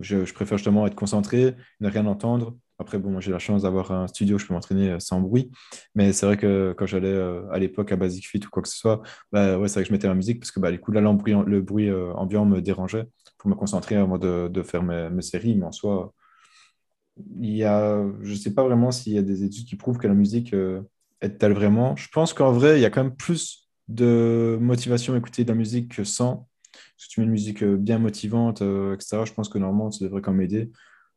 je, 0.00 0.24
je, 0.24 0.34
préfère 0.34 0.58
justement 0.58 0.86
être 0.86 0.94
concentré, 0.94 1.54
ne 1.80 1.88
rien 1.88 2.06
entendre. 2.06 2.58
Après, 2.78 2.98
bon, 2.98 3.20
j'ai 3.20 3.30
la 3.30 3.38
chance 3.38 3.62
d'avoir 3.62 3.92
un 3.92 4.08
studio 4.08 4.36
où 4.36 4.38
je 4.38 4.46
peux 4.46 4.54
m'entraîner 4.54 4.98
sans 4.98 5.20
bruit. 5.20 5.50
Mais 5.94 6.12
c'est 6.12 6.26
vrai 6.26 6.36
que 6.36 6.74
quand 6.76 6.86
j'allais 6.86 7.16
à 7.52 7.58
l'époque 7.58 7.92
à 7.92 7.96
Basic 7.96 8.26
Fit 8.26 8.40
ou 8.44 8.50
quoi 8.50 8.62
que 8.62 8.68
ce 8.68 8.76
soit, 8.76 9.02
bah, 9.30 9.58
ouais, 9.58 9.68
c'est 9.68 9.74
vrai 9.74 9.82
que 9.84 9.88
je 9.88 9.92
mettais 9.92 10.08
la 10.08 10.14
musique 10.14 10.40
parce 10.40 10.50
que 10.50 10.58
bah, 10.58 10.70
les 10.70 10.78
coups, 10.78 10.96
là, 10.96 11.00
le 11.00 11.60
bruit 11.60 11.92
ambiant 11.92 12.44
me 12.44 12.60
dérangeait 12.60 13.06
pour 13.42 13.50
me 13.50 13.56
concentrer 13.56 13.96
avant 13.96 14.18
de, 14.18 14.62
faire 14.62 14.82
mes, 14.84 15.22
séries. 15.22 15.56
Mais 15.56 15.66
en 15.66 15.72
soi, 15.72 16.14
il 17.40 17.56
y 17.56 17.64
a, 17.64 18.02
je 18.22 18.30
ne 18.30 18.36
sais 18.36 18.54
pas 18.54 18.62
vraiment 18.62 18.92
s'il 18.92 19.14
y 19.14 19.18
a 19.18 19.22
des 19.22 19.42
études 19.42 19.66
qui 19.66 19.76
prouvent 19.76 19.98
que 19.98 20.06
la 20.06 20.14
musique 20.14 20.54
euh, 20.54 20.82
aide-t-elle 21.20 21.52
vraiment. 21.52 21.96
Je 21.96 22.08
pense 22.08 22.32
qu'en 22.32 22.52
vrai, 22.52 22.78
il 22.78 22.82
y 22.82 22.84
a 22.84 22.90
quand 22.90 23.02
même 23.02 23.16
plus 23.16 23.68
de 23.88 24.56
motivation 24.60 25.14
à 25.14 25.18
écouter 25.18 25.42
de 25.42 25.48
la 25.48 25.56
musique 25.56 25.96
que 25.96 26.04
sans. 26.04 26.48
Si 26.96 27.08
tu 27.08 27.20
mets 27.20 27.26
une 27.26 27.32
musique 27.32 27.64
euh, 27.64 27.76
bien 27.76 27.98
motivante, 27.98 28.62
euh, 28.62 28.94
etc., 28.94 29.24
je 29.24 29.32
pense 29.32 29.48
que 29.48 29.58
normalement, 29.58 29.90
ça 29.90 30.04
devrait 30.04 30.22
quand 30.22 30.32
même 30.32 30.42
aider. 30.42 30.70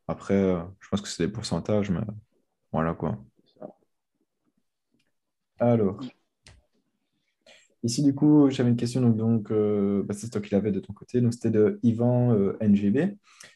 Après, 0.07 0.35
je 0.79 0.89
pense 0.89 1.01
que 1.01 1.07
c'est 1.07 1.25
des 1.25 1.31
pourcentages, 1.31 1.89
mais 1.89 2.01
voilà 2.71 2.93
quoi. 2.93 3.17
Alors, 5.59 5.99
Ici, 7.85 8.01
du 8.01 8.15
coup, 8.15 8.49
j'avais 8.49 8.69
une 8.71 8.77
question, 8.77 8.99
donc, 8.99 9.15
donc 9.15 9.51
euh, 9.51 10.01
bah, 10.03 10.15
c'est 10.17 10.27
toi 10.31 10.41
qui 10.41 10.55
l'avais 10.55 10.71
de 10.71 10.79
ton 10.79 10.91
côté, 10.91 11.21
donc 11.21 11.33
c'était 11.33 11.51
de 11.51 11.79
Yvan 11.83 12.33
euh, 12.33 12.57
NGB. 12.59 13.15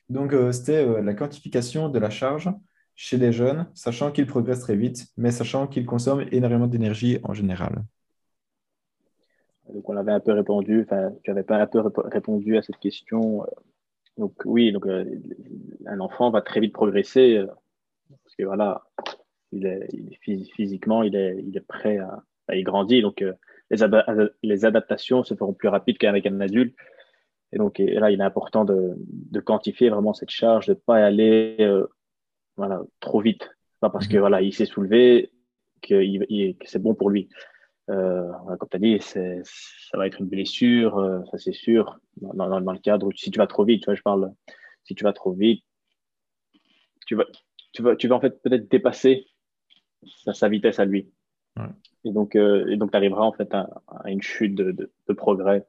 Donc, 0.10 0.34
euh, 0.34 0.52
c'était 0.52 1.02
la 1.02 1.16
quantification 1.16 1.89
de 1.89 1.97
la 1.97 2.12
charge 2.12 2.47
chez 2.95 3.18
les 3.18 3.32
jeunes, 3.32 3.68
sachant 3.74 4.12
qu'ils 4.12 4.28
progressent 4.28 4.60
très 4.60 4.76
vite, 4.76 5.08
mais 5.18 5.32
sachant 5.32 5.66
qu'ils 5.66 5.88
consomment 5.88 6.28
énormément 6.32 6.68
d'énergie 6.68 7.18
en 7.24 7.34
général. 7.34 7.84
Donc, 9.74 9.89
on 9.89 9.97
avait 9.97 10.12
un 10.12 10.20
peu 10.20 10.34
répondu, 10.34 10.84
enfin, 10.84 11.10
tu 11.24 11.32
avais 11.32 11.41
pas 11.41 11.58
un 11.58 11.66
peu 11.66 11.82
répondu 11.97 12.56
à 12.56 12.62
cette 12.62 12.78
question. 12.78 13.47
Donc, 14.20 14.34
oui, 14.45 14.72
donc, 14.72 14.86
un 14.88 15.99
enfant 15.99 16.30
va 16.30 16.41
très 16.41 16.59
vite 16.59 16.74
progresser, 16.74 17.43
parce 18.24 18.36
que 18.36 18.43
voilà, 18.43 18.84
il 19.51 19.65
est, 19.65 19.88
physiquement, 20.55 21.03
il 21.03 21.15
est, 21.15 21.43
il 21.45 21.55
est 21.55 21.65
prêt 21.65 21.97
à, 21.97 22.24
il 22.53 22.63
grandit, 22.63 23.01
donc 23.01 23.24
les, 23.72 24.65
adaptations 24.65 25.24
se 25.24 25.34
feront 25.36 25.53
plus 25.53 25.70
rapides 25.70 25.97
qu'avec 25.97 26.26
un 26.26 26.39
adulte. 26.41 26.76
Et 27.51 27.57
donc 27.57 27.80
là, 27.80 28.11
il 28.11 28.20
est 28.20 28.24
important 28.24 28.65
de, 28.65 28.95
quantifier 29.41 29.89
vraiment 29.89 30.13
cette 30.13 30.30
charge, 30.30 30.67
de 30.67 30.74
ne 30.74 30.78
pas 30.78 30.97
aller 30.97 31.55
euh, 31.59 31.88
voilà, 32.57 32.82
trop 32.99 33.22
vite. 33.22 33.49
Pas 33.80 33.89
parce 33.89 34.07
que 34.07 34.15
mhm. 34.15 34.20
voilà, 34.20 34.41
il 34.41 34.53
s'est 34.53 34.65
soulevé 34.65 35.32
que, 35.82 36.03
c'est 36.65 36.82
bon 36.82 36.93
pour 36.93 37.09
lui. 37.09 37.30
Euh, 37.90 38.32
comme 38.60 38.70
tu 38.70 38.76
as 38.76 38.80
dit, 38.80 39.00
ça 39.02 39.98
va 39.98 40.08
être 40.08 40.20
une 40.20 40.28
blessure, 40.28 41.00
euh, 41.00 41.22
ça 41.32 41.38
c'est 41.38 41.54
sûr, 41.54 42.00
dans, 42.18 42.62
dans, 42.62 42.72
le 42.72 42.80
cadre 42.80 43.08
où 43.08 43.12
si 43.12 43.32
tu 43.32 43.40
vas 43.40 43.48
trop 43.48 43.66
vite, 43.66 43.82
tu 43.82 43.86
vois, 43.86 43.96
je 43.96 44.02
parle, 44.02 44.32
si 44.84 44.94
tu 44.94 45.04
vas 45.04 45.14
trop 45.14 45.34
vite, 45.34 45.64
tu 47.08 47.16
vas, 47.16 47.26
tu 47.74 47.82
vas, 47.82 47.96
tu 47.96 48.08
vas 48.08 48.16
en 48.16 48.22
fait 48.22 48.42
peut-être 48.44 48.70
dépasser 48.70 49.26
sa, 50.24 50.34
sa 50.34 50.50
vitesse 50.50 50.80
à 50.80 50.86
lui. 50.86 51.12
Et 52.06 52.12
donc, 52.12 52.36
euh, 52.36 52.76
donc 52.78 52.92
tu 52.92 52.98
arriveras 52.98 53.24
en 53.24 53.34
fait 53.34 53.54
à, 53.54 53.70
une 54.06 54.22
chute 54.22 54.56
de, 54.56 54.72
de, 54.72 55.14
progrès. 55.14 55.68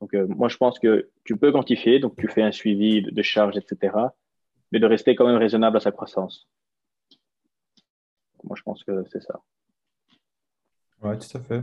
Donc, 0.00 0.14
euh, 0.14 0.26
moi, 0.26 0.48
je 0.48 0.56
pense 0.56 0.78
que 0.78 1.10
tu 1.24 1.36
peux 1.36 1.52
quantifier, 1.52 2.00
donc 2.00 2.16
tu 2.16 2.28
fais 2.28 2.42
un 2.42 2.52
suivi 2.52 3.02
de, 3.02 3.22
charge, 3.22 3.56
etc., 3.56 3.96
mais 4.72 4.80
de 4.80 4.86
rester 4.86 5.14
quand 5.14 5.26
même 5.26 5.36
raisonnable 5.36 5.76
à 5.76 5.80
sa 5.80 5.92
croissance. 5.92 6.48
Moi, 8.42 8.56
je 8.56 8.62
pense 8.62 8.82
que 8.82 9.04
c'est 9.10 9.22
ça. 9.22 9.40
Oui, 11.04 11.18
tout 11.18 11.38
à 11.38 11.40
fait. 11.40 11.62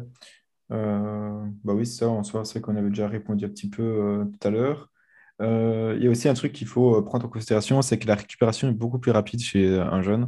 Euh, 0.71 1.45
bah 1.63 1.73
oui, 1.73 1.85
ça, 1.85 2.07
en 2.07 2.23
soi, 2.23 2.45
c'est 2.45 2.61
qu'on 2.61 2.75
avait 2.75 2.89
déjà 2.89 3.07
répondu 3.07 3.45
un 3.45 3.49
petit 3.49 3.69
peu 3.69 4.25
tout 4.39 4.47
à 4.47 4.51
l'heure. 4.51 4.89
Il 5.39 5.97
y 5.99 6.07
a 6.07 6.09
aussi 6.09 6.29
un 6.29 6.35
truc 6.35 6.53
qu'il 6.53 6.67
faut 6.67 7.01
prendre 7.01 7.25
en 7.25 7.29
considération, 7.29 7.81
c'est 7.81 7.97
que 7.97 8.07
la 8.07 8.15
récupération 8.15 8.69
est 8.69 8.73
beaucoup 8.73 8.99
plus 8.99 9.11
rapide 9.11 9.41
chez 9.41 9.79
un 9.79 10.01
jeune. 10.03 10.27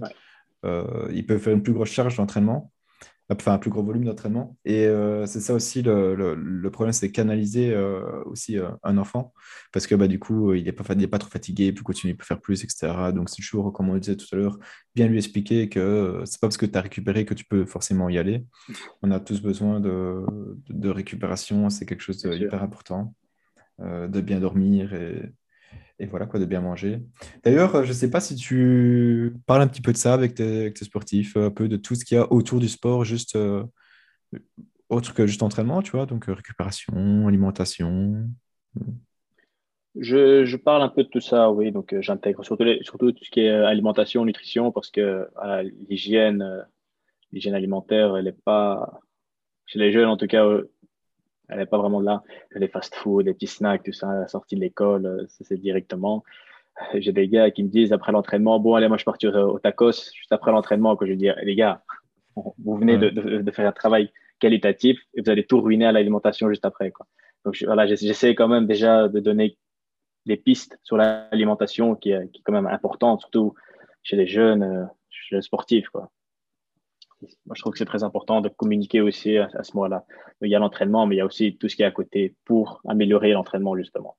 il 0.64 1.26
peut 1.28 1.38
faire 1.38 1.54
une 1.54 1.64
plus 1.64 1.74
grosse 1.74 1.92
charge 1.92 2.18
d'entraînement, 2.18 2.73
enfin 3.32 3.54
un 3.54 3.58
plus 3.58 3.70
gros 3.70 3.84
volume 3.84 4.06
d'entraînement. 4.06 4.58
Et 4.66 4.86
euh, 4.86 5.26
c'est 5.26 5.40
ça 5.40 5.54
aussi 5.54 5.82
le, 5.82 6.16
le, 6.16 6.72
problème, 6.72 6.94
c'est 6.94 7.12
canaliser 7.12 7.72
euh, 7.74 8.24
aussi 8.26 8.58
euh, 8.58 8.70
un 8.84 8.98
enfant, 8.98 9.34
parce 9.72 9.88
que 9.88 9.96
bah, 9.96 10.08
du 10.08 10.20
coup, 10.20 10.54
il 10.54 10.66
n'est 10.66 10.72
pas, 10.72 10.84
pas 10.84 11.20
trop 11.20 11.30
fatigué, 11.30 11.68
il 11.68 11.74
peut 11.74 11.84
continuer, 11.84 12.14
il 12.14 12.18
peut 12.18 12.26
faire 12.26 12.42
plus, 12.42 12.64
etc. 12.64 13.12
Donc 13.14 13.30
c'est 13.30 13.38
toujours, 13.38 13.72
comme 13.74 13.90
on 13.90 13.94
le 13.94 14.00
disait 14.00 14.18
tout 14.18 14.28
à 14.34 14.36
l'heure, 14.36 14.58
bien 14.96 15.08
lui 15.08 15.18
expliquer 15.18 15.70
que 15.70 16.22
c'est 16.26 16.40
pas 16.40 16.48
parce 16.48 16.58
que 16.58 16.66
tu 16.66 16.78
as 16.78 16.82
récupéré 16.82 17.26
que 17.26 17.34
tu 17.34 17.46
peux 17.46 17.66
forcément 17.66 18.10
y 18.10 18.18
aller. 18.18 18.46
On 19.02 19.12
a 19.12 19.20
tous 19.20 19.42
besoin 19.42 19.80
de, 19.80 20.26
de, 20.70 20.90
récupération, 20.90 21.70
c'est 21.70 21.86
quelque 21.86 22.02
chose 22.02 22.22
de 22.22 22.34
hyper 22.34 22.64
important, 22.64 23.16
de 23.80 24.22
bien 24.22 24.40
dormir 24.40 24.94
et 24.94 25.34
et 26.00 26.06
voilà 26.06 26.26
quoi, 26.26 26.40
de 26.40 26.46
bien 26.46 26.62
manger. 26.62 27.02
D'ailleurs, 27.44 27.76
euh, 27.76 27.84
je 27.84 27.90
ne 27.90 27.94
sais 27.94 28.10
pas 28.10 28.20
si 28.20 28.36
tu 28.36 29.34
parles 29.46 29.62
un 29.62 29.68
petit 29.68 29.82
peu 29.82 29.92
de 29.92 29.98
ça 29.98 30.14
avec 30.14 30.36
tes, 30.36 30.74
sportifs, 30.76 31.38
un 31.38 31.52
peu 31.52 31.68
de 31.68 31.78
tout 31.78 31.96
ce 31.96 32.04
qu'il 32.06 32.18
y 32.18 32.20
a 32.20 32.32
autour 32.32 32.60
du 32.60 32.68
sport, 32.68 33.06
juste 33.06 33.36
euh, 33.36 33.64
autre 34.90 35.14
que 35.14 35.28
juste 35.28 35.44
entraînement, 35.44 35.82
tu 35.82 35.92
vois, 35.92 36.06
donc 36.06 36.30
euh, 36.30 36.34
récupération, 36.34 37.28
alimentation. 37.28 38.28
Je, 39.96 40.56
parle 40.56 40.82
un 40.82 40.90
peu 40.90 41.04
de 41.04 41.10
tout 41.10 41.22
ça, 41.22 41.52
oui, 41.52 41.72
donc 41.72 41.96
j'intègre 42.00 42.44
surtout, 42.44 42.66
surtout 42.82 43.12
tout 43.12 43.24
ce 43.24 43.30
qui 43.30 43.42
est 43.42 43.50
alimentation, 43.50 44.26
nutrition, 44.26 44.72
parce 44.72 44.90
que 44.90 45.28
l'hygiène, 45.88 46.66
l'hygiène 47.32 47.54
alimentaire, 47.54 48.18
elle 48.18 48.26
n'est 48.26 48.32
pas, 48.32 49.00
chez 49.68 49.78
les 49.78 49.92
jeunes 49.92 50.10
en 50.10 50.18
tout 50.18 50.26
cas, 50.26 50.44
elle 51.54 51.60
n'est 51.60 51.66
pas 51.66 51.78
vraiment 51.78 52.02
là. 52.02 52.24
Les 52.52 52.68
fast-food, 52.68 53.26
les 53.26 53.34
petits 53.34 53.48
snacks, 53.48 53.84
tout 53.84 53.94
ça, 53.94 54.10
à 54.10 54.20
la 54.22 54.28
sortie 54.28 54.56
de 54.56 54.62
l'école, 54.62 55.06
euh, 55.06 55.26
c'est 55.28 55.60
directement. 55.60 56.24
J'ai 56.96 57.12
des 57.12 57.28
gars 57.28 57.52
qui 57.52 57.64
me 57.64 57.70
disent 57.70 57.94
après 57.94 58.12
l'entraînement, 58.12 58.60
bon, 58.60 58.74
allez, 58.76 58.88
moi, 58.88 58.98
je 58.98 59.06
partir 59.06 59.36
au 59.36 59.60
tacos, 59.60 60.12
juste 60.14 60.32
après 60.32 60.52
l'entraînement, 60.52 60.96
que 60.96 61.06
je 61.06 61.14
dis, 61.14 61.30
les 61.44 61.56
gars, 61.56 61.84
vous 62.36 62.78
venez 62.78 62.98
de, 62.98 63.10
de, 63.10 63.52
faire 63.52 63.68
un 63.68 63.72
travail 63.72 64.12
qualitatif 64.40 65.00
et 65.14 65.22
vous 65.22 65.30
allez 65.30 65.46
tout 65.46 65.62
ruiner 65.62 65.86
à 65.86 65.92
l'alimentation 65.92 66.50
juste 66.50 66.66
après, 66.66 66.90
quoi. 66.90 67.06
Donc, 67.46 67.62
voilà, 67.64 67.86
j'essaie 67.86 68.34
quand 68.34 68.48
même 68.48 68.66
déjà 68.66 69.08
de 69.08 69.20
donner 69.20 69.58
des 70.26 70.38
pistes 70.38 70.80
sur 70.82 70.98
l'alimentation 70.98 71.96
qui, 71.96 72.10
qui, 72.10 72.40
est 72.40 72.42
quand 72.44 72.54
même 72.54 72.68
importante, 72.68 73.20
surtout 73.20 73.54
chez 74.02 74.16
les 74.16 74.28
jeunes, 74.28 74.90
chez 75.10 75.36
les 75.36 75.42
sportifs. 75.42 75.90
Quoi. 75.90 76.10
Moi, 77.46 77.56
je 77.56 77.62
trouve 77.62 77.74
que 77.74 77.80
c'est 77.80 77.86
très 77.86 78.04
important 78.04 78.42
de 78.42 78.50
communiquer 78.50 79.02
aussi 79.02 79.38
à, 79.38 79.64
ce 79.64 79.76
moment-là. 79.76 80.06
Il 80.42 80.50
y 80.50 80.56
a 80.56 80.60
l'entraînement, 80.60 81.06
mais 81.06 81.16
il 81.16 81.18
y 81.20 81.22
a 81.22 81.26
aussi 81.26 81.58
tout 81.58 81.70
ce 81.70 81.76
qui 81.76 81.84
est 81.84 81.86
à 81.86 81.92
côté 81.92 82.36
pour 82.46 82.82
améliorer 82.88 83.32
l'entraînement, 83.32 83.76
justement. 83.76 84.18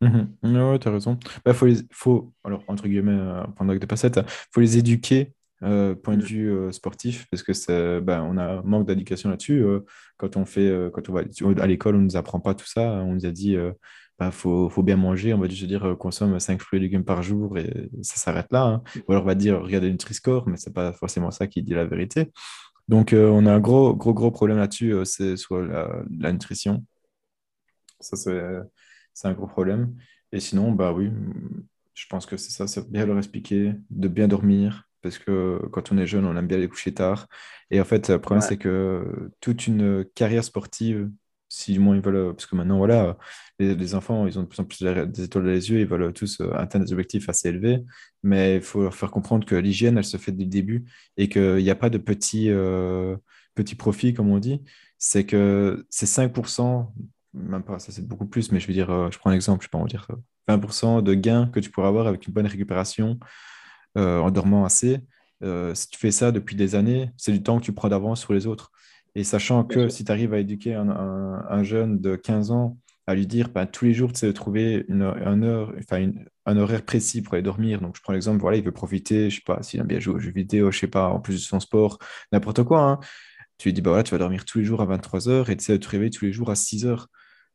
Mmh. 0.00 0.26
Ouais, 0.42 0.78
tu 0.78 0.88
as 0.88 0.90
raison. 0.90 1.18
Bah, 1.44 1.54
faut 1.54 1.66
les, 1.66 1.76
faut, 1.90 2.32
alors, 2.44 2.62
entre 2.68 2.86
guillemets, 2.86 3.18
pendant 3.56 3.78
que 3.78 3.84
de 3.84 4.22
faut 4.50 4.60
les 4.60 4.78
éduquer 4.78 5.32
euh, 5.62 5.94
point 5.94 6.16
de 6.16 6.22
mmh. 6.22 6.26
vue 6.26 6.50
euh, 6.52 6.72
sportif, 6.72 7.26
parce 7.30 7.42
que 7.42 7.54
c'est, 7.54 8.00
ben, 8.02 8.22
on 8.22 8.36
a 8.36 8.58
un 8.58 8.62
manque 8.62 8.86
d'éducation 8.86 9.30
là-dessus. 9.30 9.62
Euh, 9.62 9.80
quand 10.18 10.36
on 10.36 10.44
fait, 10.44 10.70
quand 10.92 11.08
on 11.08 11.14
va 11.14 11.22
à 11.62 11.66
l'école, 11.66 11.96
on 11.96 12.00
nous 12.00 12.16
apprend 12.16 12.40
pas 12.40 12.54
tout 12.54 12.66
ça. 12.66 12.82
On 12.82 13.14
nous 13.14 13.26
a 13.26 13.30
dit, 13.30 13.56
bah, 14.18 14.30
faut, 14.30 14.68
faut, 14.70 14.82
bien 14.82 14.96
manger. 14.96 15.34
On 15.34 15.38
va 15.38 15.48
juste 15.48 15.64
dire, 15.64 15.96
consomme 15.98 16.38
5 16.38 16.60
fruits 16.60 16.78
et 16.78 16.82
légumes 16.82 17.04
par 17.04 17.22
jour 17.22 17.58
et 17.58 17.90
ça 18.02 18.16
s'arrête 18.16 18.46
là. 18.50 18.64
Hein. 18.64 18.82
Ou 19.06 19.12
alors 19.12 19.24
on 19.24 19.26
va 19.26 19.34
dire, 19.34 19.60
regardez 19.62 19.88
le 19.88 19.92
Nutri-Score, 19.92 20.48
mais 20.48 20.56
c'est 20.56 20.72
pas 20.72 20.92
forcément 20.92 21.30
ça 21.30 21.46
qui 21.46 21.62
dit 21.62 21.74
la 21.74 21.84
vérité. 21.84 22.32
Donc 22.88 23.12
on 23.12 23.46
a 23.46 23.52
un 23.52 23.60
gros, 23.60 23.94
gros, 23.94 24.14
gros 24.14 24.30
problème 24.30 24.58
là-dessus, 24.58 24.94
c'est 25.04 25.36
sur 25.36 25.58
la, 25.58 26.02
la, 26.18 26.32
nutrition. 26.32 26.84
Ça, 28.00 28.16
c'est, 28.16 28.42
c'est 29.12 29.28
un 29.28 29.32
gros 29.34 29.46
problème. 29.46 29.94
Et 30.32 30.40
sinon, 30.40 30.72
bah 30.72 30.92
oui, 30.92 31.10
je 31.94 32.06
pense 32.08 32.26
que 32.26 32.36
c'est 32.36 32.52
ça, 32.52 32.66
c'est 32.66 32.90
bien 32.90 33.06
leur 33.06 33.18
expliquer, 33.18 33.74
de 33.90 34.08
bien 34.08 34.28
dormir, 34.28 34.86
parce 35.06 35.18
que 35.18 35.60
quand 35.72 35.92
on 35.92 35.98
est 35.98 36.06
jeune, 36.06 36.26
on 36.26 36.36
aime 36.36 36.46
bien 36.46 36.58
les 36.58 36.68
coucher 36.68 36.92
tard. 36.92 37.28
Et 37.70 37.80
en 37.80 37.84
fait, 37.84 38.10
le 38.10 38.18
problème, 38.18 38.42
c'est 38.42 38.56
que 38.56 39.30
toute 39.40 39.66
une 39.66 40.04
carrière 40.14 40.44
sportive, 40.44 41.10
si 41.48 41.72
du 41.72 41.78
moins 41.78 41.96
ils 41.96 42.02
veulent, 42.02 42.34
parce 42.34 42.46
que 42.46 42.56
maintenant, 42.56 42.78
voilà, 42.78 43.16
les, 43.58 43.94
enfants, 43.94 44.26
ils 44.26 44.38
ont 44.38 44.42
de 44.42 44.48
plus 44.48 44.60
en 44.60 44.64
plus 44.64 44.82
des 44.82 45.24
étoiles 45.24 45.44
dans 45.44 45.50
les 45.50 45.70
yeux, 45.70 45.80
ils 45.80 45.86
veulent 45.86 46.12
tous 46.12 46.40
euh, 46.40 46.52
atteindre 46.54 46.84
des 46.84 46.92
objectifs 46.92 47.28
assez 47.28 47.48
élevés, 47.48 47.82
mais 48.22 48.56
il 48.56 48.62
faut 48.62 48.82
leur 48.82 48.94
faire 48.94 49.10
comprendre 49.10 49.46
que 49.46 49.54
l'hygiène, 49.54 49.96
elle 49.98 50.04
se 50.04 50.16
fait 50.16 50.32
dès 50.32 50.44
le 50.44 50.50
début 50.50 50.84
et 51.16 51.28
qu'il 51.28 51.56
n'y 51.56 51.70
a 51.70 51.76
pas 51.76 51.90
de 51.90 51.98
petits, 51.98 52.50
euh, 52.50 53.16
petits 53.54 53.76
profits, 53.76 54.12
comme 54.14 54.30
on 54.30 54.38
dit. 54.38 54.62
C'est 54.98 55.24
que 55.24 55.86
c'est 55.90 56.06
5%, 56.06 56.92
même 57.34 57.62
pas, 57.62 57.78
ça 57.78 57.92
c'est 57.92 58.06
beaucoup 58.06 58.26
plus, 58.26 58.50
mais 58.52 58.60
je 58.60 58.66
veux 58.66 58.72
dire, 58.72 58.90
euh, 58.90 59.10
je 59.10 59.18
prends 59.18 59.30
un 59.30 59.34
exemple, 59.34 59.64
je 59.64 59.70
peux 59.70 59.78
en 59.78 59.86
dire 59.86 60.08
20% 60.48 61.02
de 61.02 61.14
gains 61.14 61.48
que 61.52 61.60
tu 61.60 61.70
pourras 61.70 61.88
avoir 61.88 62.06
avec 62.06 62.26
une 62.26 62.32
bonne 62.34 62.46
récupération 62.46 63.18
euh, 63.96 64.20
en 64.20 64.30
dormant 64.30 64.64
assez. 64.64 65.00
Euh, 65.42 65.74
si 65.74 65.88
tu 65.88 65.98
fais 65.98 66.10
ça 66.10 66.32
depuis 66.32 66.56
des 66.56 66.74
années, 66.74 67.10
c'est 67.16 67.32
du 67.32 67.42
temps 67.42 67.58
que 67.58 67.64
tu 67.64 67.72
prends 67.72 67.88
d'avance 67.88 68.20
sur 68.20 68.32
les 68.32 68.46
autres. 68.46 68.72
Et 69.14 69.24
sachant 69.24 69.64
que 69.64 69.88
si 69.88 70.04
tu 70.04 70.12
arrives 70.12 70.34
à 70.34 70.38
éduquer 70.38 70.74
un, 70.74 71.62
jeune 71.62 72.00
de 72.00 72.16
15 72.16 72.50
ans, 72.50 72.76
à 73.06 73.14
lui 73.14 73.26
dire 73.26 73.48
bah, 73.48 73.66
tous 73.66 73.86
les 73.86 73.94
jours, 73.94 74.12
tu 74.12 74.18
sais, 74.18 74.26
de 74.26 74.32
trouver 74.32 74.84
une, 74.88 75.02
heure, 75.02 75.72
enfin, 75.78 76.10
un 76.44 76.56
horaire 76.58 76.82
précis 76.82 77.22
pour 77.22 77.34
aller 77.34 77.42
dormir. 77.42 77.80
Donc, 77.80 77.96
je 77.96 78.02
prends 78.02 78.12
l'exemple, 78.12 78.40
voilà, 78.40 78.58
il 78.58 78.64
veut 78.64 78.72
profiter, 78.72 79.30
je 79.30 79.36
sais 79.36 79.42
pas, 79.46 79.62
s'il 79.62 79.80
aime 79.80 79.86
bien 79.86 80.00
jouer 80.00 80.14
aux 80.16 80.18
jeux 80.18 80.32
vidéo, 80.32 80.70
je 80.70 80.80
sais 80.80 80.86
pas, 80.86 81.08
en 81.08 81.20
plus 81.20 81.34
de 81.34 81.40
son 81.40 81.60
sport, 81.60 81.98
n'importe 82.32 82.62
quoi. 82.64 82.82
Hein. 82.82 83.00
Tu 83.58 83.68
lui 83.68 83.72
dis, 83.72 83.80
bah 83.80 83.90
voilà, 83.90 84.02
tu 84.02 84.10
vas 84.10 84.18
dormir 84.18 84.44
tous 84.44 84.58
les 84.58 84.64
jours 84.64 84.82
à 84.82 84.84
23 84.84 85.28
heures 85.28 85.48
et 85.50 85.56
tu 85.56 85.64
sais, 85.64 85.72
de 85.72 85.78
te 85.78 85.88
réveiller 85.88 86.10
tous 86.10 86.26
les 86.26 86.32
jours 86.32 86.50
à 86.50 86.54
6 86.54 86.84
heures. 86.84 87.08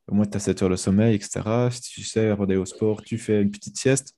Au 0.08 0.16
moins, 0.16 0.26
tu 0.26 0.36
as 0.38 0.40
7 0.40 0.64
heures 0.64 0.70
de 0.70 0.76
sommeil, 0.76 1.16
etc. 1.16 1.42
Si 1.70 1.82
tu 1.82 2.04
sais, 2.04 2.28
avant 2.30 2.46
d'aller 2.46 2.60
au 2.60 2.66
sport, 2.66 3.04
tu 3.04 3.18
fais 3.20 3.42
une 3.42 3.52
petite 3.52 3.78
sieste. 3.78 4.16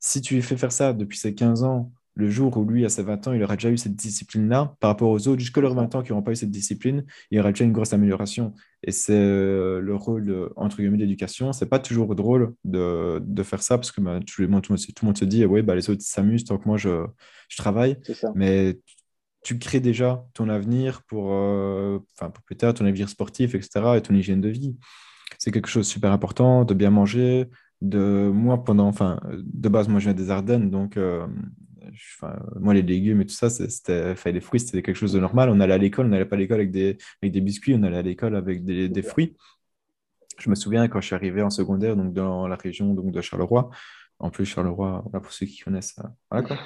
Si 0.00 0.20
tu 0.20 0.34
lui 0.34 0.42
fais 0.42 0.56
faire 0.56 0.72
ça 0.72 0.92
depuis 0.92 1.18
ses 1.18 1.34
15 1.34 1.62
ans, 1.62 1.92
le 2.14 2.28
jour 2.28 2.56
où 2.56 2.64
lui, 2.64 2.84
à 2.84 2.88
ses 2.88 3.02
20 3.02 3.28
ans, 3.28 3.32
il 3.32 3.42
aura 3.42 3.56
déjà 3.56 3.70
eu 3.70 3.78
cette 3.78 3.94
discipline-là, 3.94 4.74
par 4.80 4.90
rapport 4.90 5.10
aux 5.10 5.28
autres, 5.28 5.40
jusqu'à 5.40 5.60
leurs 5.60 5.74
20 5.74 5.94
ans 5.94 6.02
qui 6.02 6.10
n'auront 6.10 6.22
pas 6.22 6.32
eu 6.32 6.36
cette 6.36 6.50
discipline, 6.50 7.04
il 7.30 7.36
y 7.36 7.40
aura 7.40 7.52
déjà 7.52 7.64
une 7.64 7.72
grosse 7.72 7.92
amélioration. 7.92 8.54
Et 8.82 8.92
c'est 8.92 9.14
euh, 9.14 9.80
le 9.80 9.94
rôle, 9.94 10.50
entre 10.56 10.78
guillemets, 10.78 10.98
d'éducation. 10.98 11.52
C'est 11.52 11.68
pas 11.68 11.78
toujours 11.78 12.14
drôle 12.14 12.54
de, 12.64 13.22
de 13.24 13.42
faire 13.42 13.62
ça, 13.62 13.78
parce 13.78 13.92
que 13.92 14.00
bah, 14.00 14.18
tout, 14.26 14.42
le 14.42 14.48
monde, 14.48 14.62
tout, 14.62 14.72
le 14.72 15.06
monde 15.06 15.18
se 15.18 15.24
dit, 15.24 15.44
ouais, 15.44 15.62
bah, 15.62 15.74
les 15.74 15.88
autres 15.88 16.02
s'amusent 16.02 16.44
tant 16.44 16.58
que 16.58 16.66
moi, 16.66 16.76
je, 16.76 17.06
je 17.48 17.56
travaille. 17.56 17.96
Mais 18.34 18.78
tu 19.42 19.58
crées 19.58 19.80
déjà 19.80 20.24
ton 20.34 20.48
avenir 20.48 21.02
pour, 21.04 21.32
euh, 21.32 21.98
pour 22.18 22.42
plus 22.44 22.56
tard, 22.56 22.74
ton 22.74 22.84
avenir 22.86 23.08
sportif, 23.08 23.54
etc., 23.54 23.70
et 23.96 24.02
ton 24.02 24.14
hygiène 24.14 24.40
de 24.40 24.48
vie. 24.48 24.76
C'est 25.38 25.50
quelque 25.52 25.68
chose 25.68 25.86
de 25.86 25.90
super 25.90 26.12
important, 26.12 26.64
de 26.64 26.74
bien 26.74 26.90
manger, 26.90 27.46
de 27.82 28.30
moi 28.32 28.62
pendant 28.62 28.86
enfin 28.86 29.18
de 29.32 29.68
base 29.68 29.88
moi 29.88 30.00
je 30.00 30.04
viens 30.04 30.14
des 30.14 30.30
Ardennes 30.30 30.70
donc 30.70 30.96
euh, 30.96 31.26
moi 32.58 32.74
les 32.74 32.82
légumes 32.82 33.22
et 33.22 33.26
tout 33.26 33.34
ça 33.34 33.48
c'était 33.50 34.10
enfin 34.10 34.30
les 34.30 34.40
fruits 34.40 34.60
c'était 34.60 34.82
quelque 34.82 34.96
chose 34.96 35.12
de 35.12 35.20
normal. 35.20 35.48
On 35.50 35.60
allait 35.60 35.74
à 35.74 35.78
l'école 35.78 36.06
on 36.06 36.08
n'allait 36.10 36.26
pas 36.26 36.36
à 36.36 36.38
l'école 36.38 36.58
avec 36.58 36.70
des 36.70 36.98
avec 37.22 37.32
des 37.32 37.40
biscuits 37.40 37.74
on 37.74 37.82
allait 37.82 37.98
à 37.98 38.02
l'école 38.02 38.36
avec 38.36 38.64
des, 38.64 38.88
des, 38.88 39.02
fruits. 39.02 39.36
Je 40.38 40.50
me 40.50 40.54
souviens 40.54 40.88
quand 40.88 41.00
je 41.00 41.06
suis 41.06 41.14
arrivé 41.14 41.42
en 41.42 41.50
secondaire 41.50 41.96
donc 41.96 42.12
dans 42.12 42.46
la 42.46 42.56
région 42.56 42.94
donc 42.94 43.12
de 43.12 43.20
Charleroi. 43.20 43.70
En 44.18 44.30
plus 44.30 44.44
Charleroi 44.44 45.02
voilà, 45.04 45.20
pour 45.20 45.32
ceux 45.32 45.46
qui 45.46 45.60
connaissent 45.60 45.98
euh, 45.98 46.08
voilà 46.30 46.46
quoi. 46.46 46.58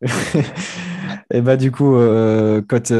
Et 1.32 1.40
bah 1.40 1.56
du 1.56 1.70
coup 1.70 1.96
euh, 1.96 2.62
quand 2.68 2.92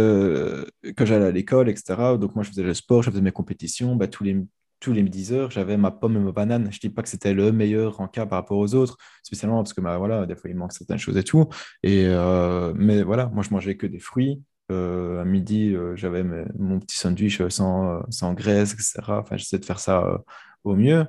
quand 0.97 1.05
j'allais 1.05 1.27
à 1.27 1.31
l'école 1.31 1.69
etc 1.69 1.97
donc 2.19 2.35
moi 2.35 2.45
je 2.45 2.51
faisais 2.51 2.63
le 2.63 2.75
sport 2.75 3.03
je 3.03 3.11
faisais 3.11 3.21
mes 3.23 3.33
compétitions 3.33 3.95
bah, 3.95 4.09
tous 4.09 4.25
les 4.25 4.37
tous 4.81 4.93
les 4.93 5.03
10 5.03 5.33
heures, 5.33 5.51
j'avais 5.51 5.77
ma 5.77 5.91
pomme 5.91 6.17
et 6.17 6.21
ma 6.21 6.33
banane. 6.33 6.71
Je 6.73 6.79
dis 6.81 6.91
pas 6.91 7.03
que 7.03 7.09
c'était 7.09 7.35
le 7.35 7.53
meilleur 7.53 8.01
en 8.01 8.09
cas 8.09 8.27
par 8.27 8.39
rapport 8.39 8.59
aux 8.59 8.75
autres, 8.75 8.97
spécialement 9.23 9.59
parce 9.59 9.73
que 9.73 9.81
bah, 9.81 9.99
voilà, 9.99 10.27
des 10.27 10.37
fois 10.37 10.51
il 10.51 10.57
manque 10.57 10.73
certaines 10.73 10.99
choses 10.99 11.17
et 11.17 11.25
tout. 11.25 11.49
Et, 11.83 12.05
euh, 12.07 12.73
mais 12.77 13.03
voilà, 13.03 13.27
moi 13.27 13.43
je 13.43 13.51
mangeais 13.51 13.77
que 13.77 13.87
des 13.87 13.99
fruits. 13.99 14.43
Euh, 14.71 15.23
à 15.23 15.25
midi, 15.25 15.75
euh, 15.75 15.97
j'avais 15.97 16.23
mon 16.23 16.79
petit 16.79 16.99
sandwich 16.99 17.41
sans, 17.49 18.03
sans 18.11 18.35
graisse, 18.35 18.75
etc. 18.75 19.01
Enfin, 19.09 19.37
j'essaie 19.37 19.59
de 19.59 19.65
faire 19.65 19.81
ça 19.81 20.23
au 20.65 20.77
mieux. 20.77 21.07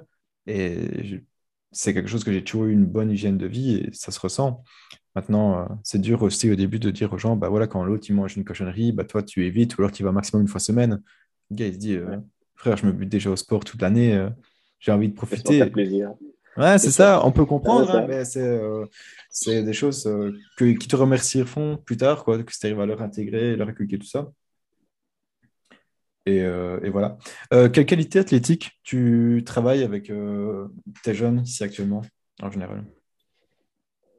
Et 0.47 1.23
c'est 1.71 1.93
quelque 1.93 2.09
chose 2.09 2.23
que 2.23 2.31
j'ai 2.33 2.43
toujours 2.43 2.65
eu 2.65 2.73
une 2.73 2.85
bonne 2.85 3.11
hygiène 3.11 3.37
de 3.37 3.45
vie 3.47 3.75
et 3.77 3.89
ça 3.93 4.11
se 4.11 4.19
ressent. 4.19 4.63
Maintenant, 5.15 5.67
c'est 5.83 5.99
dur 5.99 6.23
aussi 6.23 6.49
au 6.51 6.55
début 6.55 6.79
de 6.79 6.91
dire 6.91 7.13
aux 7.13 7.17
gens, 7.17 7.35
bah 7.35 7.49
voilà, 7.49 7.67
quand 7.67 7.83
l'autre 7.83 8.05
il 8.09 8.15
mange 8.15 8.37
une 8.37 8.43
cochonnerie, 8.45 8.91
bah 8.91 9.03
toi 9.03 9.23
tu 9.23 9.45
évites 9.45 9.77
ou 9.77 9.81
alors 9.81 9.91
tu 9.91 10.03
vas 10.03 10.11
maximum 10.11 10.43
une 10.43 10.47
fois 10.47 10.59
semaine. 10.59 11.01
Le 11.51 11.55
gars 11.57 11.67
il 11.67 11.73
se 11.73 11.79
dit, 11.79 11.97
frère, 12.59 12.77
je 12.77 12.85
me 12.85 12.91
bute 12.91 13.09
déjà 13.09 13.29
au 13.31 13.35
sport 13.35 13.63
toute 13.63 13.81
l'année, 13.81 14.13
euh, 14.13 14.29
j'ai 14.79 14.91
envie 14.91 15.09
de 15.09 15.15
profiter. 15.15 15.65
plaisir. 15.67 16.13
Ouais, 16.57 16.77
c'est 16.77 16.91
ça. 16.91 17.25
on 17.25 17.31
peut 17.31 17.45
comprendre, 17.45 17.89
hein, 17.89 18.05
mais 18.07 18.23
euh, 18.37 18.85
c'est 19.29 19.63
des 19.63 19.73
choses 19.73 20.05
euh, 20.07 20.37
que, 20.57 20.65
qui 20.77 20.87
te 20.87 20.95
remercieront 20.95 21.77
plus 21.77 21.95
tard, 21.95 22.25
quoi, 22.25 22.37
que 22.43 22.51
tu 22.51 22.65
arrives 22.65 22.81
à 22.81 22.85
leur 22.85 23.01
intégrer, 23.01 23.55
leur 23.55 23.69
inculquer 23.69 23.97
tout 23.97 24.07
ça. 24.07 24.29
Et, 26.25 26.39
et 26.41 26.89
voilà. 26.91 27.17
quelle 27.49 27.87
qualité 27.87 28.19
athlétique 28.19 28.79
tu 28.83 29.41
travailles 29.47 29.81
avec 29.81 30.11
tes 31.03 31.13
jeunes 31.15 31.41
ici 31.41 31.63
actuellement, 31.63 32.01
en 32.43 32.51
général? 32.51 32.83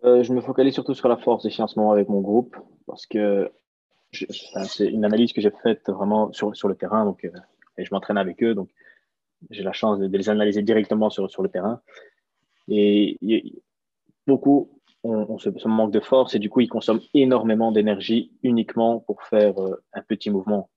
Je 0.03 0.33
me 0.33 0.41
focalise 0.41 0.75
surtout 0.75 0.95
sur 0.95 1.09
la 1.09 1.19
force 1.19 1.45
ici 1.45 1.63
en 1.63 1.69
ce 1.69 1.79
moment 1.79 1.93
avec 1.93 2.09
mon 2.09 2.21
groupe, 2.21 2.57
parce 2.89 3.07
que 3.07 3.53
c'est 4.11 4.89
une 4.89 5.05
analyse 5.05 5.33
que 5.33 5.41
j'ai 5.41 5.53
faite 5.63 5.89
vraiment 5.89 6.33
sur, 6.33 6.57
sur 6.57 6.67
le 6.67 6.75
terrain. 6.75 7.05
Donc, 7.05 7.31
et 7.81 7.85
je 7.85 7.95
m'entraîne 7.95 8.19
avec 8.19 8.43
eux. 8.43 8.55
Donc, 8.55 8.71
j'ai 9.51 9.63
la 9.63 9.73
chance 9.73 9.99
de, 9.99 10.17
les 10.17 10.29
analyser 10.29 10.63
directement 10.63 11.11
sur, 11.11 11.31
sur 11.31 11.43
le 11.43 11.49
terrain. 11.49 11.81
Et, 12.69 13.19
beaucoup 14.27 14.81
ont, 15.03 15.39
ce, 15.39 15.49
manque 15.67 15.93
de 15.93 16.01
force 16.01 16.35
et 16.35 16.39
du 16.39 16.51
coup, 16.51 16.61
ils 16.61 16.69
consomment 16.69 17.01
énormément 17.15 17.73
d'énergie 17.73 18.33
uniquement 18.43 19.01
pour 19.01 19.23
faire 19.23 19.59
euh, 19.59 19.83
un 19.95 20.03
petit 20.03 20.31
mouvement. 20.31 20.71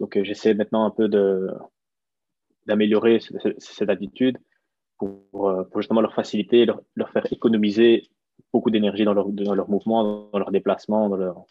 Donc, 0.00 0.16
euh, 0.16 0.24
j'essaie 0.24 0.54
maintenant 0.54 0.84
un 0.84 0.90
peu 0.90 1.08
d'améliorer 2.66 3.20
cette, 3.58 3.88
attitude 3.88 4.38
pour, 4.98 5.48
euh, 5.48 5.64
pour, 5.64 5.80
justement 5.80 6.00
leur 6.00 6.14
faciliter, 6.14 6.66
leur, 6.66 7.10
faire 7.10 7.26
économiser 7.32 8.08
beaucoup 8.52 8.70
d'énergie 8.70 9.04
dans 9.04 9.14
leur, 9.14 9.28
dans 9.28 9.54
leur 9.54 9.70
mouvement, 9.70 10.28
dans 10.32 10.38
leur 10.38 10.50
déplacement, 10.50 11.08
dans 11.08 11.16
leur, 11.16 11.44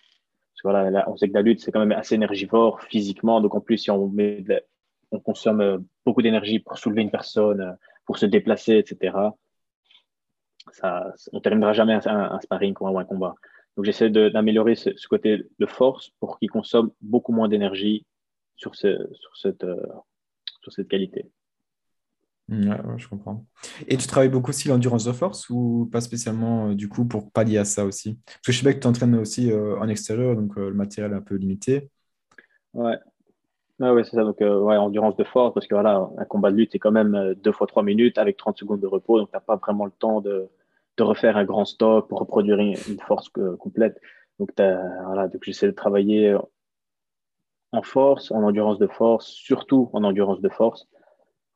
voilà, 0.64 1.10
on 1.10 1.16
sait 1.16 1.30
que 1.30 1.34
la 1.34 1.42
lutte, 1.42 1.62
c'est 1.62 1.72
quand 1.72 1.80
même 1.80 1.94
assez 1.94 2.16
énergivore 2.16 2.82
physiquement. 2.82 3.40
Donc, 3.40 3.56
en 3.56 3.62
plus, 3.62 3.78
si 3.78 3.92
on 3.92 4.10
met 4.10 4.42
de, 4.42 4.62
on 5.12 5.20
consomme 5.20 5.62
euh, 5.62 5.78
beaucoup 6.06 6.22
d'énergie 6.22 6.60
pour 6.60 6.78
soulever 6.78 7.02
une 7.02 7.12
personne, 7.12 7.62
euh, 7.62 7.72
pour 8.06 8.18
se 8.18 8.26
déplacer, 8.26 8.78
etc. 8.78 9.16
Ça, 10.72 11.14
on 11.32 11.38
ne 11.38 11.42
terminera 11.42 11.74
jamais 11.74 12.00
un, 12.06 12.40
sparring 12.42 12.76
ou 12.80 13.00
un 13.00 13.06
combat. 13.06 13.36
Donc 13.76 13.86
j'essaie 13.86 14.10
d'améliorer 14.10 14.76
ce, 14.76 15.08
côté 15.08 15.46
de 15.58 15.66
force 15.66 16.12
pour 16.20 16.38
qu'il 16.38 16.50
consomme 16.50 16.92
beaucoup 17.02 17.32
moins 17.32 17.48
d'énergie 17.48 18.06
sur, 18.56 18.76
ce, 18.76 19.10
sur, 19.14 19.38
cette, 19.38 19.64
euh, 19.64 19.82
sur 20.62 20.72
cette 20.72 20.88
qualité. 20.88 21.32
Ouais, 22.50 22.78
je 22.98 23.08
comprends. 23.08 23.46
Et 23.88 23.96
tu 23.96 24.08
travailles 24.08 24.30
beaucoup 24.30 24.50
aussi 24.50 24.68
l'endurance 24.68 25.06
de 25.06 25.12
force 25.12 25.50
ou 25.50 25.88
pas 25.92 26.02
spécialement 26.02 26.74
du 26.74 26.90
coup 26.90 27.06
pour 27.06 27.32
pallier 27.32 27.60
à 27.60 27.66
ça 27.66 27.86
aussi? 27.86 28.20
Parce 28.26 28.42
que 28.48 28.52
je 28.52 28.58
sais 28.58 28.64
bien 28.64 28.72
que 28.72 28.78
tu 28.78 28.82
t'entraînes 28.82 29.16
aussi 29.16 29.54
en 29.54 29.88
extérieur, 29.88 30.36
donc 30.36 30.56
le 30.56 30.74
matériel 30.74 31.14
est 31.14 31.16
un 31.16 31.22
peu 31.22 31.36
limité. 31.36 31.92
Ouais, 32.74 32.98
ah 33.82 33.94
oui, 33.94 34.04
c'est 34.04 34.16
ça. 34.16 34.24
Donc, 34.24 34.42
euh, 34.42 34.60
ouais, 34.60 34.76
endurance 34.76 35.16
de 35.16 35.24
force, 35.24 35.54
parce 35.54 35.66
que 35.68 35.76
voilà, 35.76 36.10
un 36.18 36.26
combat 36.26 36.52
de 36.52 36.58
lutte, 36.58 36.72
c'est 36.74 36.80
quand 36.80 36.92
même 36.92 37.16
euh, 37.16 37.34
deux 37.36 37.52
fois 37.54 37.66
trois 37.68 37.84
minutes 37.84 38.18
avec 38.18 38.36
30 38.38 38.58
secondes 38.58 38.82
de 38.82 38.88
repos. 38.88 39.20
Donc, 39.20 39.30
tu 39.30 39.36
n'as 39.36 39.42
pas 39.42 39.56
vraiment 39.56 39.86
le 39.86 39.92
temps 39.92 40.20
de, 40.22 40.50
de, 40.98 41.04
refaire 41.04 41.38
un 41.38 41.46
grand 41.46 41.66
stop 41.66 42.10
pour 42.10 42.20
reproduire 42.20 42.60
une, 42.60 42.76
force 43.08 43.30
complète. 43.60 44.00
Donc, 44.40 44.52
voilà, 44.58 45.28
donc 45.28 45.44
j'essaie 45.44 45.68
de 45.68 45.72
travailler 45.72 46.38
en 47.72 47.82
force, 47.82 48.32
en 48.32 48.44
endurance 48.44 48.80
de 48.80 48.88
force, 48.88 49.28
surtout 49.28 49.90
en 49.94 50.04
endurance 50.04 50.42
de 50.42 50.50
force. 50.50 50.88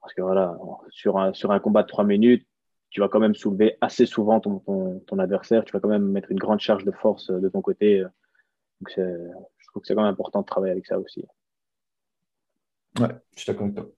Parce 0.01 0.13
que 0.13 0.21
voilà, 0.21 0.57
sur 0.89 1.17
un, 1.17 1.33
sur 1.33 1.51
un 1.51 1.59
combat 1.59 1.83
de 1.83 1.87
trois 1.87 2.03
minutes, 2.03 2.45
tu 2.89 2.99
vas 3.01 3.09
quand 3.09 3.19
même 3.19 3.35
soulever 3.35 3.77
assez 3.81 4.05
souvent 4.05 4.39
ton, 4.39 4.59
ton, 5.07 5.19
adversaire. 5.19 5.65
Tu 5.65 5.73
vas 5.73 5.79
quand 5.79 5.89
même 5.89 6.09
mettre 6.09 6.31
une 6.31 6.39
grande 6.39 6.59
charge 6.59 6.85
de 6.85 6.91
force 6.91 7.31
de 7.31 7.49
ton 7.49 7.61
côté. 7.61 8.01
Donc 8.81 8.93
je 8.95 9.67
trouve 9.67 9.81
que 9.81 9.87
c'est 9.87 9.95
quand 9.95 10.03
même 10.03 10.11
important 10.11 10.41
de 10.41 10.45
travailler 10.45 10.73
avec 10.73 10.85
ça 10.85 10.99
aussi. 10.99 11.25
Ouais, 12.99 13.09
je 13.35 13.41
suis 13.41 13.51
d'accord 13.51 13.63
avec 13.63 13.75
toi. 13.75 13.89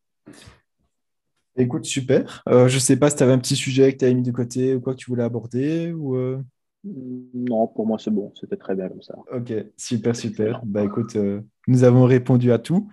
Écoute, 1.58 1.86
super. 1.86 2.44
Euh, 2.50 2.68
je 2.68 2.76
ne 2.76 2.80
sais 2.80 2.98
pas 2.98 3.10
si 3.10 3.16
tu 3.16 3.24
avais 3.24 3.32
un 3.32 3.40
petit 3.40 3.56
sujet 3.56 3.94
que 3.94 4.00
tu 4.00 4.06
avais 4.06 4.14
mis 4.14 4.24
de 4.24 4.32
côté 4.32 4.76
ou 4.76 4.82
quoi 4.82 4.94
que 4.94 5.00
tu 5.00 5.10
voulais 5.10 5.24
aborder 5.24 5.94
ou 5.94 6.16
euh? 6.16 6.42
Non, 6.84 7.68
pour 7.68 7.88
moi 7.88 7.98
c'est 7.98 8.12
bon, 8.12 8.32
c'était 8.40 8.58
très 8.58 8.76
bien 8.76 8.90
comme 8.90 9.02
ça. 9.02 9.16
Ok, 9.32 9.54
super, 9.78 10.16
super. 10.16 10.62
Bah 10.66 10.84
écoute, 10.84 11.16
euh, 11.16 11.42
nous 11.68 11.84
avons 11.84 12.04
répondu 12.04 12.52
à 12.52 12.60
tout. 12.60 12.90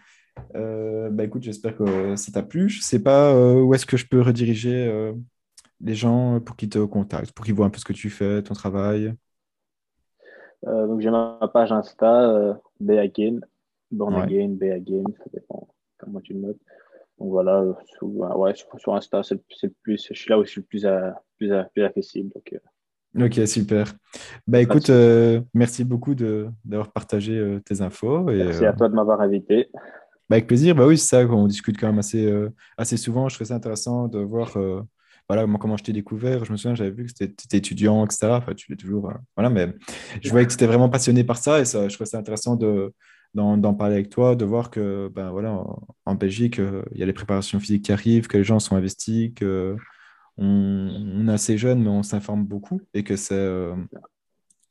bah 0.54 1.24
écoute, 1.24 1.42
j'espère 1.42 1.76
que 1.76 2.16
ça 2.16 2.32
t'a 2.32 2.42
plu. 2.42 2.68
Je 2.68 2.78
ne 2.78 2.82
sais 2.82 3.02
pas 3.02 3.34
où 3.36 3.74
est-ce 3.74 3.84
que 3.84 3.96
je 3.96 4.06
peux 4.06 4.20
rediriger 4.20 5.12
les 5.80 5.94
gens 5.94 6.40
pour 6.40 6.56
qu'ils 6.56 6.70
te 6.70 6.78
contactent, 6.78 7.32
pour 7.32 7.44
qu'ils 7.44 7.54
voient 7.54 7.66
un 7.66 7.70
peu 7.70 7.80
ce 7.80 7.84
que 7.84 7.92
tu 7.92 8.10
fais, 8.10 8.42
ton 8.42 8.54
travail? 8.54 9.14
donc 10.64 11.00
j'ai 11.00 11.10
ma 11.10 11.50
page 11.52 11.72
Insta, 11.72 12.60
Be 12.78 12.92
Again, 12.92 13.40
Born 13.90 14.14
Again, 14.14 14.50
Be 14.50 14.70
Again, 14.70 15.04
ça 15.18 15.24
dépend 15.34 15.68
comment 16.02 16.20
tu 16.20 16.34
le 16.34 16.40
notes. 16.40 16.58
Donc 17.18 17.30
voilà, 17.30 17.64
sur, 17.86 18.08
ouais, 18.08 18.52
sur, 18.54 18.94
Insta, 18.94 19.22
c'est 19.22 19.36
le 19.62 19.72
plus, 19.82 20.08
je 20.08 20.18
suis 20.18 20.30
là 20.30 20.38
où 20.38 20.44
je 20.44 20.50
suis 20.50 20.60
le 20.60 20.66
plus, 20.66 20.86
plus, 21.38 21.52
plus 21.72 21.84
accessible. 21.84 22.30
Donc, 22.34 22.52
euh. 22.52 23.24
Ok, 23.24 23.46
super. 23.46 23.92
Bah 24.46 24.60
écoute, 24.60 24.88
euh, 24.88 25.40
merci 25.52 25.84
beaucoup 25.84 26.14
d'avoir 26.14 26.90
partagé 26.92 27.36
euh, 27.36 27.60
tes 27.60 27.82
infos. 27.82 28.30
Et, 28.30 28.38
merci 28.38 28.64
à 28.64 28.72
toi 28.72 28.88
de 28.88 28.94
m'avoir 28.94 29.20
invité. 29.20 29.68
Bah, 30.28 30.36
avec 30.36 30.46
plaisir, 30.46 30.74
bah 30.74 30.86
oui, 30.86 30.96
c'est 30.96 31.16
ça, 31.16 31.26
on 31.26 31.46
discute 31.46 31.78
quand 31.78 31.88
même 31.88 31.98
assez, 31.98 32.32
assez 32.78 32.96
souvent. 32.96 33.28
Je 33.28 33.36
trouve 33.36 33.46
ça 33.46 33.54
intéressant 33.54 34.08
de 34.08 34.18
voir 34.18 34.56
voilà, 35.28 35.46
moi, 35.46 35.58
comment 35.60 35.76
je 35.76 35.84
t'ai 35.84 35.92
découvert. 35.92 36.44
Je 36.44 36.52
me 36.52 36.56
souviens, 36.56 36.74
j'avais 36.74 36.90
vu 36.90 37.06
que 37.06 37.12
tu 37.12 37.24
étais 37.24 37.58
étudiant, 37.58 38.04
etc. 38.04 38.28
Enfin, 38.32 38.54
tu 38.54 38.70
l'es 38.70 38.76
toujours. 38.76 39.12
voilà, 39.36 39.50
mais 39.50 39.72
je 40.22 40.30
voyais 40.30 40.46
que 40.46 40.50
tu 40.50 40.54
étais 40.56 40.66
vraiment 40.66 40.88
passionné 40.88 41.22
par 41.22 41.36
ça 41.36 41.60
et 41.60 41.64
ça, 41.64 41.88
je 41.88 41.94
trouvais 41.94 42.08
ça 42.08 42.18
intéressant 42.18 42.56
de, 42.56 42.92
d'en 43.34 43.74
parler 43.74 43.94
avec 43.94 44.10
toi, 44.10 44.36
de 44.36 44.44
voir 44.44 44.70
que 44.70 45.08
ben, 45.08 45.30
voilà, 45.30 45.64
en, 46.04 46.14
Belgique, 46.14 46.58
euh, 46.58 46.84
il 46.92 46.98
y 46.98 47.02
a 47.02 47.06
les 47.06 47.12
préparations 47.12 47.58
physiques 47.60 47.84
qui 47.86 47.92
arrivent, 47.92 48.28
que 48.28 48.36
les 48.36 48.44
gens 48.44 48.58
sont 48.58 48.76
investis, 48.76 49.32
qu'on 49.38 49.76
on 50.36 51.28
est 51.28 51.32
assez 51.32 51.56
jeune, 51.56 51.82
mais 51.82 51.88
on 51.88 52.02
s'informe 52.02 52.44
beaucoup 52.44 52.80
et 52.94 53.04
que 53.04 53.16
c'est 53.16 53.34
euh, 53.34 53.74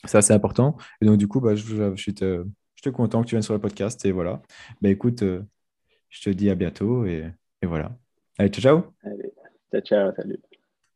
assez 0.03 0.33
important. 0.33 0.77
Et 1.01 1.05
donc, 1.05 1.17
du 1.17 1.27
coup, 1.27 1.41
bah, 1.41 1.55
je, 1.55 1.93
je, 1.95 2.11
te, 2.11 2.45
je 2.75 2.81
suis 2.81 2.91
content 2.91 3.21
que 3.21 3.27
tu 3.27 3.35
viennes 3.35 3.41
sur 3.41 3.53
le 3.53 3.61
podcast. 3.61 4.05
Et 4.05 4.11
voilà. 4.11 4.41
Bah, 4.81 4.89
écoute, 4.89 5.23
euh, 5.23 5.41
je 6.09 6.21
te 6.21 6.29
dis 6.29 6.49
à 6.49 6.55
bientôt 6.55 7.05
et, 7.05 7.25
et 7.61 7.65
voilà. 7.65 7.91
Allez, 8.37 8.49
ciao, 8.49 8.61
ciao. 8.61 8.93
Allez, 9.03 9.33
ciao, 9.71 9.81
ciao, 9.81 10.11
salut. 10.15 10.50